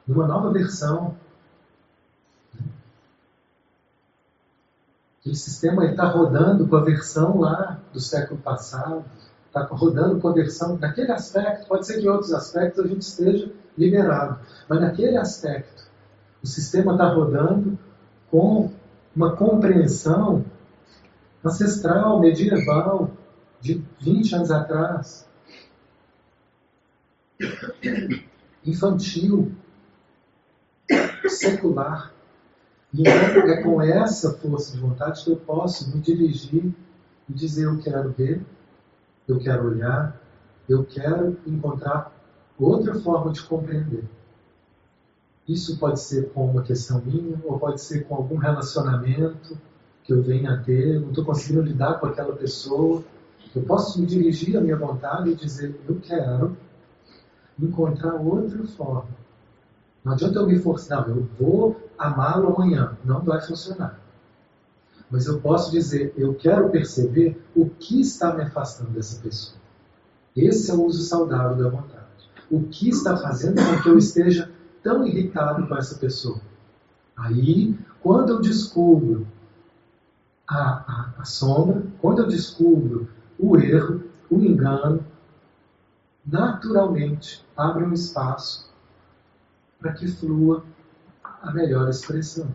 numa 0.07 0.27
nova 0.27 0.51
versão. 0.53 1.17
Aquele 5.21 5.37
sistema 5.37 5.85
está 5.85 6.07
rodando 6.09 6.67
com 6.67 6.77
a 6.77 6.85
versão 6.85 7.39
lá 7.39 7.79
do 7.93 8.01
século 8.01 8.41
passado. 8.41 9.05
Está 9.49 9.65
rodando 9.65 10.21
conversão 10.21 10.79
naquele 10.79 11.11
aspecto, 11.11 11.67
pode 11.67 11.87
ser 11.87 11.99
que 11.99 12.07
em 12.07 12.09
outros 12.09 12.33
aspectos 12.33 12.85
a 12.85 12.89
gente 12.89 13.03
esteja 13.03 13.51
liberado, 13.77 14.39
mas 14.69 14.81
naquele 14.81 15.17
aspecto, 15.17 15.89
o 16.43 16.47
sistema 16.47 16.93
está 16.93 17.09
rodando 17.09 17.79
com 18.31 18.71
uma 19.15 19.35
compreensão 19.35 20.45
ancestral, 21.45 22.21
medieval, 22.21 23.11
de 23.61 23.83
20 24.01 24.35
anos 24.37 24.51
atrás, 24.51 25.29
infantil, 28.65 29.53
secular. 31.27 32.13
E 32.93 33.07
é 33.07 33.63
com 33.63 33.83
essa 33.83 34.33
força 34.39 34.73
de 34.73 34.81
vontade 34.81 35.23
que 35.23 35.31
eu 35.31 35.37
posso 35.37 35.95
me 35.95 36.01
dirigir 36.01 36.73
e 37.29 37.33
dizer: 37.33 37.65
eu 37.65 37.79
quero 37.79 38.13
ver, 38.13 38.41
eu 39.33 39.39
quero 39.39 39.69
olhar, 39.69 40.21
eu 40.69 40.85
quero 40.85 41.37
encontrar 41.47 42.13
outra 42.59 42.95
forma 42.95 43.33
de 43.33 43.43
compreender. 43.43 44.05
Isso 45.47 45.79
pode 45.79 46.01
ser 46.01 46.31
com 46.31 46.51
uma 46.51 46.63
questão 46.63 47.01
minha, 47.01 47.41
ou 47.45 47.59
pode 47.59 47.81
ser 47.81 48.05
com 48.05 48.15
algum 48.17 48.37
relacionamento 48.37 49.57
que 50.05 50.13
eu 50.13 50.23
venha 50.23 50.55
a 50.55 50.57
ter, 50.59 51.01
não 51.01 51.09
estou 51.09 51.25
conseguindo 51.25 51.63
lidar 51.63 52.01
com 52.01 52.07
aquela 52.07 52.35
pessoa. 52.35 53.03
Eu 53.55 53.63
posso 53.63 54.01
me 54.01 54.07
dirigir 54.07 54.57
à 54.57 54.61
minha 54.61 54.77
vontade 54.77 55.31
e 55.31 55.35
dizer: 55.35 55.79
eu 55.89 55.99
quero 56.01 56.57
encontrar 57.59 58.15
outra 58.15 58.63
forma. 58.65 59.09
Não 60.05 60.13
adianta 60.13 60.39
eu 60.39 60.47
me 60.47 60.59
forçar, 60.59 61.09
não, 61.09 61.17
eu 61.17 61.29
vou 61.39 61.91
amá-lo 61.99 62.55
amanhã. 62.55 62.97
Não 63.05 63.21
vai 63.21 63.41
funcionar. 63.41 63.99
Mas 65.11 65.27
eu 65.27 65.41
posso 65.41 65.71
dizer: 65.71 66.13
eu 66.17 66.35
quero 66.35 66.71
perceber 66.71 67.41
o 67.55 67.69
que 67.69 68.01
está 68.01 68.35
me 68.35 68.43
afastando 68.43 68.91
dessa 68.91 69.21
pessoa. 69.21 69.59
Esse 70.37 70.71
é 70.71 70.75
o 70.75 70.85
uso 70.85 71.03
saudável 71.03 71.57
da 71.57 71.71
vontade. 71.71 71.99
O 72.51 72.63
que 72.65 72.89
está 72.89 73.17
fazendo 73.17 73.57
com 73.57 73.83
que 73.83 73.89
eu 73.89 73.99
esteja 73.99 74.51
tão 74.83 75.07
irritado 75.07 75.67
com 75.67 75.77
essa 75.77 75.97
pessoa? 75.97 76.41
Aí, 77.17 77.77
quando 78.01 78.35
eu 78.35 78.41
descubro 78.41 79.27
a, 80.47 80.57
a, 80.57 81.15
a 81.19 81.25
sombra, 81.25 81.83
quando 82.01 82.21
eu 82.21 82.29
descubro 82.29 83.09
o 83.39 83.57
erro, 83.57 84.05
o 84.31 84.39
engano, 84.39 85.05
naturalmente 86.25 87.45
abre 87.57 87.85
um 87.85 87.93
espaço 87.93 88.73
para 89.81 89.93
que 89.93 90.07
flua 90.07 90.65
a 91.43 91.53
melhor 91.53 91.89
expressão. 91.89 92.55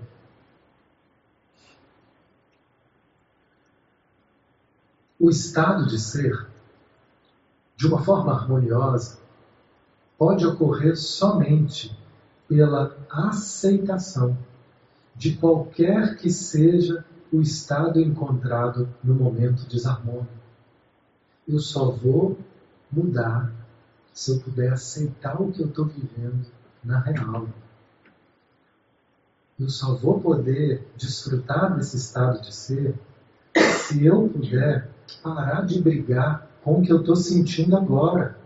O 5.23 5.29
estado 5.29 5.87
de 5.87 5.97
ser, 5.97 6.47
de 7.77 7.87
uma 7.87 8.03
forma 8.03 8.33
harmoniosa, 8.33 9.19
pode 10.17 10.45
ocorrer 10.45 10.97
somente 10.97 11.97
pela 12.45 12.93
aceitação 13.09 14.37
de 15.15 15.37
qualquer 15.37 16.17
que 16.17 16.29
seja 16.29 17.05
o 17.31 17.39
estado 17.39 18.01
encontrado 18.01 18.93
no 19.01 19.15
momento 19.15 19.65
desarmônico. 19.65 20.27
Eu 21.47 21.59
só 21.59 21.89
vou 21.89 22.37
mudar 22.91 23.49
se 24.13 24.29
eu 24.29 24.41
puder 24.41 24.73
aceitar 24.73 25.41
o 25.41 25.53
que 25.53 25.61
eu 25.61 25.67
estou 25.67 25.85
vivendo 25.85 26.45
na 26.83 26.99
real. 26.99 27.47
Eu 29.57 29.69
só 29.69 29.95
vou 29.95 30.19
poder 30.19 30.85
desfrutar 30.97 31.77
desse 31.77 31.95
estado 31.95 32.41
de 32.41 32.53
ser 32.53 32.99
se 33.83 34.05
eu 34.05 34.29
puder 34.29 34.89
parar 35.21 35.65
de 35.65 35.81
brigar 35.81 36.47
com 36.63 36.79
o 36.79 36.81
que 36.81 36.91
eu 36.91 37.01
estou 37.01 37.15
sentindo 37.15 37.75
agora. 37.75 38.37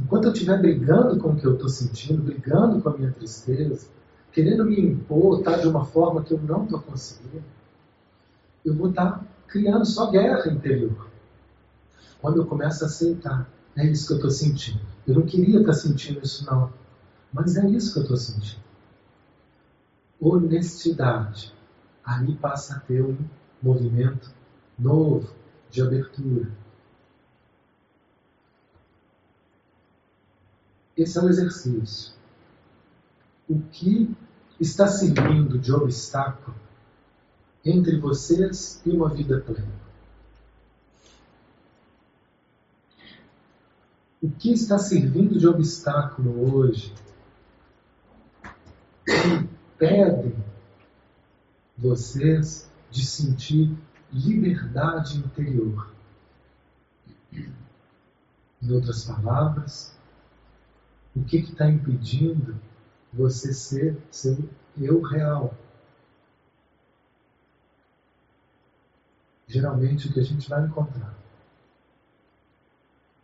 Enquanto 0.00 0.24
eu 0.24 0.32
estiver 0.32 0.60
brigando 0.60 1.18
com 1.20 1.30
o 1.30 1.36
que 1.36 1.46
eu 1.46 1.54
estou 1.54 1.68
sentindo, 1.68 2.22
brigando 2.22 2.80
com 2.80 2.88
a 2.88 2.96
minha 2.96 3.12
tristeza, 3.12 3.86
querendo 4.32 4.64
me 4.64 4.80
impor 4.80 5.42
tá, 5.42 5.56
de 5.58 5.68
uma 5.68 5.84
forma 5.84 6.24
que 6.24 6.32
eu 6.32 6.40
não 6.40 6.64
estou 6.64 6.80
conseguindo, 6.80 7.44
eu 8.64 8.74
vou 8.74 8.90
estar 8.90 9.12
tá 9.12 9.24
criando 9.46 9.84
só 9.84 10.10
guerra 10.10 10.50
interior. 10.50 11.08
Quando 12.20 12.38
eu 12.38 12.46
começo 12.46 12.82
a 12.82 12.86
aceitar, 12.86 13.48
é 13.76 13.86
isso 13.86 14.06
que 14.06 14.12
eu 14.14 14.16
estou 14.16 14.30
sentindo. 14.30 14.80
Eu 15.06 15.14
não 15.14 15.22
queria 15.22 15.60
estar 15.60 15.72
tá 15.72 15.78
sentindo 15.78 16.20
isso, 16.24 16.46
não. 16.46 16.72
Mas 17.32 17.56
é 17.56 17.66
isso 17.68 17.92
que 17.92 17.98
eu 17.98 18.02
estou 18.04 18.16
sentindo. 18.16 18.62
Honestidade. 20.18 21.52
Aí 22.04 22.34
passa 22.36 22.76
a 22.76 22.80
ter 22.80 23.02
um 23.02 23.16
movimento 23.64 24.30
novo 24.78 25.32
de 25.70 25.80
abertura. 25.80 26.50
Esse 30.96 31.18
é 31.18 31.22
o 31.22 31.28
exercício. 31.28 32.12
O 33.48 33.60
que 33.60 34.14
está 34.60 34.86
servindo 34.86 35.58
de 35.58 35.72
obstáculo 35.72 36.54
entre 37.64 37.98
vocês 37.98 38.80
e 38.84 38.90
uma 38.90 39.08
vida 39.08 39.40
plena? 39.40 39.84
O 44.22 44.30
que 44.30 44.52
está 44.52 44.78
servindo 44.78 45.38
de 45.38 45.46
obstáculo 45.48 46.54
hoje 46.54 46.94
que 49.04 49.28
impedem 49.28 50.34
vocês 51.76 52.70
de 52.94 53.04
sentir 53.04 53.76
liberdade 54.12 55.18
interior? 55.18 55.92
Em 57.32 58.70
outras 58.70 59.04
palavras, 59.04 59.98
o 61.14 61.24
que 61.24 61.38
está 61.38 61.68
impedindo 61.68 62.56
você 63.12 63.52
ser 63.52 64.00
seu 64.12 64.48
eu 64.78 65.02
real? 65.02 65.58
Geralmente 69.48 70.08
o 70.08 70.12
que 70.12 70.20
a 70.20 70.24
gente 70.24 70.48
vai 70.48 70.64
encontrar 70.64 71.18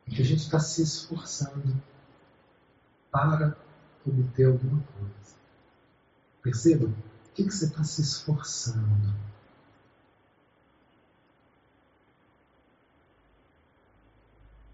é 0.08 0.10
que 0.10 0.20
a 0.20 0.24
gente 0.24 0.40
está 0.40 0.58
se 0.58 0.82
esforçando 0.82 1.80
para 3.08 3.56
obter 4.04 4.46
alguma 4.46 4.82
coisa. 4.82 5.36
Perceba? 6.42 6.86
O 6.86 7.32
que, 7.32 7.44
que 7.44 7.50
você 7.52 7.66
está 7.66 7.84
se 7.84 8.02
esforçando? 8.02 9.14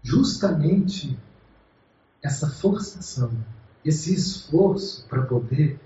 Justamente 0.07 1.19
essa 2.23 2.49
forçação, 2.49 3.29
esse 3.83 4.13
esforço 4.13 5.05
para 5.09 5.23
poder 5.23 5.77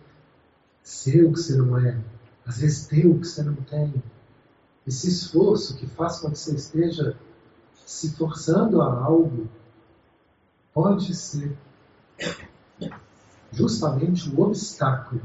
ser 0.84 1.26
o 1.26 1.34
que 1.34 1.40
você 1.40 1.56
não 1.56 1.76
é, 1.76 2.00
às 2.46 2.60
vezes 2.60 2.86
ter 2.86 3.08
o 3.08 3.20
que 3.20 3.26
você 3.26 3.42
não 3.42 3.56
tem, 3.56 3.92
esse 4.86 5.08
esforço 5.08 5.76
que 5.76 5.88
faz 5.88 6.20
com 6.20 6.30
que 6.30 6.38
você 6.38 6.54
esteja 6.54 7.18
se 7.84 8.12
forçando 8.12 8.80
a 8.80 9.04
algo, 9.04 9.50
pode 10.72 11.16
ser 11.16 11.58
justamente 13.52 14.30
o 14.30 14.40
obstáculo 14.40 15.20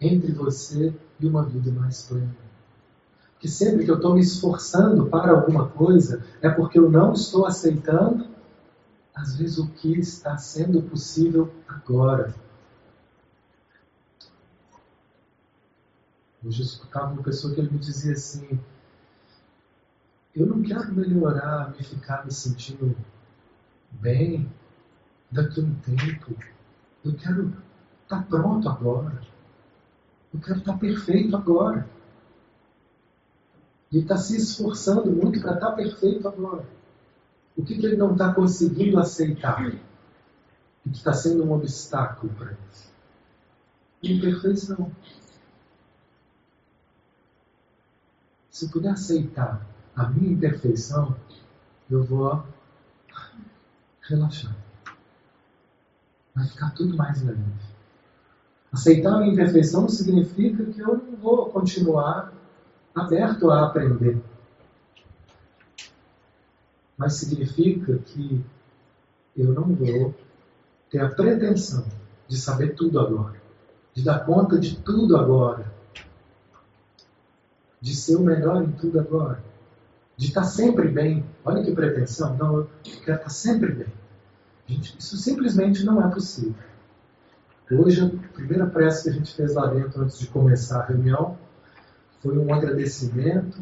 entre 0.00 0.32
você 0.32 0.92
e 1.20 1.26
uma 1.28 1.44
vida 1.44 1.70
mais 1.70 2.02
plena. 2.02 2.43
Que 3.44 3.50
sempre 3.50 3.84
que 3.84 3.90
eu 3.90 3.96
estou 3.96 4.14
me 4.14 4.22
esforçando 4.22 5.04
para 5.10 5.32
alguma 5.32 5.68
coisa, 5.68 6.24
é 6.40 6.48
porque 6.48 6.78
eu 6.78 6.90
não 6.90 7.12
estou 7.12 7.44
aceitando 7.44 8.26
às 9.14 9.36
vezes 9.36 9.58
o 9.58 9.68
que 9.68 10.00
está 10.00 10.38
sendo 10.38 10.80
possível 10.80 11.52
agora. 11.68 12.34
Hoje 16.42 16.62
eu 16.62 16.64
escutava 16.64 17.12
uma 17.12 17.22
pessoa 17.22 17.52
que 17.52 17.60
ele 17.60 17.70
me 17.70 17.78
dizia 17.78 18.14
assim: 18.14 18.58
Eu 20.34 20.46
não 20.46 20.62
quero 20.62 20.94
melhorar, 20.94 21.70
me 21.76 21.84
ficar 21.84 22.24
me 22.24 22.32
sentindo 22.32 22.96
bem 23.90 24.50
daqui 25.30 25.60
a 25.60 25.64
um 25.64 25.74
tempo. 25.80 26.34
Eu 27.04 27.14
quero 27.14 27.52
estar 28.04 28.22
tá 28.22 28.22
pronto 28.22 28.66
agora. 28.70 29.20
Eu 30.32 30.40
quero 30.40 30.60
estar 30.60 30.72
tá 30.72 30.78
perfeito 30.78 31.36
agora. 31.36 31.86
E 33.94 34.00
está 34.00 34.16
se 34.16 34.36
esforçando 34.36 35.08
muito 35.08 35.40
para 35.40 35.54
estar 35.54 35.70
tá 35.70 35.72
perfeito 35.76 36.26
agora. 36.26 36.66
O 37.56 37.62
que, 37.64 37.78
que 37.78 37.86
ele 37.86 37.96
não 37.96 38.10
está 38.10 38.34
conseguindo 38.34 38.98
aceitar? 38.98 39.72
E 40.84 40.90
que 40.90 40.96
está 40.96 41.12
sendo 41.12 41.44
um 41.44 41.52
obstáculo 41.52 42.32
para 42.34 42.50
ele? 42.50 44.16
Imperfeição. 44.16 44.90
Se 48.50 48.64
eu 48.64 48.70
puder 48.72 48.90
aceitar 48.90 49.64
a 49.94 50.08
minha 50.08 50.32
imperfeição, 50.32 51.14
eu 51.88 52.02
vou 52.02 52.44
relaxar. 54.00 54.56
Vai 56.34 56.48
ficar 56.48 56.70
tudo 56.70 56.96
mais 56.96 57.22
leve. 57.22 57.44
Aceitar 58.72 59.14
a 59.14 59.18
minha 59.20 59.32
imperfeição 59.32 59.88
significa 59.88 60.64
que 60.64 60.80
eu 60.80 60.96
não 60.96 61.16
vou 61.16 61.48
continuar 61.50 62.34
aberto 62.94 63.50
a 63.50 63.66
aprender. 63.66 64.22
mas 66.96 67.14
significa 67.14 67.98
que 67.98 68.44
eu 69.36 69.52
não 69.52 69.74
vou 69.74 70.14
ter 70.90 71.00
a 71.00 71.08
pretensão 71.08 71.84
de 72.28 72.38
saber 72.38 72.74
tudo 72.74 73.00
agora, 73.00 73.34
de 73.92 74.02
dar 74.02 74.24
conta 74.24 74.58
de 74.58 74.76
tudo 74.80 75.16
agora, 75.16 75.72
de 77.80 77.94
ser 77.94 78.16
o 78.16 78.22
melhor 78.22 78.62
em 78.62 78.72
tudo 78.72 79.00
agora, 79.00 79.42
de 80.16 80.28
estar 80.28 80.44
sempre 80.44 80.88
bem. 80.88 81.24
Olha 81.44 81.62
que 81.62 81.72
pretensão, 81.72 82.36
não, 82.36 82.58
eu 82.60 82.68
quero 83.04 83.18
estar 83.18 83.30
sempre 83.30 83.72
bem. 83.72 83.92
Gente, 84.66 84.96
isso 84.98 85.16
simplesmente 85.16 85.84
não 85.84 86.02
é 86.02 86.10
possível. 86.10 86.54
Hoje, 87.70 88.00
a 88.02 88.32
primeira 88.32 88.66
prece 88.66 89.04
que 89.04 89.08
a 89.10 89.12
gente 89.12 89.34
fez 89.34 89.54
lá 89.54 89.66
dentro 89.66 90.02
antes 90.02 90.18
de 90.18 90.26
começar 90.28 90.80
a 90.80 90.86
reunião 90.86 91.36
foi 92.24 92.38
um 92.38 92.54
agradecimento 92.54 93.60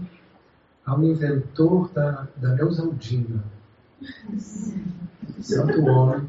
ao 0.87 1.03
inventor 1.03 1.91
da, 1.93 2.29
da 2.37 2.55
Neusaldina, 2.55 3.43
santo 5.41 5.83
homem, 5.83 6.29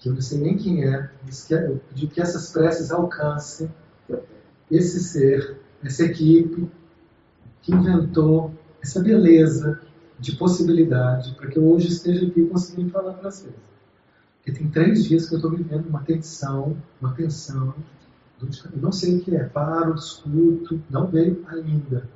que 0.00 0.08
eu 0.08 0.14
não 0.14 0.20
sei 0.20 0.40
nem 0.40 0.56
quem 0.56 0.84
é, 0.84 1.10
eu 1.50 1.80
pedi 1.88 2.08
que 2.08 2.20
essas 2.20 2.50
preces 2.50 2.90
alcancem 2.90 3.72
esse 4.68 4.98
ser, 4.98 5.60
essa 5.80 6.04
equipe 6.04 6.68
que 7.62 7.72
inventou 7.72 8.52
essa 8.82 9.00
beleza 9.00 9.80
de 10.18 10.32
possibilidade 10.36 11.34
para 11.36 11.46
que 11.46 11.56
eu 11.56 11.68
hoje 11.68 11.86
esteja 11.86 12.26
aqui 12.26 12.44
conseguindo 12.46 12.90
falar 12.90 13.12
para 13.14 13.30
vocês. 13.30 13.54
Porque 14.36 14.58
tem 14.58 14.68
três 14.68 15.04
dias 15.04 15.28
que 15.28 15.34
eu 15.34 15.38
estou 15.38 15.52
vivendo 15.52 15.86
uma 15.86 16.02
tensão, 16.02 16.76
uma 17.00 17.14
tensão, 17.14 17.74
eu 18.42 18.80
não 18.80 18.92
sei 18.92 19.16
o 19.16 19.20
que 19.20 19.34
é, 19.36 19.44
paro, 19.44 19.94
discuto, 19.94 20.82
não 20.90 21.06
veio 21.06 21.44
ainda. 21.48 22.08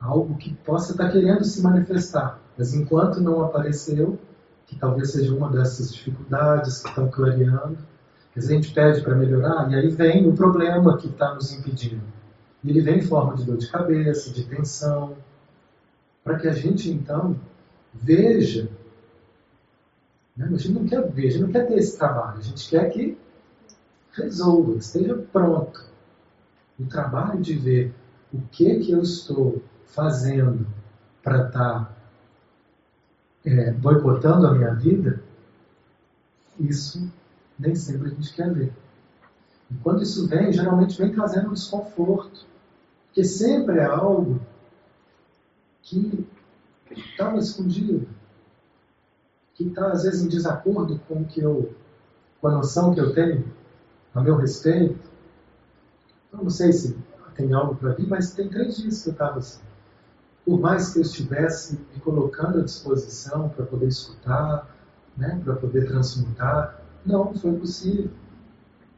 Algo 0.00 0.36
que 0.36 0.54
possa 0.54 0.92
estar 0.92 1.10
querendo 1.10 1.44
se 1.44 1.62
manifestar, 1.62 2.40
mas 2.56 2.74
enquanto 2.74 3.20
não 3.20 3.42
apareceu, 3.42 4.18
que 4.66 4.76
talvez 4.76 5.12
seja 5.12 5.34
uma 5.34 5.50
dessas 5.50 5.92
dificuldades 5.92 6.80
que 6.80 6.88
estão 6.88 7.10
clareando, 7.10 7.78
a 8.36 8.40
gente 8.40 8.72
pede 8.72 9.02
para 9.02 9.14
melhorar, 9.14 9.70
e 9.70 9.74
aí 9.74 9.88
vem 9.88 10.28
o 10.28 10.34
problema 10.34 10.96
que 10.96 11.08
está 11.08 11.34
nos 11.34 11.52
impedindo. 11.52 12.02
E 12.62 12.70
ele 12.70 12.80
vem 12.80 12.98
em 12.98 13.02
forma 13.02 13.34
de 13.34 13.44
dor 13.44 13.56
de 13.56 13.70
cabeça, 13.70 14.32
de 14.32 14.44
tensão, 14.44 15.16
para 16.22 16.38
que 16.38 16.48
a 16.48 16.52
gente 16.52 16.90
então 16.90 17.36
veja. 17.92 18.68
Né? 20.36 20.46
A 20.46 20.56
gente 20.56 20.72
não 20.72 20.86
quer 20.86 21.10
ver, 21.10 21.26
a 21.26 21.30
gente 21.30 21.42
não 21.42 21.52
quer 21.52 21.66
ter 21.66 21.74
esse 21.74 21.98
trabalho, 21.98 22.38
a 22.38 22.42
gente 22.42 22.68
quer 22.68 22.88
que 22.90 23.18
resolva, 24.22 24.76
esteja 24.76 25.16
pronto. 25.32 25.84
O 26.78 26.86
trabalho 26.86 27.40
de 27.40 27.54
ver 27.54 27.94
o 28.32 28.40
que 28.50 28.78
que 28.80 28.92
eu 28.92 29.02
estou 29.02 29.62
fazendo 29.86 30.66
para 31.22 31.46
estar 31.46 31.84
tá, 31.84 31.96
é, 33.44 33.72
boicotando 33.72 34.46
a 34.46 34.54
minha 34.54 34.74
vida, 34.74 35.22
isso 36.58 37.10
nem 37.58 37.74
sempre 37.74 38.08
a 38.08 38.10
gente 38.10 38.32
quer 38.32 38.52
ver. 38.52 38.72
E 39.70 39.74
quando 39.82 40.02
isso 40.02 40.26
vem, 40.26 40.52
geralmente 40.52 40.96
vem 40.98 41.12
trazendo 41.12 41.50
um 41.50 41.54
desconforto. 41.54 42.46
Porque 43.06 43.24
sempre 43.24 43.78
é 43.78 43.84
algo 43.84 44.40
que 45.82 46.26
estava 46.90 47.38
escondido, 47.38 48.08
que 49.54 49.64
está 49.64 49.92
às 49.92 50.04
vezes 50.04 50.22
em 50.22 50.28
desacordo 50.28 50.98
com, 51.08 51.24
que 51.24 51.40
eu, 51.40 51.74
com 52.40 52.48
a 52.48 52.52
noção 52.52 52.94
que 52.94 53.00
eu 53.00 53.12
tenho 53.12 53.44
a 54.14 54.20
meu 54.20 54.36
respeito. 54.36 54.98
Eu 56.32 56.42
não 56.42 56.50
sei 56.50 56.72
se 56.72 56.96
tem 57.34 57.52
algo 57.52 57.74
para 57.74 57.92
vir, 57.92 58.06
mas 58.06 58.32
tem 58.32 58.48
três 58.48 58.76
dias 58.76 59.02
que 59.02 59.08
eu 59.08 59.12
estava 59.12 59.38
assim. 59.38 59.62
Por 60.44 60.60
mais 60.60 60.92
que 60.92 60.98
eu 60.98 61.02
estivesse 61.02 61.78
me 61.94 62.00
colocando 62.00 62.58
à 62.58 62.62
disposição 62.62 63.48
para 63.48 63.64
poder 63.64 63.88
escutar, 63.88 64.68
né, 65.16 65.40
para 65.44 65.56
poder 65.56 65.86
transmutar, 65.86 66.82
não 67.04 67.34
foi 67.34 67.58
possível. 67.58 68.10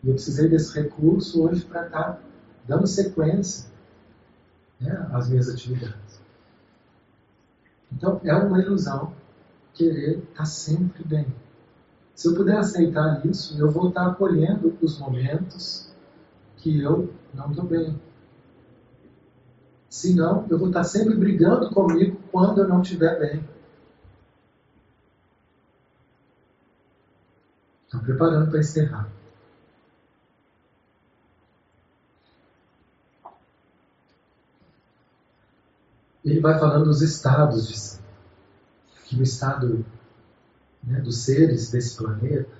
E 0.02 0.08
eu 0.08 0.14
precisei 0.14 0.48
desse 0.48 0.80
recurso 0.80 1.42
hoje 1.42 1.64
para 1.64 1.86
estar 1.86 2.02
tá 2.02 2.18
dando 2.66 2.86
sequência 2.86 3.70
né, 4.80 5.08
às 5.12 5.28
minhas 5.28 5.48
atividades. 5.48 6.20
Então, 7.92 8.20
é 8.24 8.34
uma 8.34 8.60
ilusão 8.60 9.12
querer 9.74 10.18
estar 10.18 10.34
tá 10.34 10.44
sempre 10.44 11.04
bem. 11.04 11.26
Se 12.14 12.28
eu 12.28 12.34
puder 12.34 12.58
aceitar 12.58 13.24
isso, 13.26 13.58
eu 13.58 13.70
vou 13.70 13.88
estar 13.88 14.06
acolhendo 14.06 14.76
os 14.80 14.98
momentos 14.98 15.90
que 16.58 16.80
eu 16.80 17.12
não 17.34 17.50
estou 17.50 17.64
bem. 17.64 18.00
Senão, 19.88 20.46
eu 20.48 20.58
vou 20.58 20.68
estar 20.68 20.84
sempre 20.84 21.14
brigando 21.14 21.70
comigo 21.70 22.18
quando 22.30 22.62
eu 22.62 22.68
não 22.68 22.82
estiver 22.82 23.18
bem. 23.18 23.48
Estou 27.84 28.00
preparando 28.00 28.50
para 28.50 28.60
encerrar. 28.60 29.08
Ele 36.24 36.40
vai 36.40 36.58
falando 36.58 36.84
dos 36.84 37.02
estados 37.02 37.66
de 37.66 38.02
que 39.04 39.16
o 39.16 39.22
estado 39.22 39.84
né, 40.82 41.00
dos 41.00 41.18
seres 41.18 41.70
desse 41.70 41.96
planeta, 41.96 42.50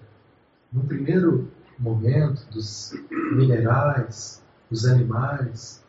no 0.73 0.85
primeiro 0.85 1.51
momento, 1.79 2.47
dos 2.51 2.95
minerais, 3.11 4.43
dos 4.71 4.87
animais, 4.87 5.83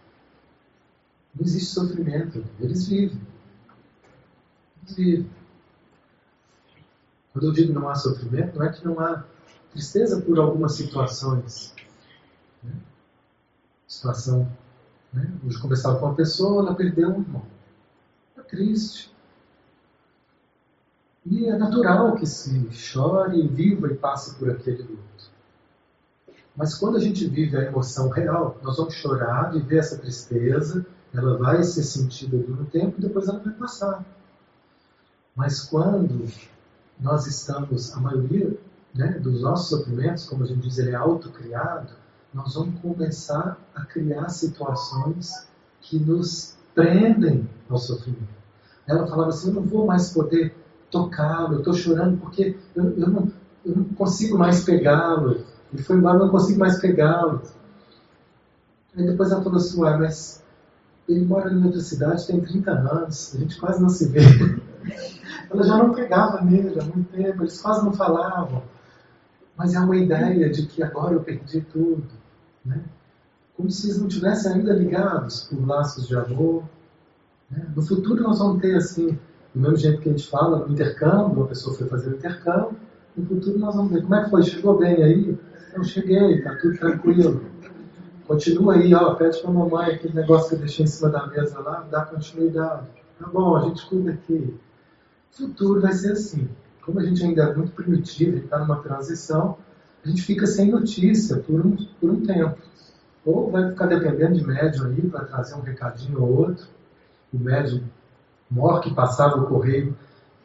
não 1.35 1.45
existe 1.45 1.73
sofrimento, 1.73 2.43
eles 2.59 2.87
vivem. 2.87 3.21
Eles 4.81 4.95
vivem. 4.95 5.29
Quando 7.31 7.47
eu 7.47 7.51
digo 7.51 7.73
não 7.73 7.89
há 7.89 7.95
sofrimento, 7.95 8.57
não 8.57 8.65
é 8.65 8.71
que 8.71 8.85
não 8.85 8.99
há 8.99 9.23
tristeza 9.71 10.21
por 10.21 10.37
algumas 10.37 10.75
situações. 10.75 11.73
Né? 12.61 12.73
Situação. 13.87 14.51
Né? 15.11 15.31
Hoje 15.45 15.59
conversava 15.59 15.99
com 15.99 16.05
uma 16.05 16.15
pessoa, 16.15 16.61
ela 16.61 16.75
perdeu 16.75 17.09
um 17.09 17.21
irmão. 17.21 17.45
Está 18.29 18.43
triste. 18.43 19.12
E 21.25 21.45
é 21.45 21.57
natural 21.57 22.15
que 22.15 22.25
se 22.25 22.69
chore, 22.71 23.47
viva 23.47 23.87
e 23.87 23.95
passe 23.95 24.35
por 24.35 24.49
aquele 24.49 24.83
luto. 24.83 25.31
Mas 26.55 26.75
quando 26.75 26.97
a 26.97 26.99
gente 26.99 27.27
vive 27.27 27.57
a 27.57 27.63
emoção 27.63 28.09
real, 28.09 28.59
nós 28.61 28.77
vamos 28.77 28.93
chorar, 28.93 29.51
viver 29.51 29.77
essa 29.77 29.97
tristeza, 29.97 30.85
ela 31.13 31.37
vai 31.37 31.63
ser 31.63 31.83
sentida 31.83 32.37
por 32.37 32.61
um 32.61 32.65
tempo 32.65 32.95
e 32.97 33.01
depois 33.01 33.27
ela 33.27 33.39
vai 33.39 33.53
passar. 33.53 34.05
Mas 35.35 35.61
quando 35.61 36.25
nós 36.99 37.25
estamos, 37.25 37.93
a 37.93 37.99
maioria 37.99 38.55
né, 38.93 39.17
dos 39.19 39.41
nossos 39.41 39.69
sofrimentos, 39.69 40.27
como 40.27 40.43
a 40.43 40.47
gente 40.47 40.61
diz, 40.61 40.77
ele 40.77 40.91
é 40.91 40.95
autocriado, 40.95 41.93
nós 42.33 42.53
vamos 42.53 42.79
começar 42.81 43.57
a 43.73 43.85
criar 43.85 44.29
situações 44.29 45.47
que 45.81 45.99
nos 45.99 46.55
prendem 46.75 47.49
ao 47.69 47.77
sofrimento. 47.77 48.43
Ela 48.87 49.07
falava 49.07 49.29
assim: 49.29 49.49
eu 49.49 49.53
não 49.55 49.63
vou 49.63 49.85
mais 49.85 50.11
poder 50.11 50.55
tocá-lo, 50.93 51.55
eu 51.55 51.59
estou 51.59 51.73
chorando 51.73 52.19
porque 52.19 52.55
eu, 52.75 52.83
eu, 52.91 53.09
não, 53.09 53.31
eu, 53.65 53.75
não, 53.75 53.83
consigo 53.85 54.37
mais 54.37 54.63
pegá-lo. 54.63 55.43
Ele 55.73 55.81
foi 55.81 55.97
embora, 55.97 56.17
eu 56.17 56.25
não 56.25 56.29
consigo 56.29 56.59
mais 56.59 56.79
pegá-lo. 56.79 57.41
Aí 58.95 59.05
depois 59.05 59.31
ela 59.31 59.43
falou 59.43 59.57
assim, 59.57 59.81
ué, 59.81 59.97
mas 59.97 60.43
ele 61.09 61.25
mora 61.25 61.51
em 61.51 61.65
outra 61.65 61.81
cidade, 61.81 62.27
tem 62.27 62.39
30 62.39 62.71
anos, 62.71 63.35
a 63.35 63.39
gente 63.39 63.59
quase 63.59 63.81
não 63.81 63.89
se 63.89 64.07
vê. 64.07 64.19
ela 65.49 65.63
já 65.63 65.77
não 65.77 65.93
pegava 65.93 66.41
nele 66.41 66.79
há 66.79 66.83
muito 66.83 67.11
tempo, 67.11 67.41
eles 67.41 67.59
quase 67.59 67.83
não 67.83 67.91
falavam. 67.91 68.61
Mas 69.57 69.73
é 69.73 69.79
uma 69.79 69.97
ideia 69.97 70.49
de 70.49 70.67
que 70.67 70.83
agora 70.83 71.15
eu 71.15 71.23
perdi 71.23 71.61
tudo. 71.61 72.07
Né? 72.63 72.83
Como 73.57 73.69
se 73.69 73.87
eles 73.87 73.99
não 73.99 74.07
tivessem 74.07 74.53
ainda 74.53 74.73
ligados 74.73 75.41
por 75.41 75.65
laços 75.65 76.07
de 76.07 76.15
amor. 76.15 76.63
Né? 77.49 77.67
No 77.75 77.81
futuro 77.81 78.21
nós 78.23 78.39
vamos 78.39 78.61
ter 78.61 78.75
assim 78.75 79.17
do 79.53 79.59
mesmo 79.61 79.77
jeito 79.77 80.01
que 80.01 80.09
a 80.09 80.11
gente 80.11 80.27
fala, 80.27 80.65
intercâmbio, 80.69 81.37
uma 81.37 81.47
pessoa 81.47 81.75
foi 81.75 81.87
fazer 81.87 82.11
o 82.11 82.15
intercâmbio, 82.15 82.75
no 83.15 83.25
futuro 83.25 83.59
nós 83.59 83.75
vamos 83.75 83.91
ver 83.91 84.01
como 84.01 84.15
é 84.15 84.23
que 84.23 84.29
foi, 84.29 84.43
chegou 84.43 84.77
bem 84.77 85.03
aí? 85.03 85.37
Eu 85.73 85.83
cheguei, 85.83 86.41
tá 86.41 86.55
tudo 86.55 86.77
tranquilo. 86.77 87.43
Continua 88.27 88.75
aí, 88.75 88.93
ó, 88.93 89.13
pede 89.15 89.39
pra 89.41 89.51
mamãe 89.51 89.95
aquele 89.95 90.13
negócio 90.13 90.49
que 90.49 90.55
eu 90.55 90.59
deixei 90.59 90.85
em 90.85 90.87
cima 90.87 91.09
da 91.09 91.27
mesa 91.27 91.59
lá, 91.59 91.85
dá 91.91 92.05
continuidade. 92.05 92.87
Tá 93.19 93.27
bom, 93.27 93.55
a 93.55 93.61
gente 93.61 93.85
cuida 93.87 94.11
aqui. 94.11 94.55
O 95.33 95.37
futuro 95.37 95.81
vai 95.81 95.93
ser 95.93 96.13
assim. 96.13 96.49
Como 96.81 96.99
a 96.99 97.03
gente 97.03 97.23
ainda 97.23 97.43
é 97.43 97.55
muito 97.55 97.71
primitivo, 97.73 98.37
está 98.37 98.59
numa 98.59 98.81
transição, 98.81 99.57
a 100.03 100.07
gente 100.07 100.21
fica 100.21 100.45
sem 100.45 100.71
notícia 100.71 101.37
por 101.37 101.65
um, 101.65 101.75
por 101.99 102.09
um 102.09 102.25
tempo. 102.25 102.57
Ou 103.25 103.49
vai 103.49 103.69
ficar 103.69 103.85
dependendo 103.87 104.35
de 104.35 104.45
médium 104.45 104.87
aí 104.87 105.01
para 105.09 105.25
trazer 105.25 105.55
um 105.55 105.61
recadinho 105.61 106.21
ou 106.21 106.37
outro. 106.39 106.67
O 107.33 107.39
médium 107.39 107.83
maior 108.53 108.79
que 108.79 108.93
passava 108.93 109.37
o 109.37 109.47
correio 109.47 109.97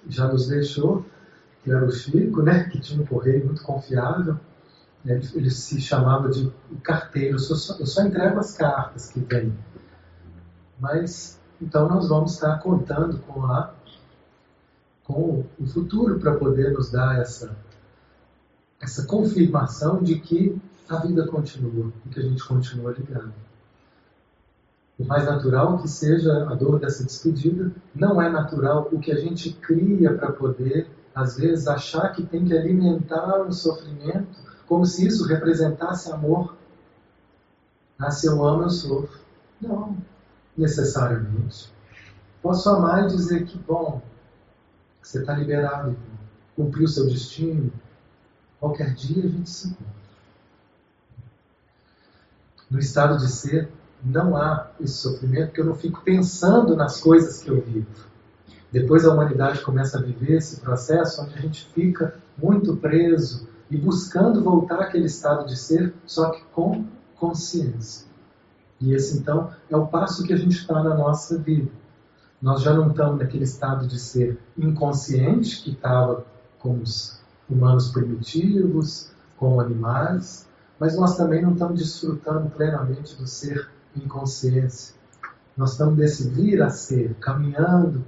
já 0.08 0.26
nos 0.26 0.48
deixou, 0.48 1.04
que 1.62 1.70
era 1.70 1.84
o 1.84 1.90
Chico, 1.92 2.42
né, 2.42 2.64
que 2.64 2.80
tinha 2.80 3.02
um 3.02 3.06
correio 3.06 3.44
muito 3.44 3.62
confiável. 3.62 4.38
Ele, 5.04 5.26
ele 5.34 5.50
se 5.50 5.80
chamava 5.80 6.28
de 6.28 6.50
carteiro, 6.82 7.36
eu 7.36 7.38
só, 7.38 7.76
eu 7.78 7.86
só 7.86 8.02
entrego 8.02 8.38
as 8.38 8.56
cartas 8.56 9.10
que 9.10 9.20
vêm. 9.20 9.56
Mas, 10.80 11.40
então, 11.60 11.88
nós 11.88 12.08
vamos 12.08 12.34
estar 12.34 12.58
contando 12.58 13.18
com 13.18 13.44
a 13.44 13.72
com 15.08 15.46
o 15.58 15.66
futuro 15.66 16.20
para 16.20 16.36
poder 16.36 16.70
nos 16.72 16.90
dar 16.90 17.18
essa, 17.18 17.56
essa 18.78 19.06
confirmação 19.06 20.02
de 20.02 20.20
que 20.20 20.60
a 20.86 20.98
vida 20.98 21.26
continua 21.26 21.90
e 22.04 22.10
que 22.10 22.20
a 22.20 22.22
gente 22.22 22.44
continua 22.46 22.92
ligado. 22.92 23.32
O 24.98 25.04
mais 25.04 25.24
natural 25.24 25.78
que 25.78 25.86
seja 25.86 26.50
a 26.50 26.54
dor 26.54 26.80
dessa 26.80 27.04
despedida, 27.04 27.72
não 27.94 28.20
é 28.20 28.28
natural 28.28 28.88
o 28.90 28.98
que 28.98 29.12
a 29.12 29.20
gente 29.20 29.52
cria 29.52 30.12
para 30.12 30.32
poder, 30.32 30.88
às 31.14 31.36
vezes, 31.36 31.68
achar 31.68 32.12
que 32.12 32.26
tem 32.26 32.44
que 32.44 32.56
alimentar 32.56 33.42
o 33.42 33.52
sofrimento, 33.52 34.28
como 34.66 34.84
se 34.84 35.06
isso 35.06 35.24
representasse 35.26 36.10
amor. 36.10 36.56
Ah, 37.98 38.10
se 38.10 38.26
eu 38.26 38.44
amo, 38.44 38.64
eu 38.64 38.70
sofro. 38.70 39.20
Não, 39.60 39.96
necessariamente. 40.56 41.72
Posso 42.42 42.68
amar 42.68 43.04
e 43.04 43.08
dizer 43.08 43.46
que 43.46 43.56
bom, 43.58 44.02
você 45.00 45.20
está 45.20 45.34
liberado, 45.34 45.96
cumpriu 46.56 46.88
seu 46.88 47.06
destino. 47.06 47.72
Qualquer 48.58 48.94
dia 48.94 49.24
a 49.24 49.28
gente 49.28 49.48
se 49.48 49.68
encontra. 49.68 49.98
No 52.70 52.78
estado 52.78 53.16
de 53.16 53.28
ser, 53.28 53.70
não 54.04 54.36
há 54.36 54.70
esse 54.80 54.94
sofrimento, 54.94 55.48
porque 55.48 55.60
eu 55.60 55.66
não 55.66 55.74
fico 55.74 56.02
pensando 56.02 56.76
nas 56.76 57.00
coisas 57.00 57.40
que 57.40 57.50
eu 57.50 57.60
vivo. 57.60 57.86
Depois 58.70 59.04
a 59.04 59.12
humanidade 59.12 59.62
começa 59.62 59.98
a 59.98 60.02
viver 60.02 60.36
esse 60.36 60.60
processo 60.60 61.22
onde 61.22 61.34
a 61.34 61.40
gente 61.40 61.64
fica 61.72 62.14
muito 62.36 62.76
preso 62.76 63.48
e 63.70 63.76
buscando 63.76 64.42
voltar 64.42 64.80
àquele 64.80 65.06
estado 65.06 65.46
de 65.46 65.56
ser, 65.56 65.94
só 66.06 66.30
que 66.30 66.42
com 66.52 66.84
consciência. 67.16 68.06
E 68.80 68.94
esse 68.94 69.18
então 69.18 69.50
é 69.68 69.76
o 69.76 69.86
passo 69.86 70.22
que 70.22 70.32
a 70.32 70.36
gente 70.36 70.56
está 70.56 70.82
na 70.82 70.94
nossa 70.94 71.38
vida. 71.38 71.70
Nós 72.40 72.62
já 72.62 72.72
não 72.72 72.90
estamos 72.90 73.18
naquele 73.18 73.44
estado 73.44 73.86
de 73.86 73.98
ser 73.98 74.38
inconsciente 74.56 75.62
que 75.62 75.72
estava 75.72 76.24
com 76.60 76.78
os 76.78 77.20
humanos 77.50 77.90
primitivos, 77.90 79.10
com 79.36 79.60
animais, 79.60 80.46
mas 80.78 80.96
nós 80.96 81.16
também 81.16 81.42
não 81.42 81.52
estamos 81.52 81.78
desfrutando 81.78 82.50
plenamente 82.50 83.16
do 83.16 83.26
ser 83.26 83.68
inconsciência. 84.04 84.94
Nós 85.56 85.72
estamos 85.72 85.96
desse 85.96 86.28
vir 86.30 86.62
a 86.62 86.70
ser, 86.70 87.14
caminhando 87.14 88.04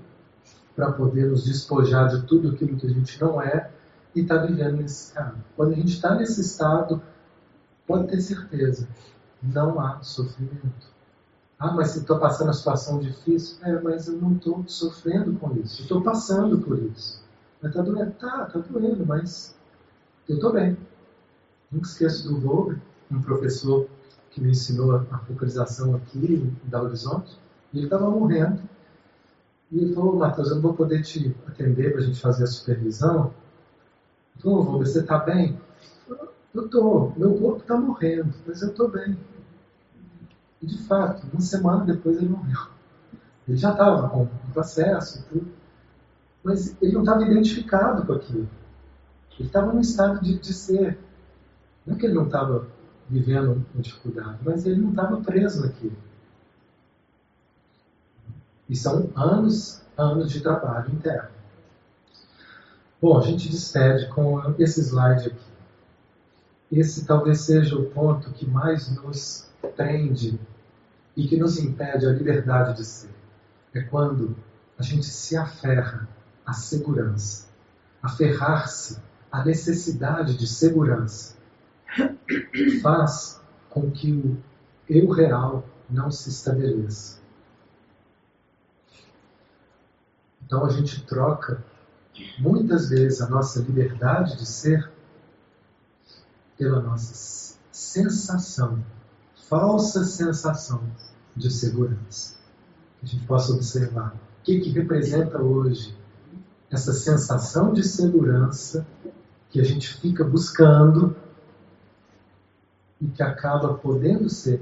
para 0.77 0.93
poder 0.93 1.29
nos 1.29 1.45
despojar 1.45 2.09
de 2.09 2.27
tudo 2.27 2.51
aquilo 2.51 2.77
que 2.77 2.87
a 2.87 2.91
gente 2.91 3.21
não 3.21 3.43
é 3.43 3.71
e 4.15 4.21
está 4.21 4.39
vivendo 4.39 4.77
nesse 4.79 5.09
estado. 5.09 5.37
Quando 5.57 5.73
a 5.73 5.77
gente 5.77 5.93
está 5.93 6.15
nesse 6.15 6.41
estado, 6.41 7.03
pode 7.87 8.09
ter 8.09 8.21
certeza, 8.21 8.89
não 9.43 9.81
há 9.81 10.01
sofrimento. 10.03 10.91
Ah, 11.59 11.73
mas 11.73 11.91
se 11.91 11.99
estou 11.99 12.19
passando 12.19 12.47
uma 12.47 12.55
situação 12.55 12.99
difícil, 13.01 13.59
é, 13.63 13.79
mas 13.81 14.09
eu 14.09 14.17
não 14.17 14.33
estou 14.33 14.65
sofrendo 14.67 15.39
com 15.39 15.55
isso. 15.57 15.83
Estou 15.83 16.01
passando 16.01 16.59
por 16.59 16.79
isso. 16.79 17.23
Mas 17.61 17.73
está 17.73 17.83
doendo? 17.83 18.13
Tá, 18.13 18.47
está 18.47 18.59
doendo, 18.61 19.05
mas 19.05 19.55
eu 20.27 20.37
estou 20.37 20.53
bem. 20.53 20.79
Nunca 21.71 21.87
esqueço 21.87 22.27
do 22.27 22.41
Volga, 22.41 22.81
um 23.11 23.21
professor 23.21 23.87
que 24.31 24.41
me 24.41 24.51
ensinou 24.51 24.97
a 24.97 25.19
focalização 25.19 25.95
aqui 25.97 26.53
Belo 26.65 26.87
Horizonte. 26.87 27.39
E 27.73 27.79
ele 27.79 27.87
estava 27.87 28.11
morrendo. 28.11 28.61
E 29.71 29.79
ele 29.79 29.95
falou, 29.95 30.17
Matheus, 30.17 30.49
eu 30.49 30.57
não 30.57 30.63
vou 30.63 30.75
poder 30.75 31.03
te 31.03 31.35
atender 31.47 31.93
para 31.93 32.01
a 32.01 32.05
gente 32.05 32.21
fazer 32.21 32.45
a 32.45 32.47
supervisão. 32.47 33.33
Então, 34.37 34.63
Volga, 34.63 34.87
você 34.87 35.01
está 35.01 35.19
bem? 35.19 35.59
Eu 36.53 36.65
estou, 36.65 37.13
meu 37.17 37.35
corpo 37.35 37.61
está 37.61 37.77
morrendo, 37.77 38.35
mas 38.47 38.63
eu 38.63 38.71
estou 38.71 38.89
bem. 38.89 39.17
E 40.61 40.67
de 40.67 40.79
fato, 40.79 41.25
uma 41.33 41.41
semana 41.41 41.85
depois 41.85 42.17
ele 42.17 42.29
morreu. 42.29 42.67
Ele 43.47 43.57
já 43.57 43.71
estava 43.73 44.09
com 44.09 44.25
o 44.25 44.53
processo 44.53 45.21
e 45.21 45.23
tudo, 45.23 45.53
mas 46.43 46.77
ele 46.83 46.93
não 46.93 47.01
estava 47.01 47.23
identificado 47.23 48.05
com 48.05 48.13
aquilo. 48.13 48.49
Ele 49.39 49.49
estava 49.49 49.73
num 49.73 49.81
estado 49.81 50.21
de, 50.21 50.39
de 50.39 50.53
ser. 50.53 50.99
Não 51.87 51.95
é 51.95 51.99
que 51.99 52.07
ele 52.07 52.15
não 52.15 52.27
estava 52.27 52.67
vivendo 53.11 53.67
uma 53.75 53.83
dificuldade, 53.83 54.39
mas 54.43 54.65
ele 54.65 54.81
não 54.81 54.91
estava 54.91 55.21
preso 55.21 55.63
naquilo. 55.63 55.97
E 58.69 58.77
são 58.77 59.11
anos, 59.17 59.83
anos 59.99 60.31
de 60.31 60.41
trabalho 60.41 60.93
interno. 60.93 61.29
Bom, 63.03 63.19
a 63.19 63.23
gente 63.23 63.49
despede 63.49 64.09
com 64.09 64.55
esse 64.59 64.81
slide 64.81 65.29
aqui. 65.29 65.51
Esse 66.71 67.05
talvez 67.05 67.41
seja 67.41 67.77
o 67.77 67.87
ponto 67.91 68.31
que 68.31 68.47
mais 68.47 68.89
nos 68.95 69.51
prende 69.75 70.39
e 71.17 71.27
que 71.27 71.37
nos 71.37 71.59
impede 71.59 72.07
a 72.07 72.13
liberdade 72.13 72.77
de 72.77 72.85
ser. 72.85 73.11
É 73.75 73.81
quando 73.81 74.37
a 74.79 74.83
gente 74.83 75.07
se 75.07 75.37
aferra 75.37 76.09
à 76.47 76.53
segurança, 76.53 77.49
aferrar-se 78.01 79.01
à 79.33 79.45
necessidade 79.45 80.37
de 80.37 80.47
segurança, 80.47 81.37
faz 82.81 83.41
com 83.69 83.91
que 83.91 84.13
o 84.13 84.37
eu 84.89 85.09
real 85.11 85.65
não 85.89 86.11
se 86.11 86.29
estabeleça. 86.29 87.21
Então 90.45 90.65
a 90.65 90.71
gente 90.71 91.05
troca 91.07 91.65
muitas 92.39 92.89
vezes 92.89 93.21
a 93.21 93.29
nossa 93.29 93.61
liberdade 93.61 94.37
de 94.37 94.45
ser 94.45 94.91
pela 96.59 96.81
nossa 96.83 97.57
sensação, 97.71 98.85
falsa 99.49 100.05
sensação 100.05 100.83
de 101.37 101.51
segurança. 101.51 102.39
Que 102.99 103.07
a 103.07 103.09
gente 103.09 103.27
possa 103.27 103.53
observar 103.53 104.15
o 104.15 104.43
que, 104.43 104.61
que 104.61 104.71
representa 104.71 105.41
hoje 105.41 105.97
essa 106.71 106.93
sensação 106.93 107.73
de 107.73 107.83
segurança 107.83 108.87
que 109.51 109.61
a 109.61 109.65
gente 109.65 109.95
fica 109.95 110.23
buscando 110.23 111.17
e 113.01 113.07
que 113.09 113.23
acaba 113.23 113.75
podendo 113.75 114.29
ser 114.29 114.61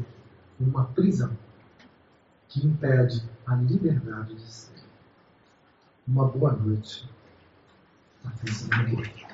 uma 0.61 0.85
prisão 0.85 1.37
que 2.49 2.67
impede 2.67 3.23
a 3.47 3.55
liberdade 3.55 4.35
de 4.35 4.51
ser. 4.51 4.83
Uma 6.07 6.27
boa 6.27 6.53
noite. 6.53 7.09
Atenção. 8.25 8.69
semana 8.69 9.03
que. 9.03 9.27